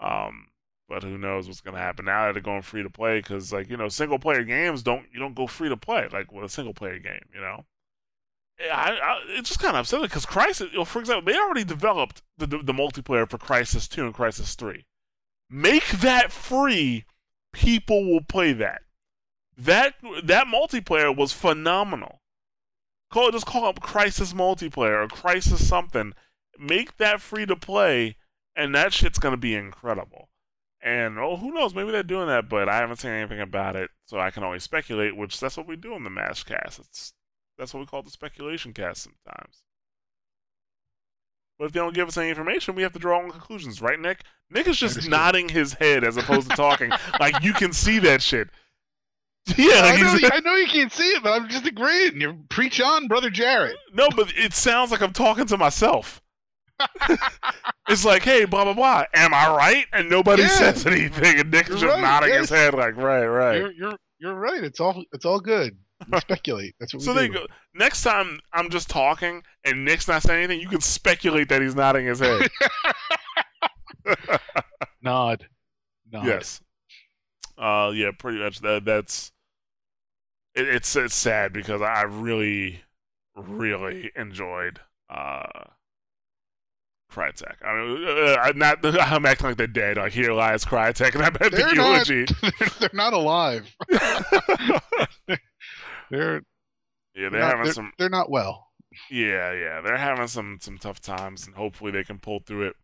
[0.00, 0.48] um,
[0.88, 3.18] but who knows what's gonna happen now that they're going free to play?
[3.18, 6.32] Because like you know, single player games don't you don't go free to play like
[6.32, 7.64] with a single player game, you know.
[8.60, 11.64] I, I, it's just kind of upsetting because Crysis, you know, for example, they already
[11.64, 14.84] developed the, the, the multiplayer for Crysis 2 and Crysis 3.
[15.50, 17.04] Make that free,
[17.52, 18.82] people will play that.
[19.56, 19.94] That
[20.24, 22.21] that multiplayer was phenomenal.
[23.12, 26.14] Call it just call it Crysis multiplayer or Crysis something.
[26.58, 28.16] Make that free to play,
[28.56, 30.30] and that shit's gonna be incredible.
[30.82, 31.74] And oh, who knows?
[31.74, 34.58] Maybe they're doing that, but I haven't seen anything about it, so I can only
[34.60, 35.14] speculate.
[35.14, 36.80] Which that's what we do in the Mashcast.
[36.80, 37.12] It's
[37.58, 39.62] that's what we call the speculation cast sometimes.
[41.58, 43.82] But if they don't give us any information, we have to draw our own conclusions,
[43.82, 44.22] right, Nick?
[44.50, 46.90] Nick is just nodding his head as opposed to talking.
[47.20, 48.48] like you can see that shit.
[49.56, 52.20] Yeah, I, know, I know you can't see it, but I'm just agreeing.
[52.20, 53.74] You preach on, brother Jarret.
[53.92, 56.22] No, but it sounds like I'm talking to myself.
[57.88, 59.04] it's like, hey, blah blah blah.
[59.14, 59.86] Am I right?
[59.92, 60.48] And nobody yeah.
[60.48, 62.48] says anything, and Nick is just right, nodding yes.
[62.48, 63.58] his head, like, right, right.
[63.58, 64.62] You're, you're you're right.
[64.64, 65.76] It's all it's all good.
[66.10, 66.74] We speculate.
[66.80, 67.20] That's what we so do.
[67.20, 67.46] they go.
[67.74, 71.74] Next time I'm just talking and Nick's not saying anything, you can speculate that he's
[71.74, 72.48] nodding his head.
[75.02, 75.46] Nod.
[76.10, 76.26] Nod.
[76.26, 76.60] Yes.
[77.62, 78.58] Uh, yeah, pretty much.
[78.60, 79.30] That that's.
[80.54, 82.82] It, it's it's sad because I really,
[83.36, 85.46] really enjoyed uh
[87.12, 87.64] Crytek.
[87.64, 88.84] I mean, uh, I'm not.
[89.00, 89.96] I'm acting like they're dead.
[89.96, 92.26] Like here lies Crytek, and I bet the eulogy.
[92.42, 93.76] Not, they're not alive.
[93.88, 94.80] they're
[96.10, 96.40] yeah,
[97.14, 97.92] they're, they're having they're, some.
[97.96, 98.70] They're not well.
[99.08, 102.76] Yeah, yeah, they're having some some tough times, and hopefully they can pull through it,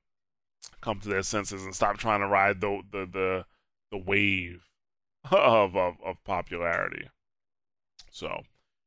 [0.80, 3.44] come to their senses, and stop trying to ride the the the,
[3.90, 4.67] the wave
[5.30, 7.08] of, of of popularity.
[8.10, 8.42] So,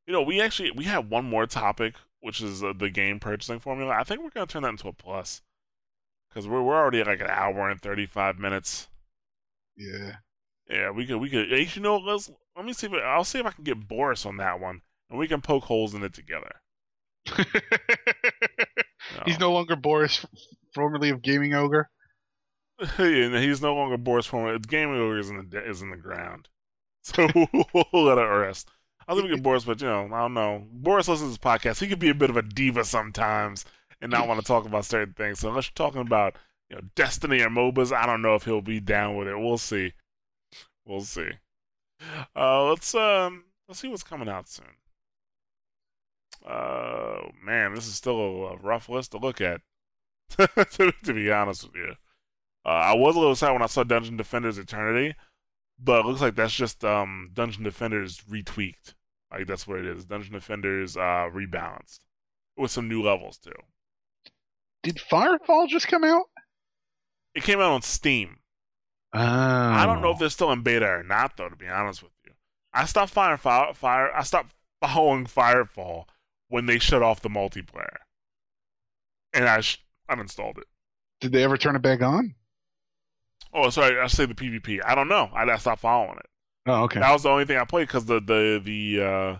[0.05, 3.59] you know, we actually we have one more topic which is uh, the game purchasing
[3.59, 3.93] formula.
[3.93, 5.41] I think we're gonna turn that into a plus
[6.29, 8.87] because we're we're already at like an hour and thirty five minutes.
[9.75, 10.17] Yeah.
[10.69, 11.49] Yeah, we could we could.
[11.75, 14.37] You know, let's let me see if I'll see if I can get Boris on
[14.37, 16.61] that one, and we can poke holes in it together.
[19.25, 20.25] He's no longer Boris,
[20.73, 21.89] formerly of Gaming Ogre.
[22.99, 24.57] yeah, he's no longer Boris, formerly.
[24.59, 26.49] Gaming Ogre is in the is in the ground,
[27.03, 28.69] so we'll let it rest.
[29.07, 30.65] I was gonna get Boris, but you know, I don't know.
[30.71, 31.79] Boris listens to this podcast.
[31.79, 33.65] He could be a bit of a diva sometimes
[34.01, 35.39] and not want to talk about certain things.
[35.39, 36.37] So unless you're talking about
[36.69, 39.37] you know Destiny or MOBAs, I don't know if he'll be down with it.
[39.37, 39.93] We'll see.
[40.85, 41.29] We'll see.
[42.35, 44.65] Uh, let's um let's see what's coming out soon.
[46.45, 49.61] Uh man, this is still a, rough list to look at.
[50.29, 50.47] to,
[51.03, 51.95] to, be honest with you,
[52.65, 55.15] uh, I was a little sad when I saw Dungeon Defenders Eternity
[55.83, 58.93] but it looks like that's just um, Dungeon Defenders retweaked.
[59.31, 60.05] Like that's what it is.
[60.05, 61.99] Dungeon Defenders uh, rebalanced
[62.57, 63.51] with some new levels too.
[64.83, 66.25] Did Firefall just come out?
[67.33, 68.37] It came out on Steam.
[69.13, 69.19] Oh.
[69.19, 71.49] I don't know if they're still in beta or not, though.
[71.49, 72.33] To be honest with you,
[72.73, 76.05] I stopped fire, fire, fire I stopped following Firefall
[76.49, 77.97] when they shut off the multiplayer,
[79.33, 80.67] and I sh- uninstalled it.
[81.19, 82.35] Did they ever turn it back on?
[83.53, 84.79] Oh, sorry, I say the PvP.
[84.85, 85.29] I don't know.
[85.33, 86.29] I, I stopped following it.
[86.65, 86.99] Oh, okay.
[86.99, 89.37] That was the only thing I played because the the the uh,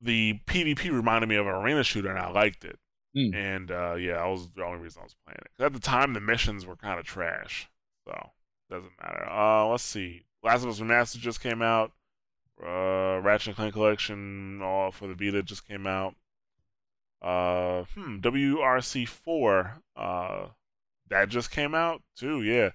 [0.00, 2.78] the PvP reminded me of an arena shooter, and I liked it.
[3.16, 3.34] Mm.
[3.34, 5.62] And uh, yeah, that was the only reason I was playing it.
[5.62, 7.68] At the time, the missions were kind of trash,
[8.06, 8.30] so
[8.70, 9.28] doesn't matter.
[9.28, 10.26] Uh, let's see.
[10.42, 11.92] Last of Us Remastered just came out.
[12.62, 16.14] Uh, Ratchet and Clank Collection all for the Vita just came out.
[17.22, 19.82] Uh, hmm, WRC four.
[19.96, 20.46] Uh,
[21.10, 22.42] that just came out too.
[22.42, 22.70] Yeah,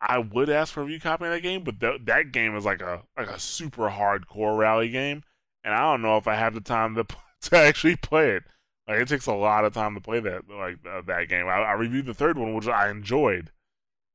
[0.00, 2.64] I would ask for a review copy of that game, but th- that game is
[2.64, 5.22] like a like a super hardcore rally game,
[5.62, 7.06] and I don't know if I have the time to
[7.42, 8.44] to actually play it.
[8.88, 11.46] Like it takes a lot of time to play that like uh, that game.
[11.46, 13.52] I, I, reviewed the third one, which I enjoyed,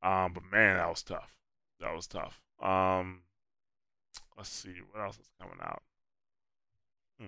[0.04, 1.38] um, but man, that was tough.
[1.80, 2.42] That was tough.
[2.62, 3.22] Um,
[4.36, 5.84] let's see what else is coming out.
[7.20, 7.28] Hmm.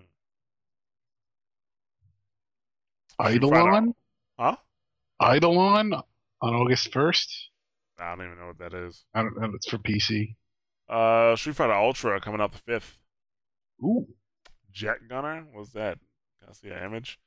[3.26, 3.96] Eidolon?
[4.38, 4.58] Huh?
[5.22, 5.94] Eidolon
[6.42, 7.50] on August first.
[8.00, 9.04] I don't even know what that is.
[9.14, 9.48] I don't know.
[9.48, 10.36] If it's for PC.
[10.88, 12.98] Uh, Street Fighter Ultra coming out the fifth.
[13.84, 14.08] Ooh.
[14.72, 15.46] Jet Gunner?
[15.54, 16.00] What's that?
[16.40, 17.20] Can I see an image?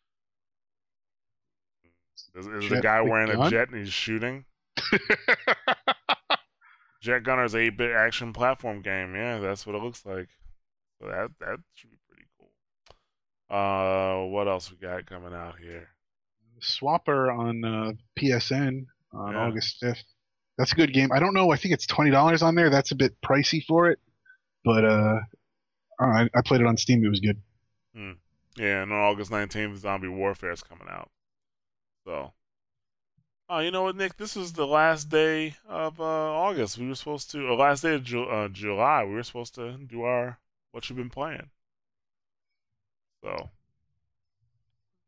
[2.35, 3.47] Is, is the guy wearing gun?
[3.47, 4.47] a jet and he's shooting?
[7.03, 9.15] jet Gunner's 8 bit action platform game.
[9.15, 10.29] Yeah, that's what it looks like.
[11.01, 12.53] So that that should be pretty cool.
[13.51, 15.89] Uh, what else we got coming out here?
[16.61, 19.41] Swapper on uh, PSN on yeah.
[19.41, 20.03] August 5th.
[20.59, 21.11] That's a good game.
[21.13, 21.51] I don't know.
[21.51, 22.71] I think it's twenty dollars on there.
[22.71, 23.99] That's a bit pricey for it,
[24.65, 25.21] but uh,
[25.99, 27.05] I, I played it on Steam.
[27.05, 27.41] It was good.
[27.95, 28.13] Hmm.
[28.57, 31.11] Yeah, and on August nineteenth, Zombie Warfare is coming out.
[32.07, 32.33] So,
[33.49, 34.19] oh, you know what, Nick?
[34.19, 36.77] This is the last day of uh, August.
[36.77, 39.05] We were supposed to, or last day of Ju- uh, July.
[39.05, 40.39] We were supposed to do our
[40.73, 41.51] what you've been playing.
[43.25, 43.51] So,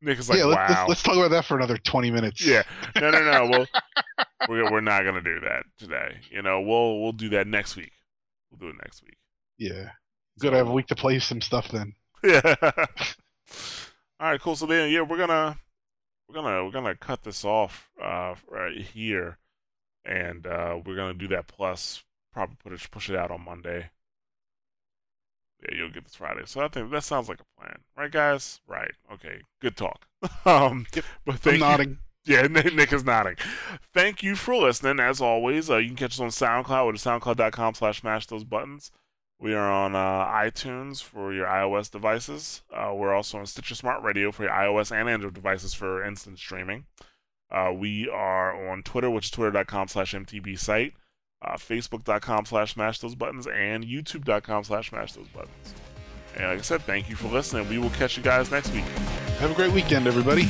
[0.04, 0.66] Nick is like, yeah, wow.
[0.68, 2.44] let's, let's talk about that for another 20 minutes.
[2.44, 2.62] Yeah,
[2.96, 3.48] no, no, no.
[3.50, 3.66] Well,
[4.48, 6.18] we're we're not gonna do that today.
[6.30, 7.92] You know, we'll we'll do that next week.
[8.50, 9.16] We'll do it next week.
[9.58, 9.90] Yeah.
[10.38, 10.52] Good.
[10.52, 11.94] I have a week to play some stuff then.
[12.22, 12.54] Yeah.
[14.20, 14.56] All right, cool.
[14.56, 15.58] So then, yeah, we're gonna
[16.28, 19.38] we're gonna we're gonna cut this off uh, right here,
[20.04, 22.02] and uh, we're gonna do that plus
[22.32, 23.90] probably put it push it out on Monday.
[25.68, 26.42] Yeah, you'll get this Friday.
[26.46, 28.60] So I think that sounds like a plan, right, guys?
[28.66, 28.92] Right.
[29.12, 29.40] Okay.
[29.60, 30.06] Good talk.
[30.46, 31.04] um, Yep.
[31.24, 31.98] but I'm thank you- nodding.
[32.24, 33.36] yeah, Nick, is nodding.
[33.92, 35.00] Thank you for listening.
[35.00, 38.90] As always, uh, you can catch us on SoundCloud with soundcloud.com slash mash those buttons.
[39.40, 42.62] We are on uh, iTunes for your iOS devices.
[42.72, 46.38] Uh, we're also on Stitcher Smart Radio for your iOS and Android devices for instant
[46.38, 46.84] streaming.
[47.50, 50.94] Uh, we are on Twitter, which is twitter.com slash MTB site,
[51.44, 55.74] uh, facebook.com slash mash those buttons, and youtube.com slash mash those buttons.
[56.36, 57.68] And like I said, thank you for listening.
[57.68, 58.84] We will catch you guys next week.
[59.38, 60.48] Have a great weekend, everybody.